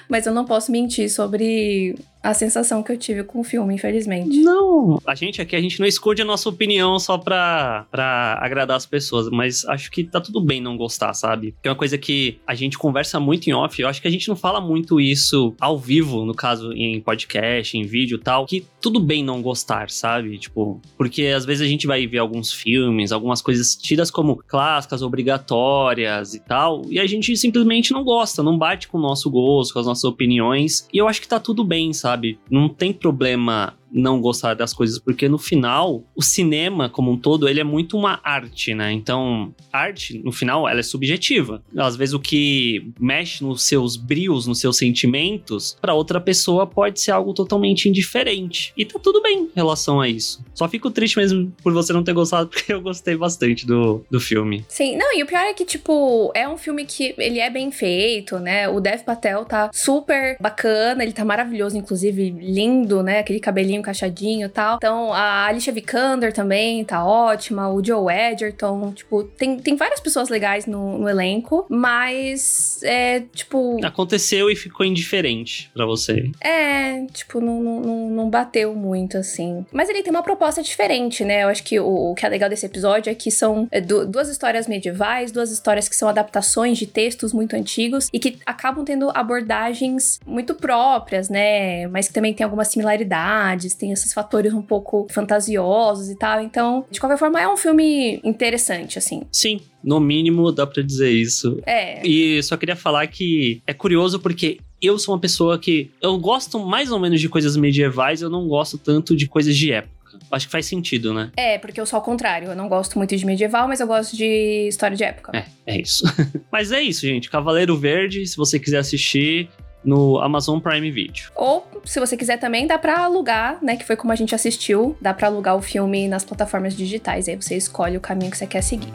mas 0.09 0.27
eu 0.27 0.35
não 0.35 0.45
posso 0.45 0.71
mentir 0.73 1.11
sobre 1.11 1.97
a 2.23 2.35
sensação 2.35 2.83
que 2.83 2.91
eu 2.91 2.97
tive 2.99 3.23
com 3.23 3.41
o 3.41 3.45
filme, 3.45 3.75
infelizmente. 3.75 4.41
Não, 4.41 5.01
a 5.07 5.15
gente 5.15 5.41
aqui, 5.41 5.55
a 5.55 5.61
gente 5.61 5.79
não 5.79 5.87
esconde 5.87 6.21
a 6.21 6.25
nossa 6.25 6.49
opinião 6.49 6.99
só 6.99 7.17
pra, 7.17 7.87
pra 7.91 8.39
agradar 8.41 8.77
as 8.77 8.87
pessoas, 8.87 9.29
mas 9.31 9.65
acho 9.67 9.91
que 9.91 10.05
tá 10.05 10.21
tudo 10.21 10.41
bem 10.41 10.61
não 10.61 10.77
gostar, 10.77 11.15
sabe? 11.15 11.55
Que 11.63 11.69
é 11.69 11.71
uma 11.71 11.77
coisa 11.77 11.97
que 11.97 12.39
a 12.47 12.55
gente 12.55 12.77
conversa 12.77 13.21
muito 13.21 13.49
em 13.49 13.53
off, 13.53 13.81
eu 13.81 13.89
acho 13.89 14.03
que 14.03 14.09
a 14.09 14.11
gente 14.11 14.29
não 14.29 14.37
fala 14.37 14.61
muito 14.61 15.01
isso 15.01 15.55
ao 15.61 15.79
vivo, 15.79 16.25
no 16.25 16.35
caso 16.35 16.73
em 16.73 17.01
podcast, 17.01 17.77
em 17.77 17.83
vídeo 17.83 18.17
e 18.17 18.21
tal, 18.21 18.47
que 18.47 18.67
tudo 18.81 19.01
bem 19.01 19.25
não 19.25 19.41
gostar, 19.41 19.91
sabe? 19.91 20.39
Tipo, 20.39 20.81
porque 20.97 21.27
às 21.27 21.45
vezes 21.45 21.67
a 21.67 21.69
gente 21.69 21.87
vai 21.87 22.07
ver 22.07 22.19
alguns 22.19 22.53
filmes, 22.53 23.13
algumas 23.13 23.41
coisas 23.41 23.77
tidas 23.77 24.11
como 24.11 24.37
clássicas, 24.37 25.03
obrigatórias 25.03 26.35
e 26.35 26.41
tal, 26.41 26.83
e 26.91 26.99
a 26.99 27.07
gente 27.07 27.37
simplesmente 27.37 27.93
não 27.93 28.03
gosta, 28.03 28.43
não 28.43 28.59
bate 28.59 28.89
com 28.89 28.99
o 28.99 29.01
nosso 29.01 29.31
gosto, 29.31 29.58
com 29.73 29.79
as 29.79 29.87
nossas 29.87 30.05
opiniões, 30.05 30.89
e 30.93 30.99
eu 30.99 31.09
acho 31.09 31.21
que 31.21 31.29
tá 31.29 31.39
tudo 31.39 31.63
bem, 31.63 31.93
sabe? 31.93 32.39
Não 32.51 32.69
tem 32.69 32.93
problema 32.93 33.78
não 33.93 34.21
gostar 34.21 34.55
das 34.55 34.73
coisas, 34.73 34.99
porque 34.99 35.29
no 35.29 35.39
final, 35.39 36.05
o 36.15 36.23
cinema 36.23 36.89
como 36.89 37.11
um 37.11 37.19
todo, 37.19 37.49
ele 37.49 37.61
é 37.61 37.65
muito 37.65 37.97
uma 37.97 38.21
arte, 38.23 38.75
né? 38.75 38.93
Então, 38.93 39.55
arte, 39.73 40.21
no 40.25 40.33
final, 40.33 40.69
ela 40.69 40.81
é 40.81 40.83
subjetiva. 40.83 41.63
Às 41.77 41.97
vezes 41.97 42.15
o 42.15 42.21
que 42.21 42.91
mexe 42.99 43.43
nos 43.45 43.63
seus 43.63 43.97
brios, 43.97 44.47
nos 44.47 44.61
seus 44.61 44.77
sentimentos, 44.77 45.77
para 45.81 45.95
outra 45.95 46.21
pessoa 46.21 46.67
pode 46.67 47.01
ser 47.01 47.13
algo 47.13 47.33
totalmente 47.33 47.89
indiferente. 47.89 48.73
E 48.77 48.85
tá 48.85 48.99
tudo 48.99 49.23
bem 49.23 49.45
em 49.45 49.51
relação 49.55 50.01
a 50.01 50.09
isso. 50.09 50.45
Só 50.55 50.69
fico 50.69 50.91
triste 50.91 51.17
mesmo 51.17 51.53
por 51.63 51.73
você 51.73 51.93
não 51.93 52.05
ter 52.05 52.13
gostado, 52.13 52.49
porque 52.51 52.73
eu 52.73 52.81
gostei 52.81 53.17
bastante 53.17 53.67
do, 53.67 54.05
do 54.11 54.21
filme. 54.21 54.65
Sim, 54.69 54.97
não, 54.97 55.17
e 55.17 55.23
o 55.23 55.27
pior 55.27 55.45
é 55.45 55.55
que, 55.55 55.65
tipo, 55.65 56.31
é 56.35 56.49
um 56.49 56.57
filme 56.57 56.85
que 56.85 57.15
ele 57.19 57.39
é 57.39 57.51
bem 57.51 57.71
feito, 57.71 58.39
né? 58.39 58.69
O 58.69 58.81
Dev 58.81 59.03
Patel 59.03 59.45
tá 59.45 59.71
super 59.73 60.37
bacana, 60.41 61.03
ele 61.03 61.13
tá 61.13 61.25
maravilhoso, 61.25 61.77
inclusive, 61.77 62.31
lindo, 62.31 63.03
né? 63.03 63.21
Aquele 63.21 63.41
cabelinho 63.41 63.78
encaixadinho 63.79 64.47
e 64.47 64.51
tal. 64.51 64.77
Então, 64.77 65.13
a 65.13 65.47
Alicia 65.47 65.73
Vikander 65.73 66.33
também 66.33 66.85
tá 66.85 67.05
ótima, 67.05 67.69
o 67.71 67.85
Joe 67.85 68.13
Edgerton, 68.13 68.93
tipo, 68.93 69.25
tem, 69.25 69.59
tem 69.59 69.77
várias 69.77 70.01
pessoas 70.01 70.29
legais 70.29 70.67
no, 70.67 70.99
no 70.99 71.09
elenco, 71.09 71.67
mas 71.69 72.81
é, 72.83 73.21
tipo... 73.35 73.85
Aconteceu 73.85 74.51
e 74.51 74.57
ficou 74.57 74.85
indiferente 74.85 75.71
para 75.73 75.87
você. 75.87 76.31
É, 76.41 77.05
tipo, 77.07 77.41
não, 77.41 77.61
não, 77.61 78.11
não 78.11 78.31
bateu 78.31 78.75
muito, 78.75 79.17
assim. 79.17 79.65
Mas 79.73 79.89
ele 79.89 80.03
tem 80.03 80.11
uma 80.11 80.23
proposta 80.23 80.63
diferente, 80.63 81.25
né? 81.25 81.45
Eu 81.45 81.49
acho 81.49 81.63
que 81.63 81.79
o, 81.79 82.11
o 82.11 82.15
que 82.15 82.27
é 82.27 82.29
legal 82.29 82.49
desse 82.49 82.67
episódio 82.67 83.11
é 83.11 83.15
que 83.15 83.31
são 83.31 83.69
é, 83.71 83.81
duas 83.81 84.29
histórias 84.29 84.67
medievais, 84.67 85.33
duas 85.33 85.51
histórias 85.51 85.89
que 85.89 85.97
são 85.97 86.09
adaptações 86.09 86.79
de 86.79 86.87
textos 86.87 87.33
muito 87.33 87.55
antigos 87.55 88.09
e 88.13 88.19
que 88.19 88.39
acabam 88.45 88.85
tendo 88.85 89.11
abordagens 89.15 90.21
muito 90.27 90.55
próprias, 90.55 91.29
né? 91.29 91.87
Mas 91.89 92.09
que 92.09 92.15
também 92.15 92.35
tem 92.35 92.45
algumas 92.45 92.69
similaridades 92.69 93.68
tem 93.75 93.93
esses 93.93 94.13
fatores 94.13 94.53
um 94.53 94.63
pouco 94.63 95.07
fantasiosos 95.11 96.09
e 96.09 96.17
tal. 96.17 96.43
Então, 96.43 96.85
de 96.91 97.01
qualquer 97.01 97.19
forma, 97.19 97.41
é 97.41 97.49
um 97.49 97.57
filme 97.57 98.21
interessante, 98.25 98.99
assim. 98.99 99.23
Sim, 99.33 99.61
no 99.83 100.01
mínimo 100.01 100.51
dá 100.53 100.67
para 100.67 100.83
dizer 100.83 101.11
isso. 101.11 101.61
É. 101.67 102.07
E 102.07 102.43
só 102.43 102.57
queria 102.57 102.77
falar 102.77 103.07
que 103.07 103.63
é 103.67 103.73
curioso 103.73 104.19
porque 104.21 104.59
eu 104.81 104.99
sou 104.99 105.15
uma 105.15 105.21
pessoa 105.21 105.59
que 105.59 105.91
eu 106.01 106.19
gosto 106.19 106.59
mais 106.59 106.91
ou 106.91 106.99
menos 106.99 107.21
de 107.21 107.29
coisas 107.29 107.57
medievais, 107.57 108.23
eu 108.23 108.31
não 108.31 108.47
gosto 108.47 108.79
tanto 108.79 109.17
de 109.17 109.27
coisas 109.27 109.57
de 109.57 109.73
época. 109.73 109.99
Acho 110.31 110.47
que 110.47 110.53
faz 110.53 110.67
sentido, 110.67 111.15
né? 111.15 111.31
É, 111.37 111.59
porque 111.59 111.81
eu 111.81 111.87
sou 111.87 111.97
ao 111.97 112.03
contrário. 112.03 112.49
Eu 112.49 112.57
não 112.57 112.69
gosto 112.69 112.99
muito 112.99 113.17
de 113.17 113.25
medieval, 113.25 113.67
mas 113.67 113.81
eu 113.81 113.87
gosto 113.87 114.17
de 114.17 114.67
história 114.69 114.97
de 114.97 115.05
época. 115.05 115.33
É, 115.37 115.47
é 115.67 115.81
isso. 115.81 116.05
mas 116.53 116.73
é 116.73 116.83
isso, 116.83 117.03
gente. 117.03 117.31
Cavaleiro 117.31 117.77
Verde, 117.77 118.27
se 118.27 118.37
você 118.37 118.59
quiser 118.59 118.79
assistir, 118.79 119.49
no 119.85 120.19
Amazon 120.19 120.59
Prime 120.59 120.91
Video. 120.91 121.31
Ou 121.35 121.67
se 121.85 122.01
você 122.01 122.17
quiser 122.17 122.39
também, 122.39 122.67
dá 122.67 122.79
pra 122.79 123.05
alugar, 123.05 123.59
né? 123.63 123.77
Que 123.77 123.85
foi 123.85 123.97
como 123.97 124.13
a 124.13 124.17
gente 124.17 124.35
assistiu. 124.35 124.97
Dá 125.01 125.15
pra 125.15 125.29
alugar 125.29 125.57
o 125.57 125.63
filme 125.63 126.09
nas 126.09 126.25
plataformas 126.25 126.77
digitais. 126.77 127.29
Aí 127.29 127.37
você 127.37 127.57
escolhe 127.57 127.97
o 127.97 128.01
caminho 128.01 128.31
que 128.31 128.37
você 128.37 128.47
quer 128.47 128.63
seguir. 128.63 128.93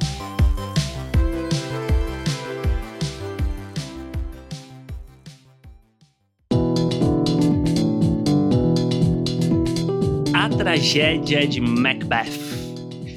A 10.33 10.49
Tragédia 10.49 11.47
de 11.47 11.61
Macbeth. 11.61 12.53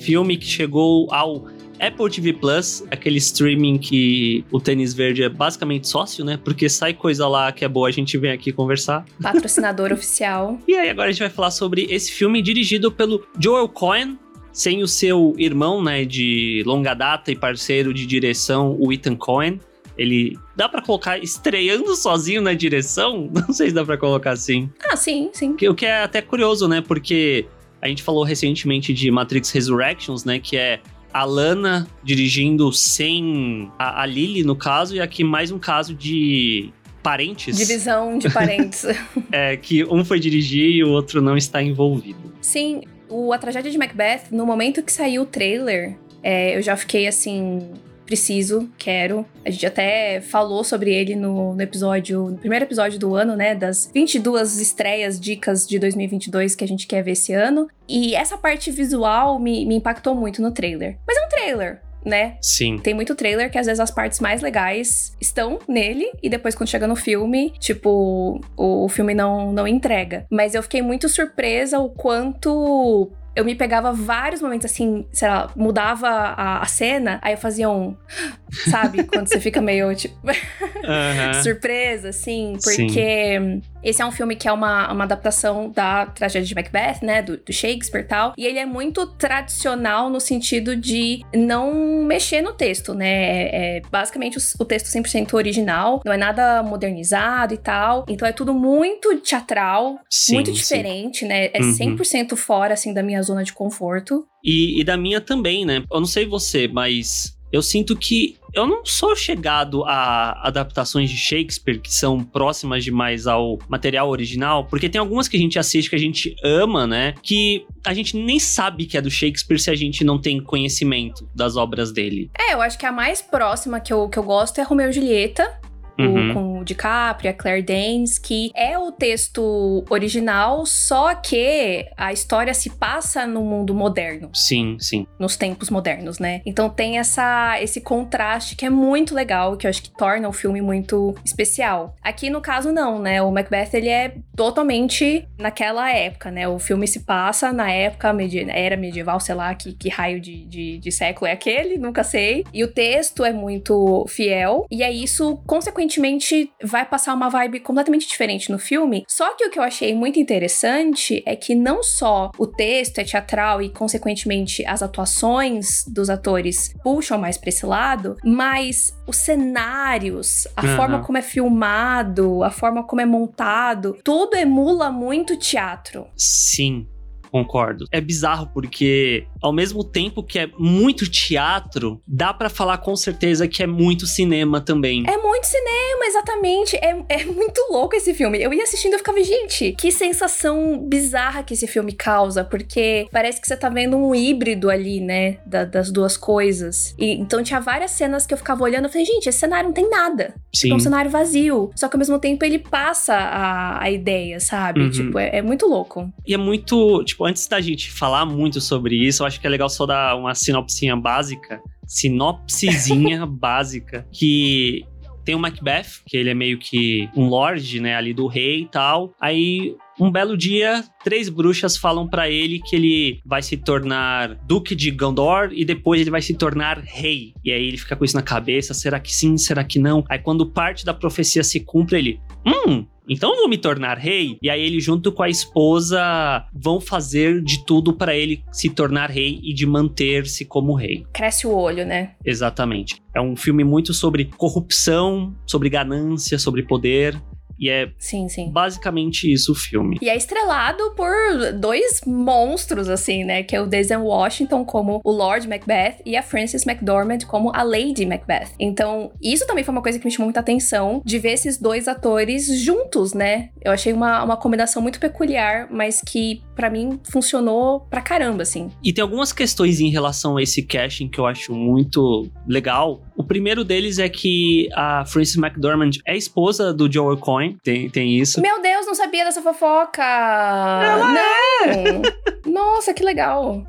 Filme 0.01 0.37
que 0.37 0.47
chegou 0.47 1.13
ao 1.13 1.56
Apple 1.81 2.11
TV 2.11 2.33
Plus, 2.33 2.85
aquele 2.91 3.19
streaming 3.19 3.79
que 3.79 4.45
o 4.51 4.61
Tênis 4.61 4.95
Verde 4.95 5.23
é 5.23 5.29
basicamente 5.29 5.89
sócio, 5.89 6.25
né? 6.25 6.39
Porque 6.43 6.69
sai 6.69 6.95
coisa 6.95 7.27
lá 7.29 7.53
que 7.53 7.65
é 7.65 7.69
boa, 7.69 7.89
a 7.89 7.93
gente 7.93 8.17
vem 8.19 8.31
aqui 8.31 8.53
conversar. 8.53 9.05
Patrocinador 9.23 9.93
oficial. 9.95 10.59
E 10.67 10.75
aí 10.75 10.89
agora 10.89 11.09
a 11.09 11.13
gente 11.13 11.21
vai 11.21 11.31
falar 11.31 11.51
sobre 11.51 11.87
esse 11.91 12.13
filme 12.13 12.41
dirigido 12.43 12.91
pelo 12.91 13.27
Joel 13.39 13.69
Cohen, 13.69 14.19
sem 14.53 14.83
o 14.83 14.89
seu 14.89 15.35
irmão, 15.37 15.83
né, 15.83 16.05
de 16.05 16.63
longa 16.67 16.95
data 16.95 17.31
e 17.31 17.37
parceiro 17.37 17.93
de 17.93 18.07
direção, 18.07 18.77
o 18.79 18.93
Ethan 18.93 19.15
Cohen. 19.15 19.61
Ele 19.99 20.39
dá 20.55 20.69
para 20.69 20.83
colocar 20.83 21.19
estreando 21.19 21.95
sozinho 21.97 22.43
na 22.43 22.53
direção? 22.53 23.31
Não 23.33 23.53
sei 23.53 23.69
se 23.69 23.75
dá 23.75 23.85
para 23.85 23.97
colocar 23.97 24.33
assim. 24.33 24.71
Ah, 24.91 24.97
sim, 24.97 25.31
sim. 25.33 25.57
O 25.69 25.75
que 25.75 25.87
é 25.87 26.03
até 26.03 26.21
curioso, 26.21 26.69
né? 26.69 26.81
Porque 26.81 27.47
a 27.81 27.89
gente 27.89 28.03
falou 28.03 28.25
recentemente 28.25 28.93
de 28.93 29.11
Matrix 29.11 29.51
Resurrections, 29.51 30.25
né? 30.25 30.39
Que 30.39 30.57
é 30.57 30.81
a 31.17 31.25
Lana 31.25 31.89
dirigindo 32.05 32.71
sem 32.71 33.73
a, 33.79 34.03
a 34.03 34.07
Lily, 34.07 34.45
no 34.45 34.55
caso, 34.55 34.95
e 34.95 35.01
aqui 35.01 35.25
mais 35.25 35.51
um 35.51 35.59
caso 35.59 35.95
de 35.95 36.71
parentes. 37.03 37.57
Divisão 37.57 38.19
de 38.19 38.29
parentes. 38.29 38.85
é, 39.33 39.57
que 39.57 39.83
um 39.87 40.05
foi 40.05 40.21
dirigir 40.21 40.69
e 40.69 40.85
o 40.85 40.91
outro 40.91 41.23
não 41.23 41.35
está 41.35 41.63
envolvido. 41.63 42.35
Sim, 42.43 42.83
o 43.09 43.33
A 43.33 43.39
Tragédia 43.39 43.71
de 43.71 43.79
Macbeth, 43.79 44.25
no 44.31 44.45
momento 44.45 44.83
que 44.83 44.93
saiu 44.93 45.23
o 45.23 45.27
trailer, 45.27 45.97
é, 46.23 46.55
eu 46.55 46.61
já 46.61 46.77
fiquei 46.77 47.07
assim. 47.07 47.67
Preciso, 48.07 48.71
quero. 48.79 49.27
A 49.45 49.51
gente 49.51 49.67
até 49.67 50.21
falou 50.21 50.63
sobre 50.63 50.95
ele 50.95 51.17
no, 51.17 51.55
no, 51.55 51.61
episódio, 51.61 52.31
no 52.31 52.39
primeiro 52.39 52.65
episódio 52.65 52.99
do 52.99 53.15
ano, 53.17 53.35
né? 53.35 53.55
Das 53.55 53.91
22 53.93 54.61
estreias, 54.61 55.19
dicas 55.19 55.67
de 55.67 55.79
2022 55.79 56.55
que 56.55 56.65
a 56.65 56.69
gente 56.69 56.87
quer 56.87 57.03
ver 57.03 57.13
esse 57.13 57.33
ano. 57.33 57.69
E 57.89 58.15
essa 58.15 58.39
parte 58.39 58.71
visual 58.71 59.41
me, 59.41 59.67
me 59.67 59.75
impactou 59.75 60.15
muito 60.15 60.41
no 60.41 60.53
trailer. 60.53 60.97
Mas 61.07 61.17
é 61.17 61.27
um 61.27 61.29
trailer, 61.29 61.83
né? 62.05 62.39
Sim. 62.41 62.79
Tem 62.79 62.95
muito 62.95 63.17
trailer 63.17 63.51
que 63.51 63.59
às 63.59 63.67
vezes 63.67 63.81
as 63.81 63.91
partes 63.91 64.21
mais 64.21 64.41
legais 64.41 65.17
estão 65.21 65.59
nele 65.69 66.09
e 66.23 66.29
depois 66.29 66.55
quando 66.55 66.69
chega 66.69 66.87
no 66.87 66.95
filme, 66.95 67.53
tipo, 67.59 68.41
o, 68.57 68.85
o 68.85 68.89
filme 68.89 69.15
não, 69.15 69.53
não 69.53 69.67
entrega. 69.67 70.25
Mas 70.31 70.55
eu 70.55 70.63
fiquei 70.63 70.81
muito 70.81 71.09
surpresa 71.09 71.81
o 71.81 71.91
quanto 71.91 73.11
eu 73.37 73.45
me 73.45 73.55
pegava 73.55 73.93
vários 73.93 74.41
momentos 74.41 74.65
assim, 74.65 75.07
sei 75.13 75.29
lá, 75.29 75.51
mudava 75.55 76.09
a, 76.09 76.63
a 76.63 76.65
cena, 76.65 77.21
aí 77.23 77.35
eu 77.35 77.39
fazia 77.39 77.69
um. 77.69 77.95
Sabe? 78.71 79.05
Quando 79.05 79.29
você 79.29 79.39
fica 79.39 79.61
meio, 79.61 79.95
tipo. 79.95 80.17
surpresa, 81.43 82.11
assim, 82.11 82.57
porque. 82.63 83.39
Sim. 83.39 83.63
Esse 83.87 84.03
é 84.03 84.07
um 84.07 84.11
filme 84.11 84.35
que 84.35 84.49
é 84.49 84.53
uma, 84.53 84.93
uma 84.93 85.05
adaptação 85.05 85.71
da 85.71 86.07
tragédia 86.07 86.49
de 86.49 86.55
Macbeth, 86.57 87.05
né? 87.05 87.23
Do, 87.23 87.37
do 87.37 87.53
Shakespeare 87.53 88.01
e 88.01 88.05
tal. 88.05 88.35
E 88.37 88.45
ele 88.45 88.59
é 88.59 88.67
muito 88.67 89.07
tradicional 89.07 90.11
no 90.11 90.19
sentido 90.19 90.75
de 90.75 91.21
não 91.33 92.03
mexer 92.03 92.43
no 92.43 92.53
texto, 92.53 92.95
né? 92.95 93.07
É, 93.07 93.77
é 93.77 93.83
basicamente 93.89 94.39
o, 94.39 94.41
o 94.59 94.65
texto 94.65 94.87
100% 94.87 95.35
original, 95.35 96.01
não 96.05 96.13
é 96.13 96.17
nada 96.17 96.65
modernizado 96.65 97.55
e 97.55 97.59
tal. 97.59 98.05
Então 98.09 98.27
é 98.27 98.33
tudo 98.33 98.53
muito 98.53 99.17
teatral, 99.19 100.01
sim, 100.11 100.35
muito 100.35 100.51
diferente, 100.51 101.21
sim. 101.21 101.27
né? 101.27 101.51
É 101.53 101.61
uhum. 101.61 101.97
100% 101.97 102.35
fora, 102.35 102.75
assim, 102.75 102.93
da 102.93 103.05
minha 103.05 103.23
zona 103.23 103.45
de 103.45 103.53
conforto. 103.53 104.27
E, 104.43 104.81
e 104.81 104.85
da 104.85 104.97
minha 104.97 105.21
também, 105.21 105.65
né? 105.65 105.85
Eu 105.91 106.01
não 106.01 106.07
sei 106.07 106.27
você, 106.27 106.67
mas 106.67 107.36
eu 107.57 107.63
sinto 107.63 107.97
que 107.97 108.37
eu 108.53 108.67
não 108.67 108.85
sou 108.85 109.15
chegado 109.15 109.85
a 109.85 110.47
adaptações 110.47 111.11
de 111.11 111.17
Shakespeare 111.17 111.79
que 111.79 111.93
são 111.93 112.25
próximas 112.25 112.85
demais 112.85 113.27
ao 113.27 113.59
material 113.69 114.09
original, 114.09 114.65
porque 114.65 114.89
tem 114.89 114.99
algumas 114.99 115.29
que 115.29 115.37
a 115.37 115.41
gente 115.41 115.59
assiste 115.59 115.91
que 115.91 115.97
a 115.97 115.99
gente 115.99 116.35
ama, 116.43 116.87
né? 116.87 117.15
Que 117.23 117.67
a 117.85 117.93
gente 117.93 118.17
nem 118.17 118.39
sabe 118.39 118.87
que 118.87 118.97
é 118.97 119.03
do 119.03 119.11
Shakespeare 119.11 119.59
se 119.59 119.71
a 119.71 119.75
gente 119.75 120.05
não 120.05 120.19
tem 120.19 120.41
conhecimento 120.41 121.29
das 121.35 121.57
obras 121.57 121.93
dele. 121.93 122.31
É, 122.39 122.55
eu 122.55 122.63
acho 122.63 122.79
que 122.79 122.87
a 122.87 122.93
mais 122.93 123.21
próxima 123.21 123.79
que 123.79 123.93
eu, 123.93 124.09
que 124.09 124.19
eu 124.19 124.23
gosto 124.23 124.59
é 124.59 124.63
Romeu 124.63 124.89
e 124.89 124.93
Julieta, 124.93 125.61
uhum. 125.99 126.31
o, 126.31 126.35
com 126.35 126.59
o 126.61 126.65
DiCaprio, 126.65 127.31
a 127.31 127.35
Claire 127.35 127.63
Danes, 127.63 128.19
que 128.19 128.51
é 128.55 128.79
o 128.79 128.93
texto 128.93 129.85
original, 129.89 130.67
só 130.67 131.15
que 131.15 131.87
a 131.97 132.13
história 132.13 132.53
se 132.53 132.71
passa 132.71 133.27
no 133.27 133.43
mundo 133.43 133.75
moderno. 133.75 134.31
Sim, 134.35 134.77
sim. 134.79 135.07
Nos 135.19 135.37
tempos 135.37 135.71
modernos, 135.71 136.19
né? 136.19 136.43
Então 136.45 136.69
tem 136.69 136.99
essa, 136.99 137.61
esse 137.61 137.81
contraste 137.81 138.57
que 138.57 138.67
é 138.67 138.71
muito 138.71 139.15
legal, 139.15 139.57
que 139.57 139.67
eu 139.67 139.71
acho 139.71 139.83
que 139.83 139.91
torna 139.91 140.29
o 140.29 140.33
filme 140.33 140.61
muito 140.61 141.15
especial. 141.25 141.95
Aqui 142.03 142.31
no 142.31 142.41
caso 142.41 142.73
não, 142.73 142.99
né? 142.99 143.23
O 143.23 143.31
Macbeth 143.31 143.71
ele 143.73 143.89
é 143.89 144.15
totalmente 144.35 145.27
naquela 145.39 145.91
época, 145.91 146.31
né? 146.31 146.47
O 146.49 146.59
filme 146.59 146.87
se 146.87 147.01
passa 147.01 147.53
na 147.53 147.71
época 147.71 148.13
medi 148.13 148.47
era 148.49 148.77
medieval, 148.77 149.19
sei 149.19 149.35
lá, 149.35 149.55
que, 149.55 149.73
que 149.73 149.89
raio 149.89 150.21
de, 150.21 150.45
de, 150.45 150.79
de 150.79 150.93
século 150.93 151.27
é 151.27 151.33
aquele, 151.33 151.79
nunca 151.79 152.05
sei. 152.05 152.45
E 152.53 152.63
o 152.63 152.69
texto 152.69 153.25
é 153.25 153.33
muito 153.33 154.05
fiel, 154.09 154.67
e 154.71 154.83
é 154.83 154.93
isso, 154.93 155.37
consequentemente 155.47 155.86
consequentemente 155.87 156.51
vai 156.63 156.85
passar 156.85 157.15
uma 157.15 157.29
vibe 157.29 157.61
completamente 157.61 158.07
diferente 158.07 158.51
no 158.51 158.59
filme. 158.59 159.05
Só 159.09 159.35
que 159.35 159.47
o 159.47 159.51
que 159.51 159.59
eu 159.59 159.63
achei 159.63 159.95
muito 159.95 160.19
interessante 160.19 161.23
é 161.25 161.37
que 161.37 161.55
não 161.55 161.83
só 161.83 162.31
o 162.39 162.47
texto 162.47 162.99
é 162.99 163.05
teatral 163.05 163.63
e, 163.63 163.71
consequentemente, 163.71 164.65
as 164.67 164.83
atuações 164.83 165.85
dos 165.87 166.11
atores 166.11 166.75
puxam 166.83 167.19
mais 167.19 167.39
pra 167.39 167.49
esse 167.49 167.65
lado, 167.65 168.17
mas 168.25 168.93
os 169.07 169.17
cenários, 169.17 170.47
a 170.57 170.65
uhum. 170.65 170.77
forma 170.77 171.03
como 171.03 171.19
é 171.19 171.23
filmado, 171.23 172.43
a 172.43 172.51
forma 172.51 172.83
como 172.83 173.01
é 173.01 173.07
montado, 173.07 173.97
tudo 174.03 174.37
emula 174.37 174.91
muito 174.91 175.37
teatro. 175.39 176.07
Sim, 176.17 176.87
Concordo. 177.31 177.85
É 177.93 178.01
bizarro 178.01 178.49
porque, 178.53 179.27
ao 179.47 179.53
mesmo 179.53 179.85
tempo 179.85 180.23
que 180.23 180.39
é 180.39 180.51
muito 180.59 181.09
teatro, 181.09 182.01
dá 182.07 182.35
para 182.35 182.49
falar 182.49 182.79
com 182.79 182.97
certeza 182.97 183.47
que 183.47 183.63
é 183.63 183.67
muito 183.67 184.07
cinema 184.07 184.61
também. 184.61 185.05
É 185.07 185.17
muito 185.17 185.45
cinema, 185.45 186.05
exatamente. 186.07 186.77
É, 186.77 186.97
é 187.09 187.25
muito 187.25 187.61
louco 187.71 187.95
esse 187.95 188.13
filme. 188.13 188.43
Eu 188.43 188.53
ia 188.53 188.65
assistindo 188.65 188.95
e 188.95 188.99
ficava, 188.99 189.23
gente, 189.23 189.73
que 189.79 189.93
sensação 189.93 190.79
bizarra 190.79 191.45
que 191.45 191.55
esse 191.55 191.67
filme 191.67 191.93
causa, 191.93 192.43
porque 192.43 193.07
parece 193.13 193.41
que 193.41 193.47
você 193.47 193.57
tá 193.57 193.69
vendo 193.69 193.97
um 193.97 194.15
híbrido 194.15 194.69
ali, 194.69 195.01
né, 195.01 195.39
da, 195.47 195.65
das 195.65 195.91
duas 195.93 196.17
coisas. 196.17 196.95
E, 196.99 197.13
então 197.13 197.43
tinha 197.43 197.61
várias 197.61 197.93
cenas 197.93 198.27
que 198.27 198.35
eu 198.35 198.39
ficava 198.39 198.65
olhando 198.65 198.89
e 198.89 198.89
falei, 198.89 199.07
gente, 199.07 199.29
esse 199.29 199.39
cenário 199.39 199.69
não 199.69 199.75
tem 199.75 199.89
nada. 199.89 200.35
Sim. 200.53 200.73
É 200.73 200.75
um 200.75 200.81
cenário 200.81 201.11
vazio. 201.11 201.71
Só 201.77 201.89
que 201.89 201.95
ao 201.95 201.99
mesmo 201.99 202.19
tempo 202.19 202.45
ele 202.45 202.59
passa 202.59 203.15
a, 203.15 203.83
a 203.85 203.91
ideia, 203.91 204.41
sabe? 204.41 204.81
Uhum. 204.81 204.91
Tipo, 204.91 205.19
é, 205.19 205.37
é 205.37 205.43
muito 205.43 205.67
louco. 205.67 206.13
E 206.27 206.35
é 206.35 206.37
muito, 206.37 207.05
tipo, 207.05 207.25
antes 207.25 207.47
da 207.47 207.61
gente 207.61 207.93
falar 207.93 208.25
muito 208.27 208.61
sobre 208.61 208.97
isso, 208.97 209.23
eu 209.23 209.27
acho 209.27 209.36
que 209.41 209.47
é 209.47 209.51
legal 209.51 209.69
só 209.69 209.87
dar 209.87 210.17
uma 210.17 210.35
sinopsinha 210.35 210.97
básica, 210.97 211.61
sinopsezinha 211.87 213.25
básica, 213.27 214.07
que 214.13 214.85
tem 215.25 215.35
o 215.35 215.39
Macbeth, 215.39 216.05
que 216.07 216.17
ele 216.17 216.31
é 216.31 216.35
meio 216.35 216.59
que 216.59 217.09
um 217.17 217.27
lord, 217.27 217.81
né, 217.81 217.97
ali 217.97 218.15
do 218.15 218.27
rei 218.27 218.63
e 218.63 218.69
tal. 218.69 219.13
Aí 219.21 219.77
um 219.99 220.11
belo 220.11 220.37
dia, 220.37 220.85
três 221.03 221.29
bruxas 221.29 221.77
falam 221.77 222.09
para 222.09 222.29
ele 222.29 222.61
que 222.61 222.77
ele 222.77 223.21
vai 223.25 223.43
se 223.43 223.57
tornar 223.57 224.35
duque 224.47 224.75
de 224.75 224.91
Gondor 224.91 225.51
e 225.53 225.65
depois 225.65 226.01
ele 226.01 226.11
vai 226.11 226.23
se 226.23 226.35
tornar 226.35 226.79
rei. 226.79 227.33
E 227.45 227.51
aí 227.51 227.67
ele 227.67 227.79
fica 227.79 227.97
com 227.97 228.05
isso 228.05 228.17
na 228.17 228.23
cabeça, 228.23 228.75
será 228.75 229.01
que 229.01 229.15
sim, 229.15 229.37
será 229.37 229.65
que 229.65 229.79
não? 229.79 230.05
Aí 230.09 230.19
quando 230.19 230.47
parte 230.47 230.85
da 230.85 230.93
profecia 230.93 231.43
se 231.43 231.61
cumpre, 231.61 231.99
ele, 231.99 232.21
hum, 232.47 232.85
então 233.09 233.31
eu 233.31 233.37
vou 233.37 233.49
me 233.49 233.57
tornar 233.57 233.97
rei. 233.99 234.37
E 234.43 234.51
aí 234.51 234.61
ele, 234.61 234.81
junto 234.81 235.13
com 235.13 235.23
a 235.23 235.29
esposa, 235.29 236.45
vão 236.53 236.81
fazer 236.81 237.41
de 237.43 237.65
tudo 237.65 237.93
para 237.93 238.15
ele 238.17 238.43
se 238.51 238.69
tornar 238.69 239.11
rei 239.11 239.41
e 239.43 239.55
de 239.55 239.65
manter-se 239.65 240.45
como 240.45 240.75
rei. 240.75 241.07
Cresce 241.13 241.47
o 241.47 241.55
olho, 241.55 241.87
né? 241.87 242.15
Exatamente. 242.25 243.01
É 243.15 243.21
um 243.21 243.37
filme 243.37 243.63
muito 243.63 243.95
sobre 243.95 244.25
corrupção, 244.25 245.35
sobre 245.47 245.69
ganância, 245.69 246.39
sobre 246.39 246.65
poder. 246.65 247.21
E 247.59 247.71
é 247.71 247.91
sim, 247.99 248.29
sim. 248.29 248.51
basicamente 248.51 249.33
isso 249.33 249.53
o 249.53 249.55
filme. 249.55 249.99
E 250.01 250.09
é 250.09 250.17
estrelado 250.17 250.93
por 250.95 251.53
dois 251.55 252.01
monstros, 252.07 252.89
assim, 252.89 253.25
né? 253.25 253.43
Que 253.43 253.57
é 253.57 253.61
o 253.61 253.67
Denzel 253.67 254.05
Washington 254.05 254.65
como 254.65 255.01
o 255.05 255.11
Lord 255.11 255.49
Macbeth 255.49 255.97
e 256.05 256.17
a 256.17 256.23
Frances 256.23 256.67
McDormand 256.67 257.21
como 257.27 257.51
a 257.55 257.63
Lady 257.63 258.05
Macbeth. 258.05 258.51
Então, 258.59 259.11
isso 259.23 259.47
também 259.47 259.65
foi 259.65 259.73
uma 259.73 259.83
coisa 259.83 259.99
que 259.99 260.05
me 260.05 260.11
chamou 260.11 260.27
muita 260.27 260.41
atenção, 260.41 261.03
de 261.05 261.19
ver 261.19 261.33
esses 261.33 261.59
dois 261.59 261.89
atores 261.89 262.47
juntos, 262.61 263.15
né? 263.15 263.51
Eu 263.65 263.73
achei 263.73 263.93
uma, 263.93 264.23
uma 264.23 264.37
combinação 264.37 264.83
muito 264.83 265.01
peculiar, 265.01 265.69
mas 265.71 266.01
que 266.01 266.43
para 266.57 266.71
mim, 266.71 266.99
funcionou 267.05 267.81
pra 267.81 268.01
caramba, 268.01 268.43
assim. 268.43 268.71
E 268.83 268.93
tem 268.93 269.03
algumas 269.03 269.31
questões 269.31 269.79
em 269.79 269.91
relação 269.91 270.39
a 270.39 270.43
esse 270.43 270.63
casting 270.63 271.07
que 271.07 271.21
eu 271.21 271.27
acho 271.27 271.53
muito 271.53 272.29
legal. 272.49 273.03
O 273.15 273.23
primeiro 273.23 273.63
deles 273.63 273.99
é 273.99 274.09
que 274.09 274.69
a 274.75 275.05
Frances 275.05 275.37
McDormand 275.37 275.91
é 276.07 276.17
esposa 276.17 276.73
do 276.73 276.91
Joel 276.91 277.19
Cohen, 277.19 277.46
tem, 277.63 277.89
tem 277.91 278.19
isso. 278.19 278.41
Meu 278.41 278.61
Deus, 278.61 278.87
não 278.87 278.95
sabia 278.95 279.25
dessa 279.25 279.43
fofoca! 279.43 280.03
Ela 280.03 281.13
não! 281.13 281.23
É. 281.67 282.27
Nossa, 282.49 282.95
que 282.95 283.03
legal! 283.03 283.65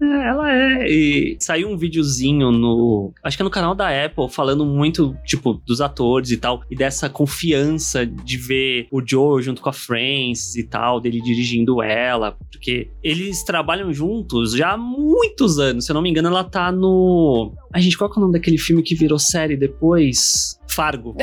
É, 0.00 0.28
ela 0.28 0.52
é. 0.52 0.86
E 0.88 1.36
saiu 1.38 1.68
um 1.68 1.76
videozinho 1.76 2.50
no. 2.50 3.12
Acho 3.22 3.36
que 3.36 3.42
é 3.42 3.44
no 3.44 3.50
canal 3.50 3.74
da 3.74 3.88
Apple, 3.88 4.28
falando 4.28 4.64
muito, 4.64 5.16
tipo, 5.24 5.54
dos 5.66 5.80
atores 5.80 6.30
e 6.30 6.36
tal, 6.36 6.62
e 6.70 6.76
dessa 6.76 7.08
confiança 7.08 8.04
de 8.06 8.36
ver 8.36 8.86
o 8.90 9.02
Joe 9.04 9.42
junto 9.42 9.62
com 9.62 9.68
a 9.68 9.72
Frances 9.72 10.56
e 10.56 10.64
tal, 10.64 11.00
dele 11.00 11.20
dirigindo 11.20 11.82
ela, 11.82 12.36
porque 12.50 12.90
eles 13.02 13.42
trabalham 13.44 13.92
juntos 13.92 14.52
já 14.52 14.72
há 14.72 14.76
muitos 14.76 15.58
anos. 15.58 15.84
Se 15.84 15.92
eu 15.92 15.94
não 15.94 16.02
me 16.02 16.10
engano, 16.10 16.28
ela 16.28 16.44
tá 16.44 16.72
no. 16.72 17.52
A 17.72 17.80
gente, 17.80 17.96
qual 17.96 18.10
é 18.10 18.16
o 18.16 18.20
nome 18.20 18.32
daquele 18.32 18.58
filme 18.58 18.82
que 18.82 18.94
virou 18.94 19.18
série 19.18 19.56
depois? 19.56 20.58
Fargo. 20.72 21.16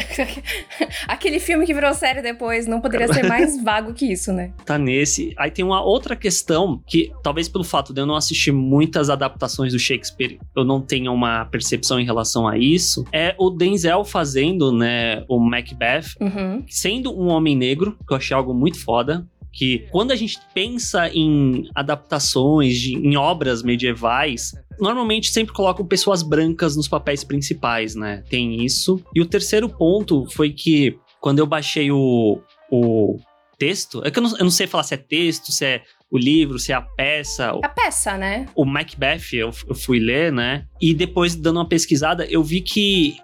Aquele 1.07 1.39
filme 1.39 1.65
que 1.65 1.73
virou 1.73 1.93
série 1.93 2.21
depois 2.21 2.67
não 2.67 2.81
poderia 2.81 3.11
ser 3.11 3.27
mais 3.27 3.61
vago 3.63 3.93
que 3.93 4.11
isso, 4.11 4.31
né? 4.31 4.51
Tá 4.65 4.77
nesse. 4.77 5.33
Aí 5.37 5.51
tem 5.51 5.63
uma 5.65 5.81
outra 5.81 6.15
questão 6.15 6.81
que, 6.85 7.11
talvez 7.23 7.47
pelo 7.47 7.63
fato 7.63 7.93
de 7.93 8.01
eu 8.01 8.05
não 8.05 8.15
assistir 8.15 8.51
muitas 8.51 9.09
adaptações 9.09 9.73
do 9.73 9.79
Shakespeare, 9.79 10.39
eu 10.55 10.63
não 10.63 10.81
tenha 10.81 11.11
uma 11.11 11.45
percepção 11.45 11.99
em 11.99 12.05
relação 12.05 12.47
a 12.47 12.57
isso, 12.57 13.05
é 13.11 13.35
o 13.37 13.49
Denzel 13.49 14.03
fazendo, 14.03 14.71
né, 14.71 15.23
o 15.27 15.39
Macbeth, 15.39 16.15
uhum. 16.19 16.63
sendo 16.67 17.17
um 17.17 17.27
homem 17.27 17.55
negro, 17.55 17.97
que 18.07 18.13
eu 18.13 18.17
achei 18.17 18.35
algo 18.35 18.53
muito 18.53 18.83
foda 18.83 19.27
que 19.51 19.87
quando 19.91 20.11
a 20.11 20.15
gente 20.15 20.39
pensa 20.53 21.09
em 21.09 21.67
adaptações, 21.73 22.77
de, 22.77 22.95
em 22.95 23.17
obras 23.17 23.63
medievais, 23.63 24.53
normalmente 24.79 25.29
sempre 25.29 25.53
colocam 25.53 25.85
pessoas 25.85 26.23
brancas 26.23 26.75
nos 26.75 26.87
papéis 26.87 27.23
principais, 27.23 27.95
né? 27.95 28.23
Tem 28.29 28.63
isso. 28.63 29.01
E 29.15 29.21
o 29.21 29.25
terceiro 29.25 29.69
ponto 29.69 30.25
foi 30.31 30.51
que 30.51 30.97
quando 31.19 31.39
eu 31.39 31.45
baixei 31.45 31.91
o, 31.91 32.41
o 32.71 33.17
texto, 33.57 34.01
é 34.05 34.09
que 34.09 34.17
eu 34.17 34.23
não, 34.23 34.37
eu 34.37 34.43
não 34.43 34.51
sei 34.51 34.67
falar 34.67 34.83
se 34.83 34.93
é 34.93 34.97
texto, 34.97 35.51
se 35.51 35.65
é 35.65 35.83
o 36.09 36.17
livro, 36.17 36.57
se 36.57 36.71
é 36.71 36.75
a 36.75 36.81
peça. 36.81 37.51
A 37.63 37.69
peça, 37.69 38.17
né? 38.17 38.47
O 38.55 38.65
Macbeth 38.65 39.33
eu, 39.33 39.51
eu 39.67 39.75
fui 39.75 39.99
ler, 39.99 40.31
né? 40.31 40.65
E 40.81 40.93
depois, 40.93 41.35
dando 41.35 41.57
uma 41.57 41.67
pesquisada, 41.67 42.25
eu 42.25 42.43
vi 42.43 42.61
que 42.61 43.17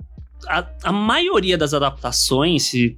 a, 0.48 0.68
a 0.84 0.92
maioria 0.92 1.58
das 1.58 1.74
adaptações, 1.74 2.64
se 2.64 2.98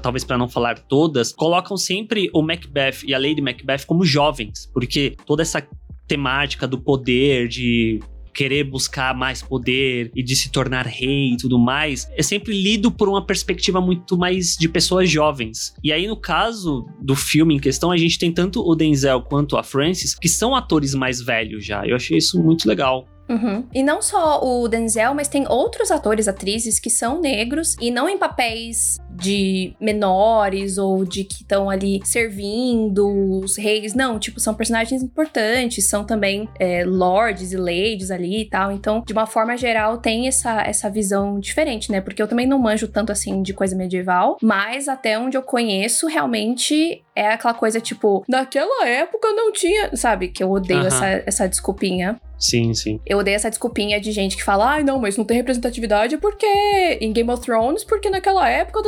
talvez 0.00 0.24
para 0.24 0.38
não 0.38 0.48
falar 0.48 0.78
todas, 0.78 1.32
colocam 1.32 1.76
sempre 1.76 2.30
o 2.32 2.40
Macbeth 2.40 3.04
e 3.04 3.14
a 3.14 3.18
Lady 3.18 3.42
Macbeth 3.42 3.84
como 3.86 4.04
jovens, 4.04 4.70
porque 4.72 5.16
toda 5.26 5.42
essa 5.42 5.66
temática 6.06 6.66
do 6.66 6.78
poder, 6.78 7.48
de 7.48 8.00
querer 8.36 8.64
buscar 8.64 9.14
mais 9.14 9.40
poder 9.40 10.10
e 10.14 10.22
de 10.22 10.36
se 10.36 10.50
tornar 10.50 10.86
rei 10.86 11.32
e 11.32 11.36
tudo 11.38 11.58
mais, 11.58 12.06
é 12.14 12.22
sempre 12.22 12.52
lido 12.52 12.90
por 12.90 13.08
uma 13.08 13.24
perspectiva 13.24 13.80
muito 13.80 14.18
mais 14.18 14.56
de 14.56 14.68
pessoas 14.68 15.08
jovens. 15.08 15.74
E 15.82 15.90
aí, 15.90 16.06
no 16.06 16.16
caso 16.16 16.86
do 17.00 17.16
filme 17.16 17.54
em 17.54 17.58
questão, 17.58 17.90
a 17.90 17.96
gente 17.96 18.18
tem 18.18 18.30
tanto 18.30 18.60
o 18.60 18.74
Denzel 18.74 19.22
quanto 19.22 19.56
a 19.56 19.62
Frances, 19.62 20.14
que 20.14 20.28
são 20.28 20.54
atores 20.54 20.94
mais 20.94 21.22
velhos 21.22 21.64
já. 21.64 21.86
Eu 21.86 21.96
achei 21.96 22.18
isso 22.18 22.40
muito 22.42 22.68
legal. 22.68 23.08
Uhum. 23.28 23.66
E 23.74 23.82
não 23.82 24.00
só 24.00 24.40
o 24.44 24.68
Denzel, 24.68 25.14
mas 25.14 25.28
tem 25.28 25.46
outros 25.48 25.90
atores, 25.90 26.28
atrizes 26.28 26.78
que 26.78 26.90
são 26.90 27.20
negros 27.20 27.74
e 27.80 27.90
não 27.90 28.08
em 28.08 28.18
papéis 28.18 28.98
de 29.16 29.74
menores 29.80 30.78
ou 30.78 31.04
de 31.04 31.24
que 31.24 31.42
estão 31.42 31.70
ali 31.70 32.00
servindo 32.04 33.40
os 33.42 33.56
reis. 33.56 33.94
Não, 33.94 34.18
tipo, 34.18 34.40
são 34.40 34.54
personagens 34.54 35.02
importantes, 35.02 35.88
são 35.88 36.04
também 36.04 36.48
é, 36.58 36.84
lords 36.84 37.52
e 37.52 37.56
ladies 37.56 38.10
ali 38.10 38.42
e 38.42 38.44
tal. 38.44 38.72
Então, 38.72 39.02
de 39.04 39.12
uma 39.12 39.26
forma 39.26 39.56
geral, 39.56 39.98
tem 39.98 40.28
essa, 40.28 40.62
essa 40.62 40.90
visão 40.90 41.38
diferente, 41.40 41.90
né? 41.90 42.00
Porque 42.00 42.22
eu 42.22 42.28
também 42.28 42.46
não 42.46 42.58
manjo 42.58 42.88
tanto 42.88 43.12
assim 43.12 43.42
de 43.42 43.52
coisa 43.52 43.76
medieval, 43.76 44.36
mas 44.42 44.88
até 44.88 45.18
onde 45.18 45.36
eu 45.36 45.42
conheço, 45.42 46.06
realmente 46.06 47.02
é 47.14 47.28
aquela 47.32 47.54
coisa 47.54 47.80
tipo, 47.80 48.22
naquela 48.28 48.86
época 48.86 49.32
não 49.32 49.50
tinha, 49.50 49.96
sabe? 49.96 50.28
Que 50.28 50.42
eu 50.42 50.50
odeio 50.50 50.80
uhum. 50.80 50.86
essa, 50.86 51.06
essa 51.26 51.48
desculpinha. 51.48 52.20
Sim, 52.38 52.74
sim. 52.74 53.00
Eu 53.06 53.18
odeio 53.18 53.34
essa 53.34 53.48
desculpinha 53.48 53.98
de 53.98 54.12
gente 54.12 54.36
que 54.36 54.44
fala, 54.44 54.72
ai, 54.72 54.84
não, 54.84 54.98
mas 54.98 55.16
não 55.16 55.24
tem 55.24 55.38
representatividade 55.38 56.18
porque 56.18 56.46
em 57.00 57.12
Game 57.12 57.30
of 57.30 57.42
Thrones, 57.42 57.82
porque 57.82 58.10
naquela 58.10 58.48
época. 58.48 58.82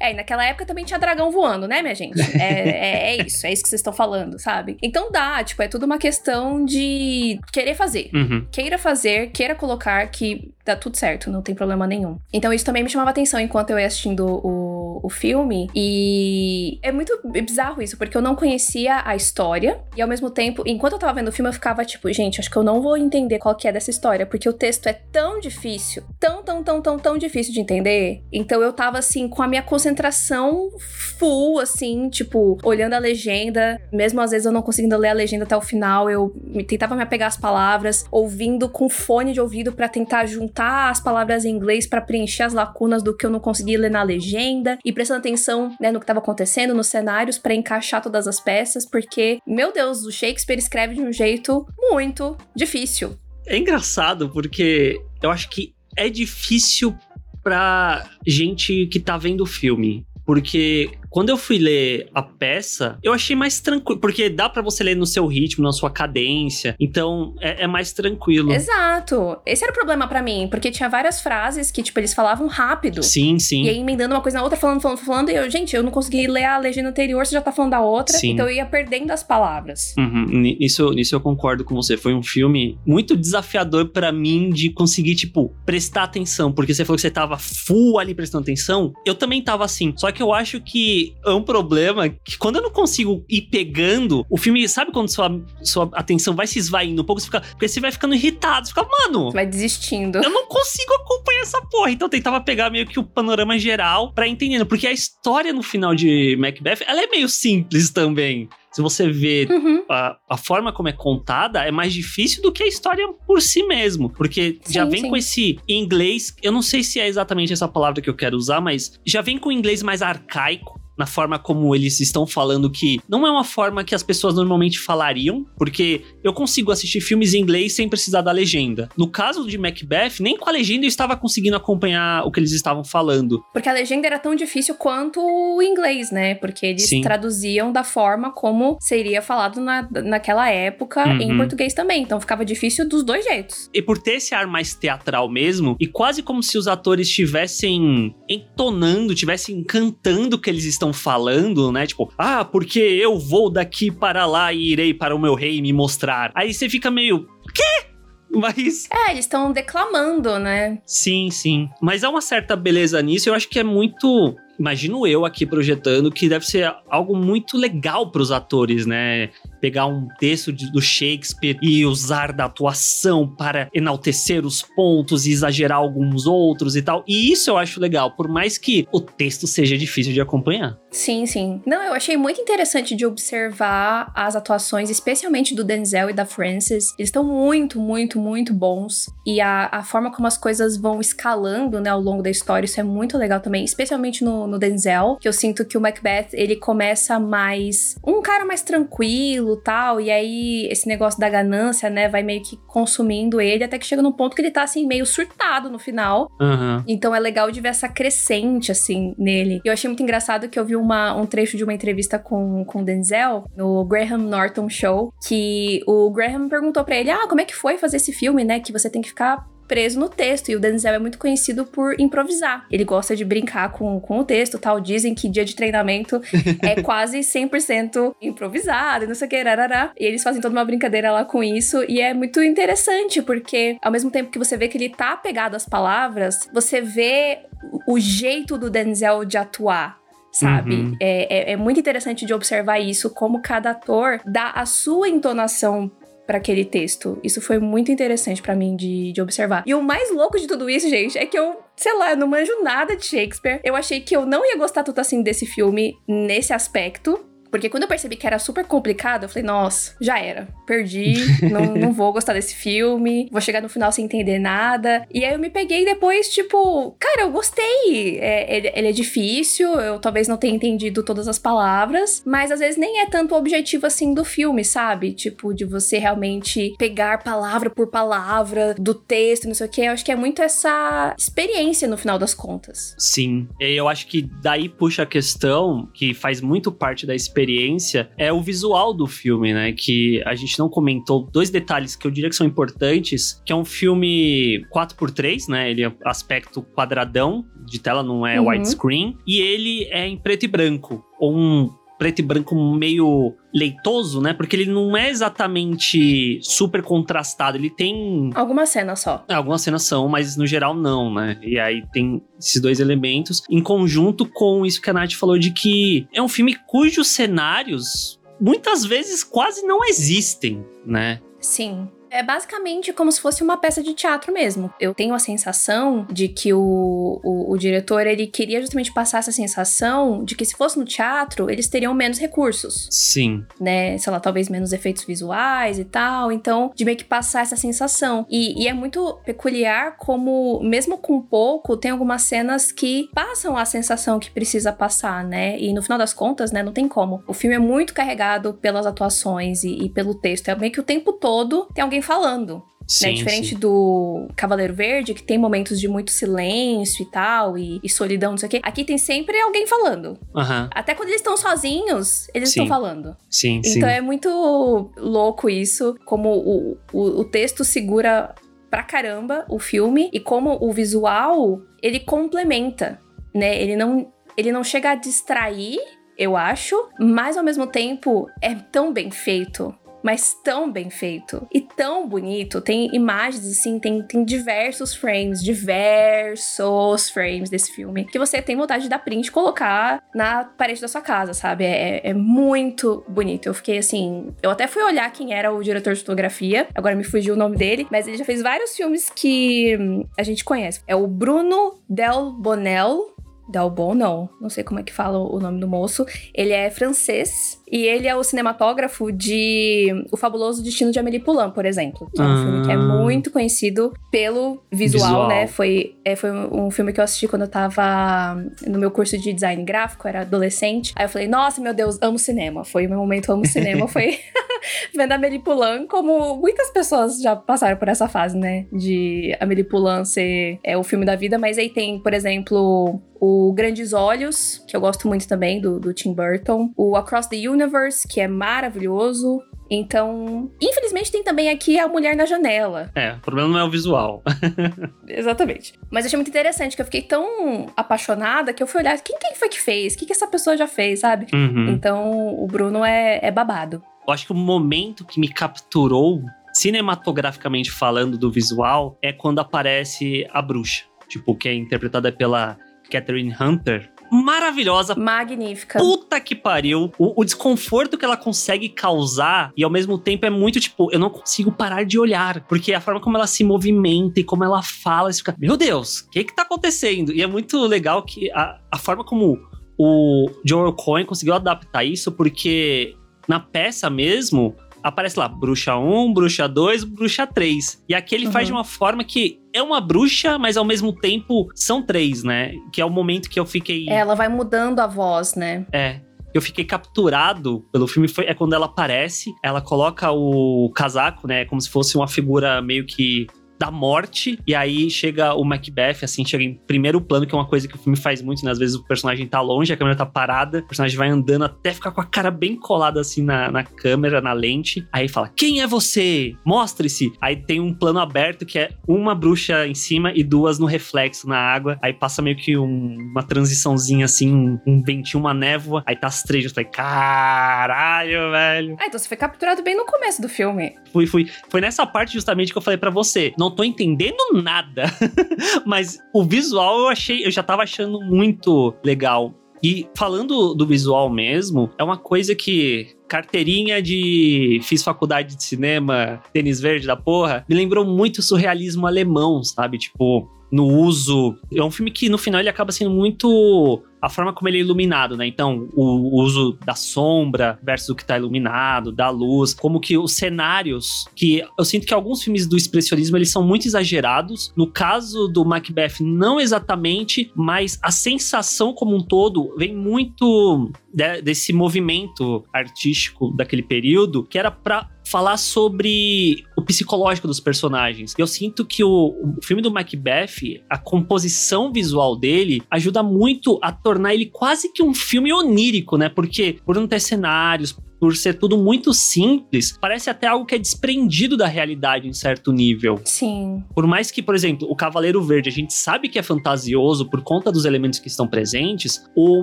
É, 0.00 0.12
e 0.12 0.14
naquela 0.14 0.44
época 0.44 0.66
também 0.66 0.84
tinha 0.84 0.98
dragão 0.98 1.30
voando, 1.30 1.66
né, 1.66 1.82
minha 1.82 1.94
gente? 1.94 2.20
É, 2.40 3.14
é, 3.14 3.16
é 3.16 3.22
isso, 3.26 3.46
é 3.46 3.52
isso 3.52 3.62
que 3.62 3.68
vocês 3.68 3.80
estão 3.80 3.92
falando, 3.92 4.38
sabe? 4.38 4.76
Então 4.82 5.10
dá, 5.10 5.42
tipo, 5.44 5.62
é 5.62 5.68
tudo 5.68 5.84
uma 5.86 5.98
questão 5.98 6.64
de 6.64 7.38
querer 7.52 7.74
fazer. 7.74 8.10
Uhum. 8.12 8.46
Queira 8.50 8.78
fazer, 8.78 9.30
queira 9.30 9.54
colocar 9.54 10.06
que 10.08 10.52
dá 10.64 10.74
tudo 10.74 10.96
certo, 10.96 11.30
não 11.30 11.42
tem 11.42 11.54
problema 11.54 11.86
nenhum. 11.86 12.18
Então 12.32 12.52
isso 12.52 12.64
também 12.64 12.82
me 12.82 12.88
chamava 12.88 13.10
atenção 13.10 13.38
enquanto 13.38 13.70
eu 13.70 13.78
ia 13.78 13.86
assistindo 13.86 14.26
o, 14.26 15.00
o 15.02 15.10
filme. 15.10 15.68
E 15.74 16.78
é 16.82 16.90
muito 16.90 17.20
bizarro 17.24 17.82
isso, 17.82 17.98
porque 17.98 18.16
eu 18.16 18.22
não 18.22 18.34
conhecia 18.34 19.02
a 19.04 19.14
história. 19.14 19.80
E 19.94 20.00
ao 20.00 20.08
mesmo 20.08 20.30
tempo, 20.30 20.62
enquanto 20.66 20.94
eu 20.94 20.98
tava 20.98 21.12
vendo 21.12 21.28
o 21.28 21.32
filme, 21.32 21.50
eu 21.50 21.52
ficava 21.52 21.84
tipo, 21.84 22.10
gente, 22.12 22.40
acho 22.40 22.50
que 22.50 22.56
eu 22.56 22.62
não 22.62 22.80
vou 22.80 22.96
entender 22.96 23.38
qual 23.38 23.54
que 23.54 23.68
é 23.68 23.72
dessa 23.72 23.90
história, 23.90 24.24
porque 24.24 24.48
o 24.48 24.52
texto 24.52 24.86
é 24.86 24.92
tão 24.92 25.38
difícil, 25.38 26.02
tão, 26.18 26.42
tão, 26.42 26.62
tão, 26.62 26.80
tão, 26.80 26.98
tão 26.98 27.18
difícil 27.18 27.52
de 27.52 27.60
entender. 27.60 28.22
Então 28.32 28.62
eu 28.62 28.72
tava 28.72 28.98
assim, 28.98 29.28
com 29.28 29.42
a 29.42 29.48
minha 29.54 29.62
concentração 29.62 30.68
full, 31.16 31.60
assim, 31.60 32.08
tipo, 32.10 32.58
olhando 32.64 32.94
a 32.94 32.98
legenda. 32.98 33.80
Mesmo 33.92 34.20
às 34.20 34.32
vezes 34.32 34.46
eu 34.46 34.50
não 34.50 34.62
conseguindo 34.62 34.96
ler 34.96 35.10
a 35.10 35.12
legenda 35.12 35.44
até 35.44 35.56
o 35.56 35.60
final, 35.60 36.10
eu 36.10 36.34
tentava 36.66 36.96
me 36.96 37.02
apegar 37.02 37.28
às 37.28 37.36
palavras, 37.36 38.04
ouvindo 38.10 38.68
com 38.68 38.88
fone 38.90 39.32
de 39.32 39.40
ouvido 39.40 39.72
para 39.72 39.88
tentar 39.88 40.26
juntar 40.26 40.90
as 40.90 41.00
palavras 41.00 41.44
em 41.44 41.50
inglês 41.50 41.86
para 41.86 42.00
preencher 42.00 42.42
as 42.42 42.52
lacunas 42.52 43.00
do 43.00 43.16
que 43.16 43.24
eu 43.24 43.30
não 43.30 43.38
consegui 43.38 43.76
ler 43.76 43.92
na 43.92 44.02
legenda 44.02 44.76
e 44.84 44.92
prestando 44.92 45.20
atenção 45.20 45.76
né, 45.80 45.92
no 45.92 46.00
que 46.00 46.04
estava 46.04 46.18
acontecendo 46.18 46.74
nos 46.74 46.88
cenários 46.88 47.38
para 47.38 47.54
encaixar 47.54 48.02
todas 48.02 48.26
as 48.26 48.40
peças, 48.40 48.84
porque, 48.84 49.38
meu 49.46 49.72
Deus, 49.72 50.04
o 50.04 50.10
Shakespeare 50.10 50.58
escreve 50.58 50.96
de 50.96 51.00
um 51.00 51.12
jeito 51.12 51.64
muito 51.78 52.36
difícil. 52.56 53.16
É 53.46 53.56
engraçado 53.56 54.28
porque 54.30 55.00
eu 55.22 55.30
acho 55.30 55.48
que 55.48 55.74
é 55.96 56.08
difícil 56.08 56.96
pra 57.44 58.10
gente 58.26 58.86
que 58.86 58.98
tá 58.98 59.18
vendo 59.18 59.42
o 59.42 59.46
filme. 59.46 60.04
Porque 60.24 60.90
quando 61.14 61.28
eu 61.28 61.36
fui 61.36 61.58
ler 61.58 62.08
a 62.12 62.20
peça, 62.20 62.98
eu 63.00 63.12
achei 63.12 63.36
mais 63.36 63.60
tranquilo, 63.60 64.00
porque 64.00 64.28
dá 64.28 64.48
para 64.48 64.60
você 64.60 64.82
ler 64.82 64.96
no 64.96 65.06
seu 65.06 65.28
ritmo, 65.28 65.62
na 65.62 65.70
sua 65.70 65.88
cadência, 65.88 66.74
então 66.80 67.36
é, 67.40 67.62
é 67.62 67.66
mais 67.68 67.92
tranquilo. 67.92 68.52
Exato. 68.52 69.38
Esse 69.46 69.62
era 69.62 69.70
o 69.70 69.74
problema 69.76 70.08
para 70.08 70.20
mim, 70.20 70.48
porque 70.50 70.72
tinha 70.72 70.88
várias 70.88 71.20
frases 71.20 71.70
que, 71.70 71.84
tipo, 71.84 72.00
eles 72.00 72.12
falavam 72.12 72.48
rápido. 72.48 73.00
Sim, 73.00 73.38
sim. 73.38 73.62
E 73.62 73.68
aí 73.68 73.78
emendando 73.78 74.12
uma 74.12 74.20
coisa 74.20 74.38
na 74.38 74.42
outra, 74.42 74.58
falando, 74.58 74.80
falando, 74.80 74.98
falando, 74.98 75.30
e 75.30 75.36
eu, 75.36 75.48
gente, 75.48 75.76
eu 75.76 75.84
não 75.84 75.92
consegui 75.92 76.26
ler 76.26 76.46
a 76.46 76.58
legenda 76.58 76.88
anterior, 76.88 77.24
você 77.24 77.36
já 77.36 77.40
tá 77.40 77.52
falando 77.52 77.70
da 77.70 77.80
outra, 77.80 78.18
sim. 78.18 78.32
então 78.32 78.48
eu 78.48 78.56
ia 78.56 78.66
perdendo 78.66 79.12
as 79.12 79.22
palavras. 79.22 79.94
Uhum. 79.96 80.24
Nisso, 80.26 80.90
nisso 80.90 81.14
eu 81.14 81.20
concordo 81.20 81.64
com 81.64 81.76
você. 81.76 81.96
Foi 81.96 82.12
um 82.12 82.24
filme 82.24 82.76
muito 82.84 83.16
desafiador 83.16 83.86
para 83.90 84.10
mim 84.10 84.50
de 84.50 84.68
conseguir, 84.68 85.14
tipo, 85.14 85.54
prestar 85.64 86.02
atenção, 86.02 86.50
porque 86.50 86.74
você 86.74 86.84
falou 86.84 86.96
que 86.96 87.02
você 87.02 87.10
tava 87.10 87.38
full 87.38 88.00
ali 88.00 88.16
prestando 88.16 88.42
atenção, 88.42 88.92
eu 89.06 89.14
também 89.14 89.40
tava 89.40 89.64
assim, 89.64 89.94
só 89.96 90.10
que 90.10 90.20
eu 90.20 90.32
acho 90.32 90.60
que 90.60 91.03
é 91.24 91.30
um 91.30 91.42
problema 91.42 92.08
que 92.08 92.38
quando 92.38 92.56
eu 92.56 92.62
não 92.62 92.70
consigo 92.70 93.24
ir 93.28 93.42
pegando, 93.42 94.24
o 94.30 94.36
filme, 94.36 94.66
sabe 94.68 94.92
quando 94.92 95.08
sua, 95.08 95.40
sua 95.62 95.90
atenção 95.92 96.34
vai 96.34 96.46
se 96.46 96.58
esvaindo 96.58 97.02
um 97.02 97.04
pouco, 97.04 97.20
você 97.20 97.26
fica, 97.26 97.40
porque 97.40 97.68
você 97.68 97.80
vai 97.80 97.92
ficando 97.92 98.14
irritado, 98.14 98.66
você 98.66 98.72
fica, 98.72 98.86
mano. 98.86 99.30
Vai 99.30 99.46
desistindo. 99.46 100.18
Eu 100.18 100.30
não 100.30 100.46
consigo 100.46 100.94
acompanhar 100.94 101.42
essa 101.42 101.60
porra. 101.62 101.90
Então 101.90 102.06
eu 102.06 102.10
tentava 102.10 102.40
pegar 102.40 102.70
meio 102.70 102.86
que 102.86 102.98
o 102.98 103.04
panorama 103.04 103.58
geral 103.58 104.12
para 104.12 104.28
entender, 104.28 104.64
porque 104.64 104.86
a 104.86 104.92
história 104.92 105.52
no 105.52 105.62
final 105.62 105.94
de 105.94 106.36
Macbeth, 106.38 106.84
ela 106.86 107.02
é 107.02 107.06
meio 107.06 107.28
simples 107.28 107.90
também 107.90 108.48
se 108.74 108.82
você 108.82 109.08
vê 109.08 109.46
uhum. 109.48 109.84
a, 109.88 110.18
a, 110.28 110.36
forma 110.36 110.72
como 110.72 110.88
é 110.88 110.92
contada, 110.92 111.62
é 111.62 111.70
mais 111.70 111.92
difícil 111.92 112.42
do 112.42 112.50
que 112.50 112.60
a 112.60 112.66
história 112.66 113.06
por 113.24 113.40
si 113.40 113.62
mesmo. 113.62 114.10
Porque 114.10 114.58
sim, 114.64 114.72
já 114.72 114.84
vem 114.84 115.02
sim. 115.02 115.08
com 115.08 115.16
esse 115.16 115.60
inglês, 115.68 116.34
eu 116.42 116.50
não 116.50 116.60
sei 116.60 116.82
se 116.82 116.98
é 116.98 117.06
exatamente 117.06 117.52
essa 117.52 117.68
palavra 117.68 118.02
que 118.02 118.10
eu 118.10 118.16
quero 118.16 118.36
usar, 118.36 118.60
mas 118.60 118.98
já 119.06 119.22
vem 119.22 119.38
com 119.38 119.50
o 119.50 119.52
inglês 119.52 119.80
mais 119.80 120.02
arcaico 120.02 120.80
na 120.96 121.06
forma 121.06 121.38
como 121.38 121.74
eles 121.74 122.00
estão 122.00 122.26
falando 122.26 122.70
que 122.70 123.00
não 123.08 123.26
é 123.26 123.30
uma 123.30 123.44
forma 123.44 123.84
que 123.84 123.94
as 123.94 124.02
pessoas 124.02 124.34
normalmente 124.34 124.78
falariam, 124.78 125.46
porque 125.56 126.02
eu 126.22 126.32
consigo 126.32 126.70
assistir 126.70 127.00
filmes 127.00 127.34
em 127.34 127.40
inglês 127.40 127.74
sem 127.74 127.88
precisar 127.88 128.20
da 128.20 128.32
legenda. 128.32 128.88
No 128.96 129.08
caso 129.08 129.46
de 129.46 129.58
Macbeth, 129.58 130.20
nem 130.20 130.36
com 130.36 130.48
a 130.48 130.52
legenda 130.52 130.84
eu 130.84 130.88
estava 130.88 131.16
conseguindo 131.16 131.56
acompanhar 131.56 132.24
o 132.24 132.30
que 132.30 132.40
eles 132.40 132.52
estavam 132.52 132.84
falando. 132.84 133.44
Porque 133.52 133.68
a 133.68 133.72
legenda 133.72 134.06
era 134.06 134.18
tão 134.18 134.34
difícil 134.34 134.74
quanto 134.74 135.20
o 135.20 135.62
inglês, 135.62 136.10
né? 136.10 136.34
Porque 136.34 136.66
eles 136.66 136.88
Sim. 136.88 137.00
traduziam 137.00 137.72
da 137.72 137.84
forma 137.84 138.30
como 138.30 138.76
seria 138.80 139.22
falado 139.22 139.60
na, 139.60 139.88
naquela 140.04 140.50
época 140.50 141.06
uhum. 141.06 141.20
em 141.20 141.36
português 141.36 141.74
também. 141.74 142.02
Então 142.02 142.20
ficava 142.20 142.44
difícil 142.44 142.88
dos 142.88 143.04
dois 143.04 143.24
jeitos. 143.24 143.70
E 143.72 143.82
por 143.82 143.98
ter 143.98 144.14
esse 144.14 144.34
ar 144.34 144.46
mais 144.46 144.74
teatral 144.74 145.28
mesmo, 145.28 145.76
e 145.80 145.86
quase 145.86 146.22
como 146.22 146.42
se 146.42 146.58
os 146.58 146.68
atores 146.68 147.08
estivessem 147.08 148.14
entonando, 148.28 149.12
estivessem 149.12 149.62
cantando 149.62 150.36
o 150.36 150.38
que 150.38 150.50
eles 150.50 150.64
estão 150.64 150.83
estão 150.84 150.92
falando, 150.92 151.72
né? 151.72 151.86
Tipo, 151.86 152.12
ah, 152.18 152.44
porque 152.44 152.78
eu 152.78 153.18
vou 153.18 153.50
daqui 153.50 153.90
para 153.90 154.26
lá 154.26 154.52
e 154.52 154.72
irei 154.72 154.92
para 154.92 155.16
o 155.16 155.18
meu 155.18 155.34
rei 155.34 155.60
me 155.62 155.72
mostrar. 155.72 156.30
Aí 156.34 156.52
você 156.52 156.68
fica 156.68 156.90
meio, 156.90 157.26
quê? 157.54 157.86
Mas. 158.30 158.88
É, 158.90 159.12
eles 159.12 159.24
estão 159.24 159.52
declamando, 159.52 160.38
né? 160.38 160.78
Sim, 160.84 161.30
sim. 161.30 161.68
Mas 161.80 162.04
há 162.04 162.10
uma 162.10 162.20
certa 162.20 162.56
beleza 162.56 163.00
nisso. 163.00 163.28
Eu 163.28 163.34
acho 163.34 163.48
que 163.48 163.58
é 163.58 163.64
muito 163.64 164.36
imagino 164.58 165.04
eu 165.04 165.24
aqui 165.24 165.44
projetando 165.44 166.12
que 166.12 166.28
deve 166.28 166.46
ser 166.46 166.72
algo 166.88 167.16
muito 167.16 167.56
legal 167.56 168.10
para 168.10 168.22
os 168.22 168.30
atores, 168.30 168.86
né? 168.86 169.30
Pegar 169.64 169.86
um 169.86 170.06
texto 170.18 170.52
de, 170.52 170.70
do 170.70 170.78
Shakespeare 170.78 171.56
e 171.62 171.86
usar 171.86 172.34
da 172.34 172.44
atuação 172.44 173.26
para 173.26 173.70
enaltecer 173.72 174.44
os 174.44 174.60
pontos 174.60 175.24
e 175.24 175.32
exagerar 175.32 175.78
alguns 175.78 176.26
outros 176.26 176.76
e 176.76 176.82
tal. 176.82 177.02
E 177.08 177.32
isso 177.32 177.48
eu 177.48 177.56
acho 177.56 177.80
legal, 177.80 178.10
por 178.10 178.28
mais 178.28 178.58
que 178.58 178.86
o 178.92 179.00
texto 179.00 179.46
seja 179.46 179.78
difícil 179.78 180.12
de 180.12 180.20
acompanhar. 180.20 180.78
Sim, 180.90 181.24
sim. 181.24 181.62
Não, 181.64 181.82
eu 181.82 181.94
achei 181.94 182.14
muito 182.14 182.38
interessante 182.38 182.94
de 182.94 183.06
observar 183.06 184.12
as 184.14 184.36
atuações, 184.36 184.90
especialmente 184.90 185.54
do 185.54 185.64
Denzel 185.64 186.10
e 186.10 186.12
da 186.12 186.26
Frances. 186.26 186.92
Eles 186.98 187.08
estão 187.08 187.24
muito, 187.24 187.80
muito, 187.80 188.18
muito 188.18 188.52
bons. 188.52 189.06
E 189.26 189.40
a, 189.40 189.70
a 189.72 189.82
forma 189.82 190.12
como 190.12 190.26
as 190.26 190.36
coisas 190.36 190.76
vão 190.76 191.00
escalando, 191.00 191.80
né, 191.80 191.88
ao 191.88 192.00
longo 192.00 192.22
da 192.22 192.30
história, 192.30 192.66
isso 192.66 192.78
é 192.78 192.84
muito 192.84 193.16
legal 193.16 193.40
também, 193.40 193.64
especialmente 193.64 194.22
no 194.22 194.34
no, 194.46 194.58
Denzel, 194.58 195.16
que 195.20 195.28
eu 195.28 195.32
sinto 195.32 195.64
que 195.64 195.76
o 195.78 195.80
Macbeth, 195.80 196.28
ele 196.32 196.56
começa 196.56 197.18
mais 197.18 197.96
um 198.06 198.20
cara 198.20 198.44
mais 198.44 198.62
tranquilo, 198.62 199.53
tal, 199.56 200.00
e 200.00 200.10
aí 200.10 200.66
esse 200.70 200.88
negócio 200.88 201.18
da 201.20 201.28
ganância, 201.28 201.88
né, 201.90 202.08
vai 202.08 202.22
meio 202.22 202.42
que 202.42 202.56
consumindo 202.66 203.40
ele 203.40 203.64
até 203.64 203.78
que 203.78 203.86
chega 203.86 204.02
num 204.02 204.12
ponto 204.12 204.34
que 204.34 204.42
ele 204.42 204.50
tá 204.50 204.62
assim 204.62 204.86
meio 204.86 205.06
surtado 205.06 205.70
no 205.70 205.78
final. 205.78 206.30
Uhum. 206.40 206.82
Então 206.86 207.14
é 207.14 207.20
legal 207.20 207.50
de 207.50 207.60
ver 207.60 207.68
essa 207.68 207.88
crescente 207.88 208.72
assim 208.72 209.14
nele. 209.18 209.60
Eu 209.64 209.72
achei 209.72 209.88
muito 209.88 210.02
engraçado 210.02 210.48
que 210.48 210.58
eu 210.58 210.64
vi 210.64 210.76
uma, 210.76 211.14
um 211.14 211.26
trecho 211.26 211.56
de 211.56 211.64
uma 211.64 211.74
entrevista 211.74 212.18
com 212.18 212.64
com 212.64 212.80
o 212.80 212.84
Denzel 212.84 213.44
no 213.56 213.84
Graham 213.84 214.18
Norton 214.18 214.68
Show, 214.68 215.12
que 215.26 215.80
o 215.86 216.10
Graham 216.10 216.48
perguntou 216.48 216.84
para 216.84 216.96
ele: 216.96 217.10
"Ah, 217.10 217.26
como 217.28 217.40
é 217.40 217.44
que 217.44 217.54
foi 217.54 217.78
fazer 217.78 217.96
esse 217.96 218.12
filme, 218.12 218.44
né, 218.44 218.60
que 218.60 218.72
você 218.72 218.88
tem 218.90 219.02
que 219.02 219.08
ficar 219.08 219.44
preso 219.66 219.98
no 219.98 220.08
texto. 220.08 220.50
E 220.50 220.56
o 220.56 220.60
Denzel 220.60 220.94
é 220.94 220.98
muito 220.98 221.18
conhecido 221.18 221.64
por 221.64 221.98
improvisar. 222.00 222.66
Ele 222.70 222.84
gosta 222.84 223.16
de 223.16 223.24
brincar 223.24 223.72
com, 223.72 224.00
com 224.00 224.18
o 224.18 224.24
texto 224.24 224.58
tal. 224.58 224.80
Dizem 224.80 225.14
que 225.14 225.28
dia 225.28 225.44
de 225.44 225.54
treinamento 225.54 226.20
é 226.62 226.80
quase 226.82 227.20
100% 227.20 228.14
improvisado, 228.20 229.06
não 229.06 229.14
sei 229.14 229.26
o 229.26 229.30
que, 229.30 229.42
rarará. 229.42 229.92
E 229.98 230.04
eles 230.04 230.22
fazem 230.22 230.40
toda 230.40 230.54
uma 230.54 230.64
brincadeira 230.64 231.12
lá 231.12 231.24
com 231.24 231.42
isso. 231.42 231.84
E 231.88 232.00
é 232.00 232.14
muito 232.14 232.42
interessante, 232.42 233.22
porque 233.22 233.76
ao 233.82 233.92
mesmo 233.92 234.10
tempo 234.10 234.30
que 234.30 234.38
você 234.38 234.56
vê 234.56 234.68
que 234.68 234.76
ele 234.76 234.88
tá 234.88 235.12
apegado 235.12 235.54
às 235.54 235.66
palavras, 235.66 236.48
você 236.52 236.80
vê 236.80 237.40
o 237.86 237.98
jeito 237.98 238.58
do 238.58 238.70
Denzel 238.70 239.24
de 239.24 239.38
atuar 239.38 240.04
sabe? 240.34 240.74
Uhum. 240.74 240.96
É, 241.00 241.50
é, 241.50 241.52
é, 241.52 241.56
muito 241.56 241.78
interessante 241.78 242.26
de 242.26 242.34
observar 242.34 242.80
isso, 242.80 243.08
como 243.08 243.40
cada 243.40 243.70
ator 243.70 244.20
dá 244.26 244.50
a 244.50 244.66
sua 244.66 245.08
entonação 245.08 245.90
para 246.26 246.38
aquele 246.38 246.64
texto. 246.64 247.18
Isso 247.22 247.40
foi 247.40 247.58
muito 247.58 247.90
interessante 247.92 248.42
para 248.42 248.56
mim 248.56 248.76
de, 248.76 249.12
de 249.12 249.20
observar. 249.20 249.62
E 249.66 249.74
o 249.74 249.82
mais 249.82 250.10
louco 250.10 250.38
de 250.38 250.46
tudo 250.46 250.68
isso, 250.68 250.88
gente, 250.88 251.18
é 251.18 251.26
que 251.26 251.38
eu 251.38 251.64
sei 251.76 251.92
lá, 251.94 252.12
eu 252.12 252.16
não 252.16 252.26
manjo 252.26 252.62
nada 252.62 252.96
de 252.96 253.04
Shakespeare. 253.04 253.60
Eu 253.64 253.74
achei 253.74 254.00
que 254.00 254.16
eu 254.16 254.24
não 254.24 254.44
ia 254.44 254.56
gostar 254.56 254.82
tanto 254.82 255.00
assim 255.00 255.22
desse 255.22 255.46
filme 255.46 255.96
nesse 256.06 256.52
aspecto. 256.52 257.24
Porque 257.54 257.68
quando 257.68 257.84
eu 257.84 257.88
percebi 257.88 258.16
que 258.16 258.26
era 258.26 258.36
super 258.36 258.64
complicado, 258.64 259.22
eu 259.22 259.28
falei, 259.28 259.44
nossa, 259.44 259.94
já 260.00 260.18
era. 260.18 260.48
Perdi, 260.66 261.14
não, 261.48 261.66
não 261.66 261.92
vou 261.92 262.12
gostar 262.12 262.32
desse 262.32 262.52
filme, 262.52 263.28
vou 263.30 263.40
chegar 263.40 263.62
no 263.62 263.68
final 263.68 263.92
sem 263.92 264.06
entender 264.06 264.40
nada. 264.40 265.06
E 265.14 265.24
aí 265.24 265.32
eu 265.32 265.38
me 265.38 265.48
peguei 265.48 265.84
depois, 265.84 266.28
tipo, 266.30 266.96
cara, 266.98 267.22
eu 267.22 267.30
gostei. 267.30 268.18
É, 268.18 268.56
ele, 268.56 268.72
ele, 268.74 268.88
é 268.88 268.90
difícil, 268.90 269.72
eu 269.74 270.00
talvez 270.00 270.26
não 270.26 270.36
tenha 270.36 270.52
entendido 270.52 271.04
todas 271.04 271.28
as 271.28 271.38
palavras, 271.38 272.24
mas 272.26 272.50
às 272.50 272.58
vezes 272.58 272.76
nem 272.76 273.02
é 273.02 273.06
tanto 273.06 273.36
o 273.36 273.38
objetivo 273.38 273.86
assim 273.86 274.12
do 274.14 274.24
filme, 274.24 274.64
sabe? 274.64 275.12
Tipo, 275.12 275.54
de 275.54 275.64
você 275.64 275.98
realmente 275.98 276.74
pegar 276.76 277.22
palavra 277.22 277.70
por 277.70 277.86
palavra 277.86 278.74
do 278.76 278.94
texto, 278.94 279.46
não 279.46 279.54
sei 279.54 279.68
o 279.68 279.70
que. 279.70 279.82
Eu 279.82 279.92
acho 279.92 280.04
que 280.04 280.10
é 280.10 280.16
muito 280.16 280.42
essa 280.42 281.14
experiência 281.16 281.86
no 281.86 281.96
final 281.96 282.18
das 282.18 282.34
contas. 282.34 282.96
Sim. 282.98 283.46
E 283.60 283.76
eu 283.78 283.86
acho 283.86 284.08
que 284.08 284.28
daí 284.42 284.68
puxa 284.68 285.04
a 285.04 285.06
questão 285.06 285.88
que 285.94 286.12
faz 286.12 286.40
muito 286.40 286.72
parte 286.72 287.06
da 287.06 287.14
experiência 287.14 287.43
experiência 287.44 288.10
é 288.16 288.32
o 288.32 288.40
visual 288.40 288.94
do 288.94 289.06
filme, 289.06 289.52
né? 289.52 289.72
Que 289.72 290.22
a 290.24 290.34
gente 290.34 290.58
não 290.58 290.68
comentou 290.68 291.28
dois 291.30 291.50
detalhes 291.50 291.94
que 291.94 292.06
eu 292.06 292.10
diria 292.10 292.30
que 292.30 292.36
são 292.36 292.46
importantes, 292.46 293.40
que 293.44 293.52
é 293.52 293.56
um 293.56 293.64
filme 293.64 294.64
4x3, 294.74 295.48
né? 295.48 295.70
Ele 295.70 295.84
é 295.84 295.92
aspecto 296.04 296.62
quadradão 296.62 297.44
de 297.66 297.78
tela, 297.78 298.02
não 298.02 298.26
é 298.26 298.40
uhum. 298.40 298.48
widescreen, 298.48 299.16
e 299.26 299.40
ele 299.40 299.84
é 299.90 300.06
em 300.06 300.16
preto 300.16 300.44
e 300.44 300.48
branco, 300.48 301.04
ou 301.18 301.36
um 301.36 301.70
preto 301.98 302.18
e 302.18 302.22
branco 302.22 302.54
meio 302.54 303.34
leitoso, 303.52 304.20
né? 304.20 304.32
Porque 304.32 304.56
ele 304.56 304.70
não 304.70 304.96
é 304.96 305.10
exatamente 305.10 306.38
super 306.42 306.82
contrastado. 306.82 307.56
Ele 307.56 307.70
tem. 307.70 308.30
Algumas 308.34 308.68
cenas 308.70 309.00
só. 309.00 309.24
É, 309.28 309.34
algumas 309.34 309.62
cenas 309.62 309.82
são, 309.82 310.08
mas 310.08 310.36
no 310.36 310.46
geral 310.46 310.74
não, 310.74 311.12
né? 311.12 311.38
E 311.42 311.58
aí 311.58 311.84
tem 311.92 312.22
esses 312.38 312.60
dois 312.60 312.80
elementos 312.80 313.42
em 313.48 313.62
conjunto 313.62 314.26
com 314.26 314.66
isso 314.66 314.80
que 314.80 314.90
a 314.90 314.92
Nath 314.92 315.12
falou 315.12 315.38
de 315.38 315.50
que 315.50 316.06
é 316.12 316.20
um 316.20 316.28
filme 316.28 316.56
cujos 316.66 317.08
cenários 317.08 318.20
muitas 318.40 318.84
vezes 318.84 319.22
quase 319.22 319.62
não 319.62 319.84
existem, 319.84 320.64
né? 320.84 321.20
Sim. 321.40 321.88
É 322.14 322.22
basicamente 322.22 322.92
como 322.92 323.10
se 323.10 323.20
fosse 323.20 323.42
uma 323.42 323.56
peça 323.56 323.82
de 323.82 323.92
teatro 323.92 324.32
mesmo. 324.32 324.72
Eu 324.78 324.94
tenho 324.94 325.14
a 325.14 325.18
sensação 325.18 326.06
de 326.08 326.28
que 326.28 326.54
o, 326.54 327.20
o, 327.24 327.52
o, 327.52 327.58
diretor 327.58 328.06
ele 328.06 328.28
queria 328.28 328.60
justamente 328.60 328.94
passar 328.94 329.18
essa 329.18 329.32
sensação 329.32 330.22
de 330.24 330.36
que 330.36 330.44
se 330.44 330.54
fosse 330.54 330.78
no 330.78 330.84
teatro, 330.84 331.50
eles 331.50 331.68
teriam 331.68 331.92
menos 331.92 332.20
recursos. 332.20 332.86
Sim. 332.88 333.44
Né? 333.60 333.98
Sei 333.98 334.12
lá, 334.12 334.20
talvez 334.20 334.48
menos 334.48 334.72
efeitos 334.72 335.02
visuais 335.02 335.80
e 335.80 335.84
tal. 335.84 336.30
Então, 336.30 336.70
de 336.72 336.84
meio 336.84 336.96
que 336.96 337.04
passar 337.04 337.42
essa 337.42 337.56
sensação. 337.56 338.24
E, 338.30 338.62
e 338.62 338.68
é 338.68 338.72
muito 338.72 339.18
peculiar 339.26 339.96
como, 339.96 340.60
mesmo 340.62 340.96
com 340.96 341.20
pouco, 341.20 341.76
tem 341.76 341.90
algumas 341.90 342.22
cenas 342.22 342.70
que 342.70 343.10
passam 343.12 343.56
a 343.56 343.64
sensação 343.64 344.20
que 344.20 344.30
precisa 344.30 344.72
passar, 344.72 345.24
né? 345.24 345.58
E 345.58 345.74
no 345.74 345.82
final 345.82 345.98
das 345.98 346.14
contas, 346.14 346.52
né, 346.52 346.62
não 346.62 346.72
tem 346.72 346.86
como. 346.86 347.24
O 347.26 347.34
filme 347.34 347.56
é 347.56 347.58
muito 347.58 347.92
carregado 347.92 348.54
pelas 348.54 348.86
atuações 348.86 349.64
e, 349.64 349.86
e 349.86 349.88
pelo 349.88 350.14
texto. 350.14 350.48
É 350.48 350.54
meio 350.54 350.70
que 350.70 350.78
o 350.78 350.84
tempo 350.84 351.12
todo 351.12 351.66
tem 351.74 351.82
alguém 351.82 352.03
falando. 352.04 352.56
Né? 352.56 352.86
Sim, 352.86 353.06
né? 353.06 353.12
Diferente 353.12 353.48
sim. 353.50 353.58
do 353.58 354.28
Cavaleiro 354.36 354.74
Verde, 354.74 355.14
que 355.14 355.22
tem 355.22 355.38
momentos 355.38 355.80
de 355.80 355.88
muito 355.88 356.10
silêncio 356.10 357.02
e 357.02 357.10
tal, 357.10 357.56
e, 357.56 357.80
e 357.82 357.88
solidão, 357.88 358.32
não 358.32 358.38
sei 358.38 358.46
o 358.46 358.50
quê. 358.50 358.60
Aqui 358.62 358.84
tem 358.84 358.98
sempre 358.98 359.40
alguém 359.40 359.66
falando. 359.66 360.18
Uhum. 360.34 360.68
Até 360.70 360.94
quando 360.94 361.08
eles 361.08 361.20
estão 361.20 361.36
sozinhos, 361.36 362.28
eles 362.34 362.50
estão 362.50 362.66
falando. 362.66 363.16
Sim, 363.30 363.56
então 363.56 363.70
sim. 363.70 363.78
Então 363.78 363.88
é 363.88 364.00
muito 364.00 364.92
louco 364.96 365.48
isso, 365.48 365.96
como 366.04 366.30
o, 366.30 366.78
o, 366.92 367.20
o 367.20 367.24
texto 367.24 367.64
segura 367.64 368.34
pra 368.70 368.82
caramba 368.82 369.46
o 369.48 369.58
filme 369.58 370.10
e 370.12 370.18
como 370.18 370.58
o 370.60 370.72
visual 370.72 371.62
ele 371.80 372.00
complementa, 372.00 372.98
né? 373.32 373.60
Ele 373.60 373.76
não, 373.76 374.12
ele 374.36 374.50
não 374.50 374.64
chega 374.64 374.90
a 374.90 374.94
distrair, 374.94 375.78
eu 376.18 376.36
acho, 376.36 376.76
mas 376.98 377.36
ao 377.36 377.44
mesmo 377.44 377.66
tempo 377.66 378.28
é 378.42 378.54
tão 378.54 378.92
bem 378.92 379.10
feito 379.10 379.74
mas 380.04 380.34
tão 380.34 380.70
bem 380.70 380.90
feito 380.90 381.48
e 381.50 381.62
tão 381.62 382.06
bonito. 382.06 382.60
Tem 382.60 382.94
imagens 382.94 383.46
assim, 383.46 383.78
tem, 383.78 384.02
tem 384.02 384.22
diversos 384.22 384.94
frames, 384.94 385.42
diversos 385.42 387.08
frames 387.08 387.48
desse 387.48 387.72
filme 387.72 388.04
que 388.04 388.18
você 388.18 388.42
tem 388.42 388.54
vontade 388.54 388.84
de 388.84 388.90
dar 388.90 388.98
print 388.98 389.28
e 389.28 389.30
colocar 389.30 390.02
na 390.14 390.44
parede 390.44 390.82
da 390.82 390.88
sua 390.88 391.00
casa, 391.00 391.32
sabe? 391.32 391.64
É, 391.64 392.10
é 392.10 392.12
muito 392.12 393.02
bonito. 393.08 393.46
Eu 393.46 393.54
fiquei 393.54 393.78
assim. 393.78 394.34
Eu 394.42 394.50
até 394.50 394.66
fui 394.66 394.82
olhar 394.82 395.10
quem 395.10 395.32
era 395.32 395.50
o 395.50 395.62
diretor 395.62 395.94
de 395.94 396.00
fotografia, 396.00 396.68
agora 396.74 396.94
me 396.94 397.04
fugiu 397.04 397.34
o 397.34 397.38
nome 397.38 397.56
dele, 397.56 397.86
mas 397.90 398.06
ele 398.06 398.18
já 398.18 398.24
fez 398.26 398.42
vários 398.42 398.76
filmes 398.76 399.08
que 399.08 399.76
hum, 399.80 400.06
a 400.18 400.22
gente 400.22 400.44
conhece. 400.44 400.82
É 400.86 400.94
o 400.94 401.06
Bruno 401.06 401.80
Del 401.88 402.30
Bonel. 402.32 403.13
Dalbon, 403.48 403.94
não, 403.94 404.28
não 404.40 404.48
sei 404.48 404.64
como 404.64 404.80
é 404.80 404.82
que 404.82 404.92
fala 404.92 405.18
o 405.18 405.38
nome 405.38 405.60
do 405.60 405.68
moço. 405.68 406.06
Ele 406.34 406.52
é 406.52 406.70
francês 406.70 407.60
e 407.70 407.86
ele 407.86 408.06
é 408.06 408.14
o 408.14 408.22
cinematógrafo 408.22 409.10
de 409.10 410.06
O 410.12 410.16
Fabuloso 410.16 410.62
Destino 410.62 410.90
de 410.90 410.98
Amélie 410.98 411.20
Poulain, 411.20 411.50
por 411.50 411.66
exemplo. 411.66 412.10
Que 412.14 412.20
é 412.20 412.24
um 412.24 412.32
ah. 412.32 412.42
filme 412.42 412.64
que 412.64 412.72
é 412.72 412.76
muito 412.76 413.30
conhecido 413.30 413.92
pelo 414.10 414.62
visual, 414.70 415.08
visual. 415.08 415.28
né? 415.28 415.46
Foi, 415.46 415.96
é, 416.04 416.16
foi 416.16 416.30
um 416.30 416.70
filme 416.70 416.92
que 416.92 417.00
eu 417.00 417.04
assisti 417.04 417.28
quando 417.28 417.42
eu 417.42 417.48
tava 417.48 418.36
no 418.66 418.78
meu 418.78 418.90
curso 418.90 419.18
de 419.18 419.32
design 419.32 419.62
gráfico, 419.64 420.06
era 420.08 420.20
adolescente. 420.20 420.92
Aí 420.96 421.04
eu 421.04 421.08
falei, 421.08 421.28
nossa, 421.28 421.60
meu 421.60 421.74
Deus, 421.74 421.98
amo 422.00 422.18
cinema. 422.18 422.64
Foi 422.64 422.86
o 422.86 422.88
meu 422.88 422.98
momento 422.98 423.32
amo 423.32 423.46
cinema, 423.46 423.88
foi 423.88 424.18
vendo 424.94 425.12
Amélie 425.12 425.40
Poulain, 425.40 425.86
como 425.86 426.36
muitas 426.36 426.70
pessoas 426.70 427.20
já 427.20 427.36
passaram 427.36 427.76
por 427.76 427.88
essa 427.88 428.08
fase, 428.08 428.36
né? 428.36 428.66
De 428.72 429.36
Amélie 429.40 429.64
Poulain 429.64 430.04
ser 430.04 430.58
é, 430.62 430.76
o 430.76 430.82
filme 430.82 431.04
da 431.04 431.16
vida, 431.16 431.38
mas 431.38 431.58
aí 431.58 431.68
tem, 431.68 431.98
por 431.98 432.14
exemplo, 432.14 433.00
o 433.20 433.52
Grandes 433.52 433.92
Olhos, 433.92 434.62
que 434.68 434.76
eu 434.76 434.80
gosto 434.80 435.08
muito 435.08 435.26
também, 435.26 435.60
do, 435.60 435.78
do 435.78 435.92
Tim 435.92 436.12
Burton. 436.12 436.72
O 436.76 436.96
Across 436.96 437.28
the 437.28 437.48
Universe, 437.48 438.06
que 438.06 438.20
é 438.20 438.28
maravilhoso. 438.28 439.40
Então, 439.70 440.50
infelizmente 440.60 441.10
tem 441.10 441.22
também 441.22 441.48
aqui 441.48 441.78
a 441.78 441.88
mulher 441.88 442.14
na 442.14 442.26
janela. 442.26 442.90
É, 442.94 443.12
o 443.12 443.20
problema 443.20 443.48
não 443.48 443.58
é 443.58 443.64
o 443.64 443.70
visual. 443.70 444.22
Exatamente. 445.08 445.72
Mas 445.90 446.04
eu 446.04 446.08
achei 446.08 446.16
muito 446.16 446.28
interessante 446.28 446.76
que 446.76 446.82
eu 446.82 446.86
fiquei 446.86 447.02
tão 447.02 447.66
apaixonada 447.76 448.52
que 448.52 448.62
eu 448.62 448.66
fui 448.66 448.80
olhar 448.80 448.98
quem, 449.00 449.18
quem 449.18 449.34
foi 449.34 449.48
que 449.48 449.60
fez, 449.60 449.94
o 449.94 449.98
que, 449.98 450.06
que 450.06 450.12
essa 450.12 450.26
pessoa 450.26 450.56
já 450.56 450.66
fez, 450.66 451.00
sabe? 451.00 451.26
Uhum. 451.32 451.70
Então, 451.70 452.34
o 452.38 452.46
Bruno 452.46 452.84
é, 452.84 453.20
é 453.22 453.30
babado. 453.30 453.82
Eu 454.06 454.12
acho 454.12 454.26
que 454.26 454.32
o 454.32 454.36
momento 454.36 455.04
que 455.04 455.18
me 455.18 455.28
capturou, 455.28 456.22
cinematograficamente 456.52 457.70
falando 457.70 458.18
do 458.18 458.30
visual, 458.30 458.98
é 459.02 459.12
quando 459.12 459.38
aparece 459.38 460.26
a 460.30 460.42
bruxa. 460.42 460.84
Tipo, 461.08 461.34
que 461.34 461.48
é 461.48 461.54
interpretada 461.54 462.10
pela 462.12 462.58
Catherine 462.90 463.34
Hunter, 463.38 463.90
maravilhosa. 464.10 464.94
Magnífica. 464.94 465.78
Puta 465.78 466.20
que 466.20 466.34
pariu. 466.34 466.92
O, 466.98 467.20
o, 467.20 467.24
desconforto 467.24 467.98
que 467.98 468.04
ela 468.04 468.16
consegue 468.16 468.68
causar 468.68 469.52
e 469.56 469.64
ao 469.64 469.70
mesmo 469.70 469.98
tempo 469.98 470.24
é 470.26 470.30
muito 470.30 470.60
tipo, 470.60 470.90
eu 470.92 470.98
não 470.98 471.10
consigo 471.10 471.50
parar 471.50 471.84
de 471.84 471.98
olhar. 471.98 472.40
Porque 472.46 472.72
a 472.72 472.80
forma 472.80 473.00
como 473.00 473.16
ela 473.16 473.26
se 473.26 473.42
movimenta 473.42 474.20
e 474.20 474.24
como 474.24 474.44
ela 474.44 474.62
fala, 474.62 475.12
você 475.12 475.18
fica, 475.18 475.34
meu 475.38 475.56
Deus, 475.56 476.00
o 476.00 476.10
que 476.10 476.24
que 476.24 476.34
tá 476.34 476.42
acontecendo? 476.42 477.12
E 477.12 477.22
é 477.22 477.26
muito 477.26 477.58
legal 477.66 478.02
que 478.02 478.30
a, 478.32 478.58
a 478.70 478.78
forma 478.78 479.04
como 479.04 479.38
o 479.76 480.30
Joel 480.44 480.72
Cohen 480.72 481.04
conseguiu 481.04 481.34
adaptar 481.34 481.84
isso, 481.84 482.12
porque 482.12 482.96
na 483.26 483.40
peça 483.40 483.88
mesmo, 483.90 484.54
aparece 484.84 485.18
lá, 485.18 485.26
bruxa 485.26 485.76
1, 485.76 486.12
bruxa 486.12 486.46
2, 486.46 486.84
bruxa 486.84 487.26
3. 487.26 487.82
E 487.88 487.94
aqui 487.94 488.14
ele 488.14 488.26
uhum. 488.26 488.32
faz 488.32 488.46
de 488.46 488.52
uma 488.52 488.64
forma 488.64 489.02
que 489.02 489.40
é 489.52 489.62
uma 489.62 489.80
bruxa, 489.80 490.38
mas 490.38 490.58
ao 490.58 490.64
mesmo 490.64 490.92
tempo 490.92 491.48
são 491.54 491.82
três, 491.82 492.22
né? 492.22 492.52
Que 492.70 492.80
é 492.80 492.84
o 492.84 492.90
momento 492.90 493.30
que 493.30 493.40
eu 493.40 493.46
fiquei. 493.46 493.86
Ela 493.88 494.14
vai 494.14 494.28
mudando 494.28 494.80
a 494.80 494.86
voz, 494.86 495.34
né? 495.34 495.66
É 495.72 496.00
eu 496.34 496.42
fiquei 496.42 496.64
capturado 496.64 497.64
pelo 497.72 497.86
filme 497.86 498.08
foi 498.08 498.24
é 498.24 498.34
quando 498.34 498.54
ela 498.54 498.66
aparece, 498.66 499.32
ela 499.40 499.60
coloca 499.60 500.10
o 500.10 500.68
casaco, 500.74 501.28
né, 501.28 501.44
como 501.44 501.60
se 501.60 501.70
fosse 501.70 501.96
uma 501.96 502.08
figura 502.08 502.60
meio 502.60 502.84
que 502.84 503.28
da 503.58 503.70
morte, 503.70 504.38
e 504.46 504.54
aí 504.54 504.90
chega 504.90 505.34
o 505.34 505.44
Macbeth, 505.44 505.98
assim, 506.02 506.24
chega 506.24 506.44
em 506.44 506.54
primeiro 506.54 507.00
plano, 507.00 507.26
que 507.26 507.34
é 507.34 507.38
uma 507.38 507.46
coisa 507.46 507.68
que 507.68 507.74
o 507.74 507.78
filme 507.78 507.96
faz 507.96 508.20
muito, 508.20 508.44
né? 508.44 508.50
Às 508.50 508.58
vezes 508.58 508.76
o 508.76 508.84
personagem 508.84 509.26
tá 509.26 509.40
longe, 509.40 509.72
a 509.72 509.76
câmera 509.76 509.96
tá 509.96 510.06
parada, 510.06 510.58
o 510.58 510.66
personagem 510.66 510.96
vai 510.96 511.08
andando 511.08 511.44
até 511.44 511.72
ficar 511.72 511.90
com 511.90 512.00
a 512.00 512.04
cara 512.04 512.30
bem 512.30 512.56
colada, 512.56 513.00
assim, 513.00 513.22
na, 513.22 513.50
na 513.50 513.62
câmera, 513.62 514.20
na 514.20 514.32
lente. 514.32 514.86
Aí 514.92 515.08
fala, 515.08 515.30
quem 515.34 515.60
é 515.60 515.66
você? 515.66 516.34
Mostre-se! 516.44 517.12
Aí 517.20 517.36
tem 517.36 517.60
um 517.60 517.72
plano 517.72 518.00
aberto 518.00 518.44
que 518.44 518.58
é 518.58 518.70
uma 518.86 519.14
bruxa 519.14 519.66
em 519.66 519.74
cima 519.74 520.12
e 520.14 520.22
duas 520.22 520.58
no 520.58 520.66
reflexo, 520.66 521.28
na 521.28 521.38
água. 521.38 521.78
Aí 521.82 521.92
passa 521.92 522.22
meio 522.22 522.36
que 522.36 522.56
um, 522.56 522.96
uma 523.10 523.22
transiçãozinha, 523.22 524.04
assim, 524.04 524.34
um, 524.34 524.58
um 524.66 524.82
ventinho, 524.82 525.22
uma 525.22 525.34
névoa. 525.34 525.82
Aí 525.86 525.96
tá 525.96 526.06
as 526.06 526.22
três, 526.22 526.44
eu 526.44 526.50
falei, 526.50 526.70
caralho, 526.70 528.30
velho. 528.30 528.76
Ah, 528.80 528.86
então 528.86 528.98
você 528.98 529.08
foi 529.08 529.16
capturado 529.16 529.62
bem 529.62 529.76
no 529.76 529.84
começo 529.84 530.20
do 530.20 530.28
filme. 530.28 530.74
Fui, 530.92 531.06
fui. 531.06 531.30
Foi 531.48 531.60
nessa 531.60 531.86
parte 531.86 532.12
justamente 532.12 532.52
que 532.52 532.58
eu 532.58 532.62
falei 532.62 532.78
para 532.78 532.90
você. 532.90 533.32
Não 533.44 533.50
tô 533.50 533.62
entendendo 533.62 534.42
nada. 534.42 534.84
Mas 535.66 535.98
o 536.14 536.24
visual 536.24 536.80
eu 536.80 536.88
achei, 536.88 537.26
eu 537.26 537.30
já 537.30 537.42
tava 537.42 537.62
achando 537.62 538.00
muito 538.00 538.74
legal. 538.82 539.34
E 539.62 539.86
falando 539.94 540.54
do 540.54 540.66
visual 540.66 541.10
mesmo, 541.10 541.70
é 541.78 541.84
uma 541.84 541.98
coisa 541.98 542.34
que 542.34 542.96
carteirinha 543.06 543.82
de 543.82 544.60
fiz 544.62 544.82
faculdade 544.82 545.36
de 545.36 545.44
cinema, 545.44 546.22
tênis 546.32 546.58
verde 546.58 546.86
da 546.86 546.96
porra, 546.96 547.44
me 547.46 547.54
lembrou 547.54 547.84
muito 547.84 548.18
o 548.18 548.22
surrealismo 548.22 548.86
alemão, 548.86 549.44
sabe? 549.44 549.76
Tipo, 549.76 550.26
no 550.50 550.66
uso. 550.66 551.36
É 551.52 551.62
um 551.62 551.70
filme 551.70 551.90
que 551.90 552.08
no 552.08 552.16
final 552.16 552.40
ele 552.40 552.48
acaba 552.48 552.72
sendo 552.72 552.90
muito 552.90 553.82
a 554.04 554.08
forma 554.10 554.34
como 554.34 554.48
ele 554.50 554.58
é 554.58 554.60
iluminado, 554.60 555.16
né? 555.16 555.26
Então, 555.26 555.66
o 555.72 556.20
uso 556.20 556.58
da 556.64 556.74
sombra 556.74 557.58
versus 557.62 557.88
o 557.88 557.94
que 557.94 558.04
tá 558.04 558.18
iluminado, 558.18 558.92
da 558.92 559.08
luz, 559.08 559.54
como 559.54 559.80
que 559.80 559.96
os 559.96 560.12
cenários, 560.12 561.06
que 561.16 561.42
eu 561.58 561.64
sinto 561.64 561.86
que 561.86 561.94
alguns 561.94 562.22
filmes 562.22 562.46
do 562.46 562.54
expressionismo 562.54 563.16
eles 563.16 563.30
são 563.30 563.42
muito 563.42 563.66
exagerados. 563.66 564.52
No 564.54 564.66
caso 564.66 565.26
do 565.26 565.42
Macbeth, 565.42 566.00
não 566.00 566.38
exatamente, 566.38 567.32
mas 567.34 567.78
a 567.82 567.90
sensação 567.90 568.74
como 568.74 568.94
um 568.94 569.00
todo 569.00 569.54
vem 569.56 569.74
muito 569.74 570.70
de, 570.92 571.22
desse 571.22 571.54
movimento 571.54 572.44
artístico 572.52 573.34
daquele 573.34 573.62
período, 573.62 574.22
que 574.22 574.38
era 574.38 574.50
para 574.50 574.90
falar 575.06 575.36
sobre 575.36 576.44
o 576.56 576.62
psicológico 576.62 577.26
dos 577.26 577.40
personagens. 577.40 578.14
Eu 578.16 578.26
sinto 578.26 578.64
que 578.64 578.82
o, 578.82 578.88
o, 578.90 579.36
filme 579.42 579.62
do 579.62 579.70
Macbeth, 579.70 580.62
a 580.68 580.78
composição 580.78 581.72
visual 581.72 582.16
dele 582.16 582.62
ajuda 582.70 583.02
muito 583.02 583.58
a 583.62 583.70
tornar 583.70 584.14
ele 584.14 584.26
quase 584.26 584.72
que 584.72 584.82
um 584.82 584.94
filme 584.94 585.32
onírico, 585.32 585.96
né? 585.96 586.08
Porque 586.08 586.58
por 586.64 586.74
não 586.74 586.86
ter 586.86 587.00
cenários, 587.00 587.76
por 588.04 588.14
ser 588.14 588.34
tudo 588.34 588.58
muito 588.58 588.92
simples, 588.92 589.78
parece 589.80 590.10
até 590.10 590.26
algo 590.26 590.44
que 590.44 590.54
é 590.54 590.58
desprendido 590.58 591.38
da 591.38 591.46
realidade 591.46 592.06
em 592.06 592.12
certo 592.12 592.52
nível. 592.52 593.00
Sim. 593.02 593.64
Por 593.74 593.86
mais 593.86 594.10
que, 594.10 594.22
por 594.22 594.34
exemplo, 594.34 594.68
o 594.70 594.76
Cavaleiro 594.76 595.22
Verde, 595.22 595.48
a 595.48 595.52
gente 595.52 595.72
sabe 595.72 596.10
que 596.10 596.18
é 596.18 596.22
fantasioso 596.22 597.08
por 597.08 597.22
conta 597.22 597.50
dos 597.50 597.64
elementos 597.64 597.98
que 597.98 598.08
estão 598.08 598.28
presentes, 598.28 599.02
o 599.16 599.42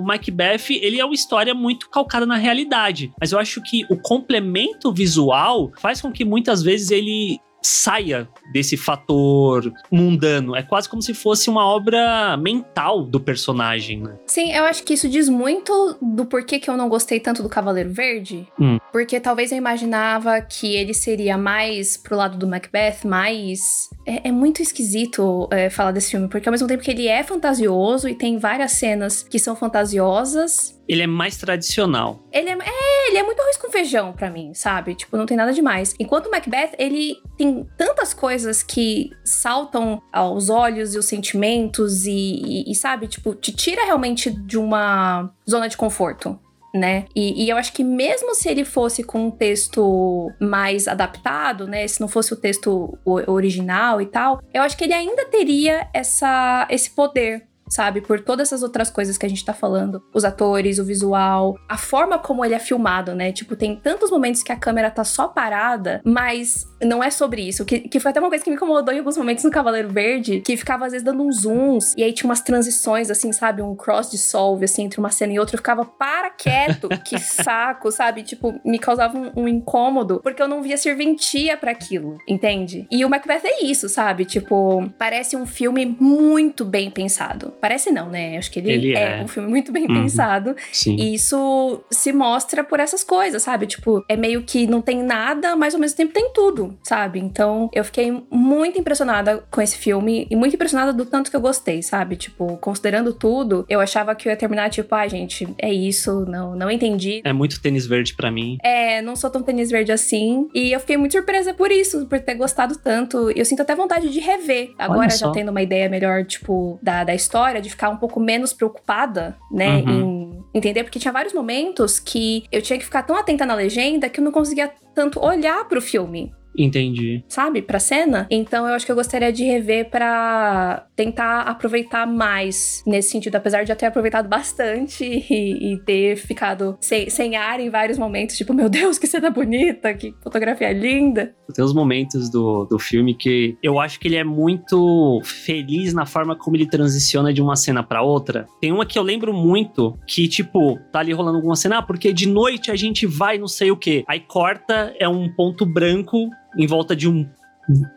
Macbeth, 0.00 0.78
ele 0.80 1.00
é 1.00 1.04
uma 1.04 1.12
história 1.12 1.52
muito 1.52 1.90
calcada 1.90 2.24
na 2.24 2.36
realidade. 2.36 3.10
Mas 3.20 3.32
eu 3.32 3.40
acho 3.40 3.60
que 3.60 3.84
o 3.90 3.96
complemento 4.00 4.92
visual 4.92 5.72
faz 5.80 6.00
com 6.00 6.12
que 6.12 6.24
muitas 6.24 6.62
vezes 6.62 6.92
ele 6.92 7.40
saia 7.62 8.28
desse 8.52 8.76
fator 8.76 9.72
mundano. 9.90 10.56
É 10.56 10.62
quase 10.62 10.88
como 10.88 11.02
se 11.02 11.14
fosse 11.14 11.48
uma 11.48 11.64
obra 11.64 12.36
mental 12.36 13.04
do 13.04 13.20
personagem, 13.20 14.02
né? 14.02 14.16
Sim, 14.26 14.52
eu 14.52 14.64
acho 14.64 14.82
que 14.82 14.94
isso 14.94 15.08
diz 15.08 15.28
muito 15.28 15.96
do 16.00 16.26
porquê 16.26 16.58
que 16.58 16.68
eu 16.68 16.76
não 16.76 16.88
gostei 16.88 17.20
tanto 17.20 17.42
do 17.42 17.48
Cavaleiro 17.48 17.92
Verde. 17.92 18.46
Hum. 18.60 18.78
Porque 18.90 19.20
talvez 19.20 19.52
eu 19.52 19.58
imaginava 19.58 20.40
que 20.40 20.74
ele 20.74 20.94
seria 20.94 21.38
mais 21.38 21.96
pro 21.96 22.16
lado 22.16 22.36
do 22.36 22.46
Macbeth, 22.46 23.04
mais. 23.04 23.60
É, 24.06 24.28
é 24.28 24.32
muito 24.32 24.60
esquisito 24.60 25.48
é, 25.50 25.70
falar 25.70 25.92
desse 25.92 26.10
filme, 26.10 26.28
porque 26.28 26.48
ao 26.48 26.52
mesmo 26.52 26.66
tempo 26.66 26.82
que 26.82 26.90
ele 26.90 27.06
é 27.06 27.22
fantasioso 27.22 28.08
e 28.08 28.14
tem 28.14 28.38
várias 28.38 28.72
cenas 28.72 29.22
que 29.22 29.38
são 29.38 29.54
fantasiosas, 29.54 30.80
ele 30.92 31.02
é 31.02 31.06
mais 31.06 31.36
tradicional. 31.36 32.20
Ele 32.30 32.50
é, 32.50 32.52
é, 32.52 33.08
ele 33.08 33.18
é 33.18 33.22
muito 33.22 33.40
arroz 33.40 33.56
com 33.56 33.70
feijão 33.70 34.12
para 34.12 34.30
mim, 34.30 34.52
sabe? 34.54 34.94
Tipo, 34.94 35.16
não 35.16 35.26
tem 35.26 35.36
nada 35.36 35.52
demais. 35.52 35.94
Enquanto 35.98 36.26
o 36.26 36.30
Macbeth, 36.30 36.72
ele 36.78 37.16
tem 37.36 37.66
tantas 37.76 38.12
coisas 38.12 38.62
que 38.62 39.10
saltam 39.24 40.02
aos 40.12 40.50
olhos 40.50 40.94
e 40.94 40.98
os 40.98 41.06
sentimentos 41.06 42.04
e, 42.04 42.10
e, 42.10 42.70
e 42.70 42.74
sabe? 42.74 43.06
Tipo, 43.06 43.34
te 43.34 43.52
tira 43.52 43.84
realmente 43.84 44.30
de 44.30 44.58
uma 44.58 45.32
zona 45.48 45.68
de 45.68 45.76
conforto 45.76 46.38
né? 46.74 47.04
E, 47.14 47.44
e, 47.44 47.50
eu 47.50 47.56
acho 47.58 47.72
que 47.72 47.84
mesmo 47.84 48.34
se 48.34 48.48
ele 48.48 48.64
fosse 48.64 49.04
com 49.04 49.26
um 49.26 49.30
texto 49.30 50.30
mais 50.40 50.88
adaptado, 50.88 51.66
né? 51.66 51.86
Se 51.86 52.00
não 52.00 52.08
fosse 52.08 52.32
o 52.32 52.36
texto 52.36 52.98
original 53.04 54.00
e 54.00 54.06
tal, 54.06 54.40
eu 54.54 54.62
acho 54.62 54.76
que 54.76 54.84
ele 54.84 54.94
ainda 54.94 55.26
teria 55.26 55.86
essa, 55.92 56.66
esse 56.70 56.90
poder 56.90 57.46
sabe? 57.72 58.02
Por 58.02 58.20
todas 58.20 58.48
essas 58.48 58.62
outras 58.62 58.90
coisas 58.90 59.16
que 59.16 59.24
a 59.24 59.28
gente 59.28 59.44
tá 59.44 59.54
falando. 59.54 60.02
Os 60.12 60.24
atores, 60.24 60.78
o 60.78 60.84
visual, 60.84 61.56
a 61.68 61.78
forma 61.78 62.18
como 62.18 62.44
ele 62.44 62.54
é 62.54 62.58
filmado, 62.58 63.14
né? 63.14 63.32
Tipo, 63.32 63.56
tem 63.56 63.74
tantos 63.76 64.10
momentos 64.10 64.42
que 64.42 64.52
a 64.52 64.56
câmera 64.56 64.90
tá 64.90 65.04
só 65.04 65.26
parada, 65.26 66.02
mas 66.04 66.66
não 66.82 67.02
é 67.02 67.10
sobre 67.10 67.42
isso. 67.42 67.64
Que, 67.64 67.80
que 67.80 67.98
foi 67.98 68.10
até 68.10 68.20
uma 68.20 68.28
coisa 68.28 68.44
que 68.44 68.50
me 68.50 68.56
incomodou 68.56 68.92
em 68.92 68.98
alguns 68.98 69.16
momentos 69.16 69.42
no 69.42 69.50
Cavaleiro 69.50 69.88
Verde, 69.88 70.40
que 70.40 70.56
ficava 70.56 70.84
às 70.84 70.92
vezes 70.92 71.04
dando 71.04 71.22
uns 71.22 71.42
zooms, 71.42 71.94
e 71.96 72.02
aí 72.02 72.12
tinha 72.12 72.28
umas 72.28 72.42
transições, 72.42 73.10
assim, 73.10 73.32
sabe? 73.32 73.62
Um 73.62 73.74
cross 73.74 74.10
dissolve, 74.10 74.64
assim, 74.64 74.84
entre 74.84 75.00
uma 75.00 75.10
cena 75.10 75.32
e 75.32 75.38
outra. 75.38 75.54
Eu 75.54 75.58
ficava, 75.58 75.84
para 75.84 76.28
quieto, 76.28 76.88
que 77.04 77.18
saco, 77.18 77.90
sabe? 77.90 78.22
Tipo, 78.22 78.60
me 78.64 78.78
causava 78.78 79.16
um, 79.16 79.32
um 79.42 79.48
incômodo, 79.48 80.20
porque 80.22 80.42
eu 80.42 80.48
não 80.48 80.62
via 80.62 80.76
serventia 80.76 81.56
para 81.56 81.70
aquilo, 81.70 82.18
entende? 82.28 82.86
E 82.90 83.02
o 83.04 83.08
Macbeth 83.08 83.42
é 83.44 83.64
isso, 83.64 83.88
sabe? 83.88 84.26
Tipo, 84.26 84.90
parece 84.98 85.36
um 85.36 85.46
filme 85.46 85.86
muito 85.98 86.64
bem 86.64 86.90
pensado. 86.90 87.54
Parece 87.62 87.92
não, 87.92 88.10
né? 88.10 88.36
Acho 88.36 88.50
que 88.50 88.58
ele, 88.58 88.72
ele 88.72 88.96
é, 88.96 89.20
é, 89.20 89.22
um 89.22 89.28
filme 89.28 89.48
muito 89.48 89.70
bem 89.70 89.86
uhum. 89.86 90.02
pensado. 90.02 90.56
Sim. 90.72 90.96
E 90.96 91.14
isso 91.14 91.80
se 91.92 92.12
mostra 92.12 92.64
por 92.64 92.80
essas 92.80 93.04
coisas, 93.04 93.40
sabe? 93.40 93.68
Tipo, 93.68 94.04
é 94.08 94.16
meio 94.16 94.42
que 94.42 94.66
não 94.66 94.82
tem 94.82 95.00
nada, 95.00 95.54
mas 95.54 95.72
ao 95.72 95.78
mesmo 95.78 95.96
tempo 95.96 96.12
tem 96.12 96.32
tudo, 96.32 96.76
sabe? 96.82 97.20
Então, 97.20 97.70
eu 97.72 97.84
fiquei 97.84 98.20
muito 98.28 98.80
impressionada 98.80 99.44
com 99.48 99.62
esse 99.62 99.78
filme 99.78 100.26
e 100.28 100.34
muito 100.34 100.56
impressionada 100.56 100.92
do 100.92 101.06
tanto 101.06 101.30
que 101.30 101.36
eu 101.36 101.40
gostei, 101.40 101.82
sabe? 101.82 102.16
Tipo, 102.16 102.56
considerando 102.56 103.12
tudo, 103.12 103.64
eu 103.68 103.78
achava 103.78 104.12
que 104.16 104.26
eu 104.26 104.30
ia 104.30 104.36
terminar 104.36 104.68
tipo, 104.68 104.92
ah, 104.92 105.06
gente, 105.06 105.46
é 105.56 105.72
isso, 105.72 106.26
não, 106.26 106.56
não 106.56 106.68
entendi. 106.68 107.20
É 107.22 107.32
muito 107.32 107.62
tênis 107.62 107.86
verde 107.86 108.14
para 108.14 108.28
mim. 108.28 108.58
É, 108.60 109.00
não 109.02 109.14
sou 109.14 109.30
tão 109.30 109.40
tênis 109.40 109.70
verde 109.70 109.92
assim. 109.92 110.48
E 110.52 110.72
eu 110.72 110.80
fiquei 110.80 110.96
muito 110.96 111.12
surpresa 111.12 111.54
por 111.54 111.70
isso, 111.70 112.06
por 112.06 112.18
ter 112.18 112.34
gostado 112.34 112.74
tanto. 112.76 113.30
Eu 113.30 113.44
sinto 113.44 113.62
até 113.62 113.76
vontade 113.76 114.10
de 114.10 114.18
rever. 114.18 114.72
Agora 114.76 115.10
já 115.10 115.30
tendo 115.30 115.50
uma 115.50 115.62
ideia 115.62 115.88
melhor, 115.88 116.24
tipo, 116.24 116.76
da, 116.82 117.04
da 117.04 117.14
história 117.14 117.51
história, 117.52 117.60
de 117.60 117.70
ficar 117.70 117.90
um 117.90 117.96
pouco 117.96 118.18
menos 118.18 118.52
preocupada, 118.52 119.36
né, 119.50 119.82
uhum. 119.82 120.42
em 120.52 120.58
entender, 120.58 120.84
porque 120.84 120.98
tinha 120.98 121.12
vários 121.12 121.34
momentos 121.34 121.98
que 121.98 122.44
eu 122.50 122.62
tinha 122.62 122.78
que 122.78 122.84
ficar 122.84 123.02
tão 123.02 123.16
atenta 123.16 123.44
na 123.44 123.54
legenda 123.54 124.08
que 124.08 124.20
eu 124.20 124.24
não 124.24 124.32
conseguia 124.32 124.70
tanto 124.94 125.20
olhar 125.20 125.66
pro 125.68 125.80
filme 125.80 126.32
Entendi. 126.56 127.24
Sabe? 127.28 127.62
Pra 127.62 127.78
cena. 127.78 128.26
Então 128.30 128.66
eu 128.66 128.74
acho 128.74 128.84
que 128.84 128.92
eu 128.92 128.96
gostaria 128.96 129.32
de 129.32 129.44
rever 129.44 129.90
para 129.90 130.86
tentar 130.94 131.42
aproveitar 131.42 132.06
mais 132.06 132.82
nesse 132.86 133.10
sentido. 133.10 133.36
Apesar 133.36 133.62
de 133.62 133.68
já 133.68 133.76
ter 133.76 133.86
aproveitado 133.86 134.28
bastante 134.28 135.04
e, 135.30 135.74
e 135.74 135.78
ter 135.78 136.16
ficado 136.16 136.76
sem, 136.80 137.08
sem 137.10 137.36
ar 137.36 137.60
em 137.60 137.70
vários 137.70 137.98
momentos. 137.98 138.36
Tipo, 138.36 138.52
meu 138.52 138.68
Deus, 138.68 138.98
que 138.98 139.06
cena 139.06 139.30
bonita, 139.30 139.94
que 139.94 140.14
fotografia 140.22 140.72
linda. 140.72 141.34
Tem 141.54 141.64
uns 141.64 141.74
momentos 141.74 142.30
do, 142.30 142.64
do 142.64 142.78
filme 142.78 143.14
que 143.14 143.56
eu 143.62 143.78
acho 143.78 144.00
que 144.00 144.08
ele 144.08 144.16
é 144.16 144.24
muito 144.24 145.20
feliz 145.22 145.92
na 145.92 146.06
forma 146.06 146.34
como 146.34 146.56
ele 146.56 146.66
transiciona 146.66 147.32
de 147.32 147.42
uma 147.42 147.56
cena 147.56 147.82
para 147.82 148.02
outra. 148.02 148.46
Tem 148.60 148.72
uma 148.72 148.86
que 148.86 148.98
eu 148.98 149.02
lembro 149.02 149.32
muito 149.32 149.98
que, 150.06 150.28
tipo, 150.28 150.78
tá 150.90 151.00
ali 151.00 151.12
rolando 151.12 151.36
alguma 151.36 151.56
cena, 151.56 151.78
ah, 151.78 151.82
porque 151.82 152.12
de 152.12 152.26
noite 152.26 152.70
a 152.70 152.76
gente 152.76 153.06
vai 153.06 153.38
não 153.38 153.48
sei 153.48 153.70
o 153.70 153.76
que. 153.76 154.04
Aí 154.08 154.20
corta, 154.20 154.94
é 154.98 155.08
um 155.08 155.28
ponto 155.28 155.66
branco 155.66 156.30
em 156.56 156.66
volta 156.66 156.94
de 156.94 157.08
um 157.08 157.26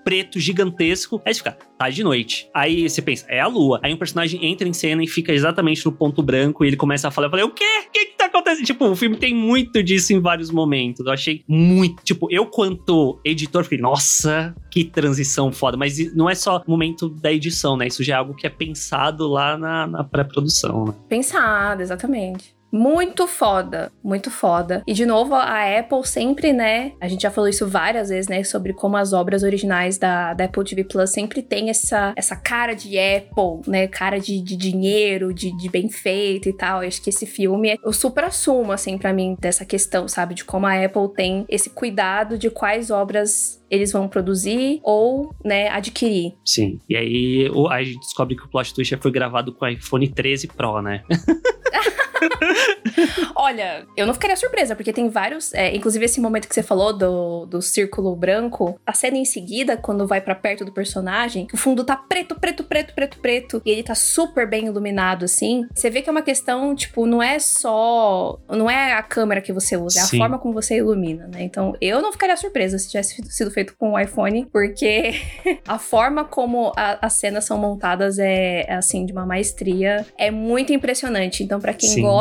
preto 0.04 0.40
gigantesco. 0.40 1.22
Aí 1.26 1.34
você 1.34 1.40
fica, 1.40 1.58
tá 1.78 1.90
de 1.90 2.04
noite. 2.04 2.50
Aí 2.54 2.88
você 2.88 3.02
pensa, 3.02 3.26
é 3.28 3.40
a 3.40 3.48
lua. 3.48 3.80
Aí 3.84 3.94
um 3.94 3.98
personagem 3.98 4.46
entra 4.46 4.68
em 4.68 4.74
cena 4.74 5.04
e 5.04 5.08
fica 5.08 5.34
exatamente 5.34 5.86
no 5.86 5.92
ponto 5.92 6.22
branco 6.22 6.64
e 6.64 6.68
ele 6.68 6.78
começa 6.78 7.08
a 7.08 7.12
falar. 7.12 7.28
Eu 7.28 7.32
falei, 7.32 7.46
o 7.46 7.52
quê? 7.52 7.64
O 7.88 7.92
que 7.92 8.06
que 8.06 8.18
tá 8.18 8.26
acontecendo? 8.26 8.66
Tipo, 8.66 8.86
o 8.86 8.96
filme 8.96 9.18
tem 9.18 9.34
muito 9.34 9.82
disso 9.82 10.14
em 10.14 10.20
vários 10.20 10.52
momentos. 10.52 11.06
Eu 11.06 11.12
achei 11.12 11.44
muito. 11.48 12.04
Tipo, 12.04 12.28
eu, 12.32 12.46
quanto 12.46 13.20
editor, 13.24 13.64
fiquei, 13.64 13.80
nossa, 13.80 14.56
que 14.70 14.84
transição 14.84 15.52
foda. 15.52 15.78
Mas 15.78 16.14
não 16.16 16.30
é 16.30 16.36
só 16.36 16.64
momento 16.68 17.10
da 17.10 17.32
edição, 17.32 17.76
né? 17.76 17.88
Isso 17.88 18.04
já 18.04 18.16
é 18.16 18.18
algo 18.18 18.36
que 18.36 18.46
é 18.46 18.50
pensado 18.50 19.28
lá 19.28 19.58
na, 19.58 19.88
na 19.88 20.04
pré-produção, 20.04 20.86
né? 20.86 20.94
Pensado, 21.10 21.82
exatamente. 21.82 22.56
Muito 22.72 23.26
foda, 23.26 23.92
muito 24.04 24.30
foda. 24.30 24.84
E 24.86 24.94
de 24.94 25.06
novo, 25.06 25.34
a 25.34 25.80
Apple 25.80 26.06
sempre, 26.06 26.52
né? 26.52 26.92
A 27.00 27.08
gente 27.08 27.22
já 27.22 27.32
falou 27.32 27.50
isso 27.50 27.68
várias 27.68 28.10
vezes, 28.10 28.28
né? 28.28 28.44
Sobre 28.44 28.74
como 28.74 28.98
as 28.98 29.14
obras 29.14 29.44
originais 29.44 29.98
da, 29.98 30.34
da 30.34 30.46
Apple 30.46 30.64
TV 30.64 30.84
Plus 30.84 31.12
sempre 31.12 31.42
tem 31.42 31.70
essa, 31.70 32.14
essa 32.18 32.36
cara 32.36 32.74
de 32.74 32.98
Apple, 33.00 33.62
né? 33.68 33.88
Cara 33.88 34.20
de, 34.20 34.42
de 34.42 34.58
dinheiro, 34.58 35.34
de, 35.34 35.56
de 35.56 35.70
bem 35.70 35.90
feito 35.90 36.50
e 36.50 36.54
tal. 36.54 36.82
Eu 36.84 36.88
acho 36.88 37.02
que 37.02 37.10
esse 37.10 37.26
filme 37.26 37.70
é 37.70 37.78
o 37.84 37.94
supra-sumo, 37.94 38.72
assim, 38.72 38.98
para 38.98 39.14
mim, 39.14 39.38
dessa 39.40 39.64
questão, 39.64 40.08
sabe? 40.08 40.36
De 40.36 40.44
como 40.44 40.66
a 40.66 40.84
Apple 40.84 41.14
tem 41.16 41.46
esse 41.48 41.70
cuidado 41.70 42.38
de 42.38 42.50
quais 42.50 42.92
obras 42.92 43.64
eles 43.70 43.92
vão 43.92 44.08
produzir 44.08 44.80
ou, 44.84 45.34
né, 45.44 45.70
adquirir. 45.70 46.34
Sim. 46.46 46.80
E 46.90 46.96
aí 46.96 47.52
a 47.70 47.84
gente 47.84 48.00
descobre 48.00 48.36
que 48.36 48.44
o 48.44 48.50
plot 48.50 48.74
twist 48.74 48.98
foi 48.98 49.12
gravado 49.12 49.54
com 49.54 49.66
o 49.66 49.68
iPhone 49.68 50.08
13 50.08 50.48
Pro, 50.48 50.82
né? 50.82 51.04
Olha, 53.36 53.86
eu 53.96 54.06
não 54.06 54.14
ficaria 54.14 54.36
surpresa, 54.36 54.76
porque 54.76 54.94
tem 54.94 55.10
vários. 55.10 55.54
É, 55.54 55.76
inclusive, 55.76 56.06
esse 56.06 56.20
momento 56.20 56.48
que 56.48 56.56
você 56.56 56.64
falou 56.64 56.94
do, 56.94 57.46
do 57.46 57.62
círculo 57.62 58.16
branco, 58.16 58.80
a 58.86 58.94
cena 58.94 59.18
em 59.18 59.26
seguida, 59.26 59.78
quando 59.78 60.08
vai 60.08 60.22
para 60.22 60.36
perto 60.36 60.66
do 60.66 60.72
personagem, 60.72 61.48
o 61.54 61.58
fundo 61.58 61.84
tá 61.84 61.96
preto, 61.96 62.36
preto, 62.40 62.64
preto, 62.64 62.94
preto, 62.94 63.20
preto, 63.20 63.62
e 63.66 63.72
ele 63.72 63.84
tá 63.84 63.96
super 63.96 64.48
bem 64.48 64.66
iluminado, 64.66 65.26
assim. 65.26 65.68
Você 65.74 65.90
vê 65.90 66.02
que 66.02 66.10
é 66.10 66.12
uma 66.12 66.22
questão, 66.22 66.76
tipo, 66.76 67.06
não 67.06 67.22
é 67.22 67.40
só. 67.40 68.40
Não 68.50 68.70
é 68.70 68.94
a 68.94 69.04
câmera 69.04 69.42
que 69.42 69.54
você 69.54 69.78
usa, 69.78 70.00
é 70.00 70.02
a 70.02 70.06
Sim. 70.06 70.18
forma 70.18 70.40
como 70.40 70.54
você 70.54 70.78
ilumina, 70.78 71.28
né? 71.28 71.44
Então, 71.44 71.76
eu 71.82 72.02
não 72.02 72.12
ficaria 72.12 72.36
surpresa 72.38 72.78
se 72.78 72.90
tivesse 72.90 73.22
sido 73.30 73.52
feito 73.52 73.76
com 73.78 73.94
o 73.94 74.00
iPhone, 74.00 74.48
porque 74.52 75.14
a 75.68 75.78
forma 75.78 76.24
como 76.24 76.72
a, 76.76 77.06
as 77.06 77.14
cenas 77.14 77.46
são 77.46 77.58
montadas 77.58 78.20
é, 78.20 78.66
é, 78.68 78.74
assim, 78.76 79.06
de 79.06 79.14
uma 79.14 79.26
maestria. 79.26 80.06
É 80.18 80.32
muito 80.32 80.74
impressionante. 80.74 81.44
Então, 81.44 81.60
para 81.60 81.74
quem 81.74 81.90
Sim. 81.90 82.02
gosta 82.02 82.15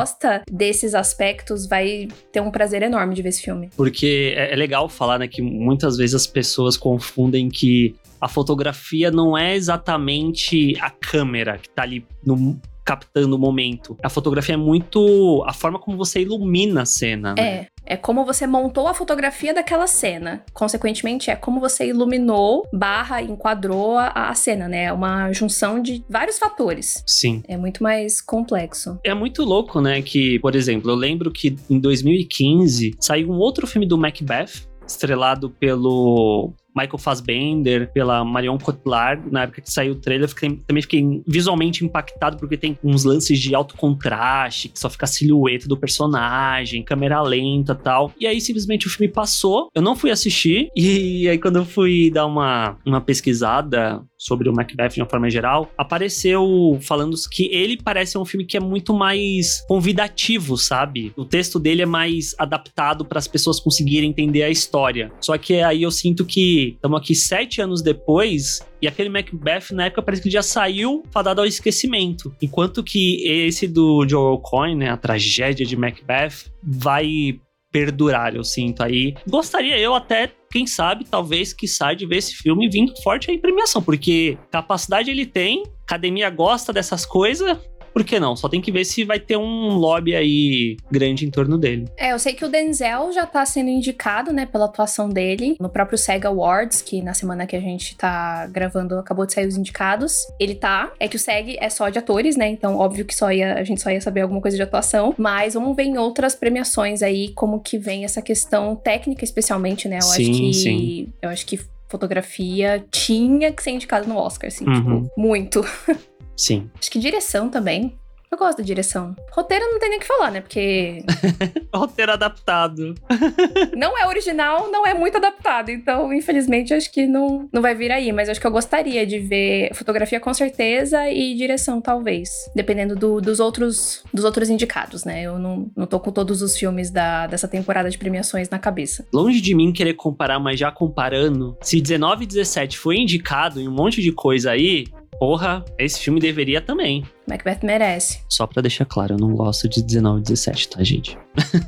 desses 0.50 0.94
aspectos, 0.94 1.66
vai 1.66 2.08
ter 2.32 2.40
um 2.40 2.50
prazer 2.50 2.82
enorme 2.82 3.14
de 3.14 3.22
ver 3.22 3.28
esse 3.30 3.42
filme. 3.42 3.70
Porque 3.76 4.34
é, 4.36 4.52
é 4.52 4.56
legal 4.56 4.88
falar, 4.88 5.18
né, 5.18 5.28
que 5.28 5.42
muitas 5.42 5.96
vezes 5.96 6.14
as 6.14 6.26
pessoas 6.26 6.76
confundem 6.76 7.48
que 7.48 7.94
a 8.20 8.28
fotografia 8.28 9.10
não 9.10 9.36
é 9.36 9.54
exatamente 9.54 10.74
a 10.80 10.90
câmera 10.90 11.58
que 11.58 11.68
tá 11.68 11.82
ali 11.82 12.06
no 12.24 12.58
captando 12.84 13.36
o 13.36 13.38
momento. 13.38 13.96
A 14.02 14.08
fotografia 14.08 14.54
é 14.54 14.58
muito 14.58 15.42
a 15.46 15.52
forma 15.52 15.78
como 15.78 15.96
você 15.96 16.20
ilumina 16.20 16.82
a 16.82 16.86
cena, 16.86 17.34
né? 17.36 17.42
É. 17.42 17.74
É 17.86 17.96
como 17.96 18.24
você 18.24 18.46
montou 18.46 18.88
a 18.88 18.94
fotografia 18.94 19.52
daquela 19.52 19.86
cena. 19.86 20.42
Consequentemente, 20.54 21.30
é 21.30 21.36
como 21.36 21.60
você 21.60 21.86
iluminou, 21.86 22.66
barra, 22.72 23.20
enquadrou 23.20 23.98
a, 23.98 24.08
a 24.30 24.34
cena, 24.34 24.66
né? 24.66 24.84
É 24.84 24.92
uma 24.92 25.30
junção 25.32 25.80
de 25.82 26.02
vários 26.08 26.38
fatores. 26.38 27.04
Sim. 27.06 27.42
É 27.46 27.56
muito 27.56 27.82
mais 27.82 28.22
complexo. 28.22 28.98
É 29.04 29.12
muito 29.12 29.44
louco, 29.44 29.82
né? 29.82 30.00
Que, 30.00 30.38
por 30.38 30.54
exemplo, 30.54 30.90
eu 30.90 30.94
lembro 30.94 31.30
que 31.30 31.56
em 31.68 31.78
2015 31.78 32.94
saiu 32.98 33.30
um 33.30 33.36
outro 33.36 33.66
filme 33.66 33.86
do 33.86 33.98
Macbeth, 33.98 34.66
estrelado 34.86 35.50
pelo 35.50 36.54
Michael 36.74 36.98
Fassbender, 36.98 37.90
pela 37.92 38.24
Marion 38.24 38.58
Cotillard, 38.58 39.22
na 39.30 39.42
época 39.42 39.62
que 39.62 39.70
saiu 39.70 39.92
o 39.92 39.96
trailer, 39.96 40.28
fiquei, 40.28 40.60
também 40.66 40.82
fiquei 40.82 41.22
visualmente 41.26 41.84
impactado 41.84 42.36
porque 42.36 42.56
tem 42.56 42.78
uns 42.82 43.04
lances 43.04 43.38
de 43.38 43.54
alto 43.54 43.76
contraste, 43.76 44.68
que 44.68 44.78
só 44.78 44.90
fica 44.90 45.04
a 45.04 45.08
silhueta 45.08 45.68
do 45.68 45.76
personagem, 45.76 46.82
câmera 46.82 47.22
lenta 47.22 47.74
tal. 47.74 48.12
E 48.18 48.26
aí 48.26 48.40
simplesmente 48.40 48.86
o 48.86 48.90
filme 48.90 49.12
passou, 49.12 49.68
eu 49.74 49.82
não 49.82 49.94
fui 49.94 50.10
assistir, 50.10 50.68
e 50.76 51.28
aí 51.28 51.38
quando 51.38 51.56
eu 51.56 51.64
fui 51.64 52.10
dar 52.10 52.26
uma, 52.26 52.76
uma 52.84 53.00
pesquisada 53.00 54.02
sobre 54.24 54.48
o 54.48 54.52
Macbeth 54.54 54.94
de 54.94 55.02
uma 55.02 55.08
forma 55.08 55.28
geral, 55.28 55.70
apareceu 55.76 56.78
falando 56.80 57.14
que 57.30 57.46
ele 57.52 57.76
parece 57.76 58.16
um 58.16 58.24
filme 58.24 58.46
que 58.46 58.56
é 58.56 58.60
muito 58.60 58.94
mais 58.94 59.62
convidativo, 59.68 60.56
sabe? 60.56 61.12
O 61.16 61.24
texto 61.24 61.60
dele 61.60 61.82
é 61.82 61.86
mais 61.86 62.34
adaptado 62.38 63.04
para 63.04 63.18
as 63.18 63.28
pessoas 63.28 63.60
conseguirem 63.60 64.08
entender 64.08 64.42
a 64.42 64.50
história. 64.50 65.12
Só 65.20 65.36
que 65.36 65.60
aí 65.60 65.82
eu 65.82 65.90
sinto 65.90 66.24
que 66.24 66.74
estamos 66.74 66.98
aqui 66.98 67.14
sete 67.14 67.60
anos 67.60 67.82
depois 67.82 68.60
e 68.80 68.88
aquele 68.88 69.08
Macbeth, 69.08 69.72
na 69.72 69.86
época, 69.86 70.02
parece 70.02 70.22
que 70.22 70.30
já 70.30 70.42
saiu 70.42 71.02
fadado 71.10 71.40
ao 71.40 71.46
esquecimento. 71.46 72.34
Enquanto 72.42 72.82
que 72.82 73.26
esse 73.26 73.66
do 73.66 74.06
Joel 74.06 74.38
Coyne, 74.38 74.76
né, 74.76 74.90
a 74.90 74.96
tragédia 74.96 75.64
de 75.64 75.76
Macbeth, 75.76 76.50
vai 76.62 77.40
perdurar, 77.74 78.36
eu 78.36 78.44
sinto 78.44 78.84
aí. 78.84 79.14
Gostaria 79.26 79.76
eu 79.76 79.94
até, 79.94 80.30
quem 80.54 80.68
sabe, 80.68 81.04
talvez, 81.04 81.52
que 81.52 81.66
sai 81.66 81.96
de 81.96 82.06
ver 82.06 82.18
esse 82.18 82.36
filme 82.36 82.68
vindo 82.70 82.94
forte 83.02 83.28
aí 83.28 83.36
em 83.36 83.40
premiação, 83.40 83.82
porque 83.82 84.38
capacidade 84.52 85.10
ele 85.10 85.26
tem, 85.26 85.64
academia 85.82 86.30
gosta 86.30 86.72
dessas 86.72 87.04
coisas, 87.04 87.58
por 87.94 88.02
que 88.02 88.18
não? 88.18 88.34
Só 88.34 88.48
tem 88.48 88.60
que 88.60 88.72
ver 88.72 88.84
se 88.84 89.04
vai 89.04 89.20
ter 89.20 89.36
um 89.36 89.76
lobby 89.76 90.16
aí 90.16 90.76
grande 90.90 91.24
em 91.24 91.30
torno 91.30 91.56
dele. 91.56 91.86
É, 91.96 92.12
eu 92.12 92.18
sei 92.18 92.34
que 92.34 92.44
o 92.44 92.48
Denzel 92.48 93.12
já 93.12 93.24
tá 93.24 93.46
sendo 93.46 93.70
indicado, 93.70 94.32
né, 94.32 94.44
pela 94.44 94.64
atuação 94.64 95.08
dele 95.08 95.56
no 95.60 95.68
próprio 95.68 95.96
SEGA 95.96 96.28
Awards, 96.28 96.82
que 96.82 97.00
na 97.00 97.14
semana 97.14 97.46
que 97.46 97.54
a 97.54 97.60
gente 97.60 97.96
tá 97.96 98.48
gravando 98.48 98.98
acabou 98.98 99.24
de 99.24 99.32
sair 99.32 99.46
os 99.46 99.56
indicados. 99.56 100.26
Ele 100.40 100.56
tá. 100.56 100.92
É 100.98 101.06
que 101.06 101.14
o 101.14 101.18
SEG 101.18 101.56
é 101.60 101.70
só 101.70 101.88
de 101.88 101.98
atores, 101.98 102.36
né? 102.36 102.48
Então, 102.48 102.76
óbvio 102.76 103.04
que 103.04 103.14
só 103.14 103.30
ia, 103.30 103.54
a 103.54 103.62
gente 103.62 103.80
só 103.80 103.90
ia 103.90 104.00
saber 104.00 104.22
alguma 104.22 104.40
coisa 104.40 104.56
de 104.56 104.62
atuação. 104.62 105.14
Mas 105.16 105.54
vamos 105.54 105.76
ver 105.76 105.84
em 105.84 105.96
outras 105.96 106.34
premiações 106.34 107.00
aí 107.00 107.28
como 107.34 107.60
que 107.60 107.78
vem 107.78 108.04
essa 108.04 108.20
questão 108.20 108.74
técnica, 108.74 109.24
especialmente, 109.24 109.86
né? 109.86 109.98
Eu 109.98 110.02
sim, 110.02 110.30
acho 110.30 110.40
que. 110.40 110.54
Sim. 110.54 111.12
Eu 111.22 111.30
acho 111.30 111.46
que 111.46 111.60
fotografia 111.88 112.84
tinha 112.90 113.52
que 113.52 113.62
ser 113.62 113.70
indicado 113.70 114.08
no 114.08 114.16
Oscar, 114.16 114.48
assim, 114.48 114.66
uhum. 114.66 115.02
tipo, 115.02 115.10
muito. 115.16 115.64
Sim. 116.36 116.70
Acho 116.78 116.90
que 116.90 116.98
direção 116.98 117.48
também. 117.48 117.98
Eu 118.34 118.38
gosto 118.38 118.58
da 118.58 118.64
direção. 118.64 119.14
Roteiro 119.30 119.64
não 119.70 119.78
tem 119.78 119.90
nem 119.90 119.98
o 119.98 120.00
que 120.00 120.08
falar, 120.08 120.32
né? 120.32 120.40
Porque. 120.40 121.04
Roteiro 121.72 122.10
adaptado. 122.10 122.92
não 123.76 123.96
é 123.96 124.08
original, 124.08 124.72
não 124.72 124.84
é 124.84 124.92
muito 124.92 125.18
adaptado. 125.18 125.70
Então, 125.70 126.12
infelizmente, 126.12 126.74
acho 126.74 126.90
que 126.90 127.06
não, 127.06 127.48
não 127.52 127.62
vai 127.62 127.76
vir 127.76 127.92
aí. 127.92 128.10
Mas 128.10 128.28
acho 128.28 128.40
que 128.40 128.46
eu 128.46 128.50
gostaria 128.50 129.06
de 129.06 129.20
ver 129.20 129.72
fotografia 129.72 130.18
com 130.18 130.34
certeza 130.34 131.08
e 131.08 131.36
direção, 131.36 131.80
talvez. 131.80 132.28
Dependendo 132.56 132.96
do, 132.96 133.20
dos, 133.20 133.38
outros, 133.38 134.02
dos 134.12 134.24
outros 134.24 134.50
indicados, 134.50 135.04
né? 135.04 135.22
Eu 135.22 135.38
não, 135.38 135.70
não 135.76 135.86
tô 135.86 136.00
com 136.00 136.10
todos 136.10 136.42
os 136.42 136.56
filmes 136.58 136.90
da, 136.90 137.28
dessa 137.28 137.46
temporada 137.46 137.88
de 137.88 137.96
premiações 137.96 138.50
na 138.50 138.58
cabeça. 138.58 139.06
Longe 139.14 139.40
de 139.40 139.54
mim 139.54 139.72
querer 139.72 139.94
comparar, 139.94 140.40
mas 140.40 140.58
já 140.58 140.72
comparando, 140.72 141.56
se 141.62 141.80
19 141.80 142.24
e 142.24 142.26
17 142.26 142.78
foi 142.78 142.96
indicado 142.96 143.60
em 143.60 143.68
um 143.68 143.72
monte 143.72 144.02
de 144.02 144.10
coisa 144.10 144.50
aí, 144.50 144.86
Porra, 145.24 145.64
esse 145.78 146.00
filme 146.00 146.20
deveria 146.20 146.60
também. 146.60 147.02
Macbeth 147.26 147.60
merece. 147.62 148.20
Só 148.28 148.46
pra 148.46 148.60
deixar 148.60 148.84
claro, 148.84 149.14
eu 149.14 149.18
não 149.18 149.34
gosto 149.34 149.66
de 149.66 149.82
19 149.82 150.20
e 150.20 150.22
17, 150.22 150.68
tá, 150.68 150.84
gente? 150.84 151.16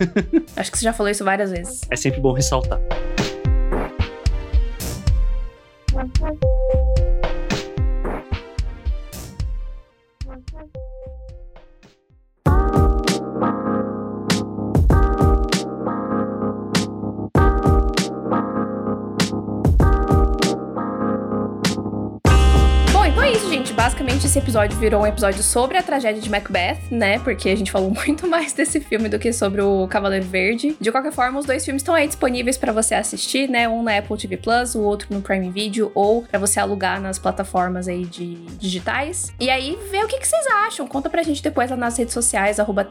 Acho 0.55 0.71
que 0.71 0.77
você 0.77 0.85
já 0.85 0.93
falou 0.93 1.11
isso 1.11 1.25
várias 1.25 1.51
vezes. 1.51 1.81
É 1.91 1.97
sempre 1.97 2.21
bom 2.21 2.35
ressaltar. 2.35 2.79
basicamente 5.91 6.67
Infelizmente, 10.37 10.96
esse 24.37 24.45
episódio 24.45 24.79
virou 24.79 25.01
um 25.01 25.07
episódio 25.07 25.43
sobre 25.43 25.79
a 25.79 25.83
tragédia 25.83 26.21
de 26.21 26.29
Macbeth, 26.29 26.77
né? 26.91 27.19
Porque 27.21 27.49
a 27.49 27.57
gente 27.57 27.73
falou 27.73 27.89
muito 28.05 28.29
mais 28.29 28.53
desse 28.53 28.81
filme 28.81 29.09
do 29.09 29.19
que 29.19 29.33
sobre 29.33 29.63
o 29.63 29.89
Cavaleiro 29.89 30.27
Verde. 30.27 30.77
De 30.79 30.93
qualquer 30.93 31.11
forma, 31.11 31.39
os 31.39 31.47
dois 31.47 31.65
filmes 31.65 31.81
estão 31.81 31.95
aí 31.95 32.07
disponíveis 32.07 32.59
para 32.59 32.71
você 32.71 32.95
assistir, 32.95 33.49
né? 33.49 33.67
Um 33.67 33.83
na 33.83 33.97
Apple 33.97 34.15
TV 34.19 34.37
Plus, 34.37 34.75
o 34.75 34.83
outro 34.83 35.09
no 35.11 35.23
Prime 35.23 35.51
Video, 35.51 35.91
ou 35.95 36.23
para 36.23 36.39
você 36.39 36.61
alugar 36.61 37.01
nas 37.01 37.19
plataformas 37.19 37.89
aí 37.89 38.05
de 38.05 38.35
digitais. 38.59 39.33
E 39.41 39.49
aí, 39.49 39.79
vê 39.91 40.05
o 40.05 40.07
que, 40.07 40.19
que 40.19 40.29
vocês 40.29 40.47
acham. 40.67 40.87
Conta 40.87 41.09
pra 41.09 41.23
gente 41.23 41.43
depois 41.43 41.71
lá 41.71 41.77
nas 41.77 41.97
redes 41.97 42.13
sociais, 42.13 42.61
arroba 42.61 42.87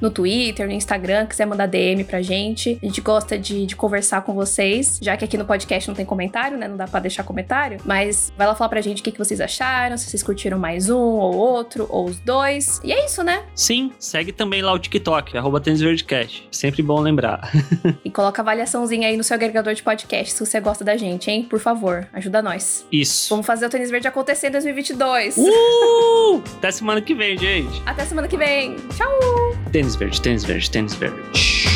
no 0.00 0.10
Twitter, 0.10 0.66
no 0.66 0.72
Instagram, 0.72 1.26
quiser 1.26 1.46
mandar 1.46 1.66
DM 1.66 2.02
pra 2.02 2.22
gente. 2.22 2.76
A 2.82 2.86
gente 2.86 3.00
gosta 3.00 3.38
de, 3.38 3.66
de 3.66 3.76
conversar 3.76 4.22
com 4.22 4.34
vocês, 4.34 4.98
já 5.00 5.16
que 5.16 5.24
aqui 5.24 5.38
no 5.38 5.44
podcast 5.44 5.88
não 5.88 5.94
tem 5.94 6.04
comentário, 6.04 6.58
né? 6.58 6.66
Não 6.66 6.76
dá 6.76 6.88
pra 6.88 6.98
deixar 6.98 7.22
comentário. 7.22 7.78
Mas 7.84 8.32
vai 8.36 8.48
lá 8.48 8.54
falar 8.56 8.68
pra 8.68 8.80
gente 8.80 9.00
o 9.00 9.04
que, 9.04 9.12
que 9.12 9.18
vocês 9.18 9.40
acharam, 9.40 9.96
se 9.96 10.10
vocês 10.10 10.24
curtiram 10.40 10.58
mais 10.58 10.88
um 10.88 10.96
ou 10.96 11.36
outro, 11.36 11.86
ou 11.90 12.06
os 12.06 12.18
dois. 12.18 12.80
E 12.82 12.92
é 12.92 13.04
isso, 13.04 13.22
né? 13.22 13.44
Sim, 13.54 13.92
segue 13.98 14.32
também 14.32 14.62
lá 14.62 14.72
o 14.72 14.78
TikTok, 14.78 15.36
arroba 15.36 15.60
tênisverdecast. 15.60 16.48
Sempre 16.50 16.82
bom 16.82 16.98
lembrar. 16.98 17.50
e 18.02 18.10
coloca 18.10 18.40
avaliaçãozinha 18.40 19.08
aí 19.08 19.18
no 19.18 19.24
seu 19.24 19.34
agregador 19.34 19.74
de 19.74 19.82
podcast 19.82 20.32
se 20.32 20.40
você 20.40 20.58
gosta 20.58 20.82
da 20.82 20.96
gente, 20.96 21.30
hein? 21.30 21.42
Por 21.42 21.60
favor, 21.60 22.08
ajuda 22.12 22.40
nós. 22.40 22.86
Isso. 22.90 23.28
Vamos 23.28 23.44
fazer 23.44 23.66
o 23.66 23.68
Tênis 23.68 23.90
Verde 23.90 24.08
acontecer 24.08 24.48
em 24.48 24.52
2022. 24.52 25.36
Uh! 25.36 26.42
Até 26.56 26.70
semana 26.70 27.02
que 27.02 27.14
vem, 27.14 27.36
gente. 27.36 27.82
Até 27.84 28.06
semana 28.06 28.26
que 28.26 28.38
vem. 28.38 28.76
Tchau! 28.96 29.10
Tênis 29.70 29.94
verde, 29.94 30.22
tênis 30.22 30.44
verde, 30.44 30.70
tênis 30.70 30.94
verde. 30.94 31.69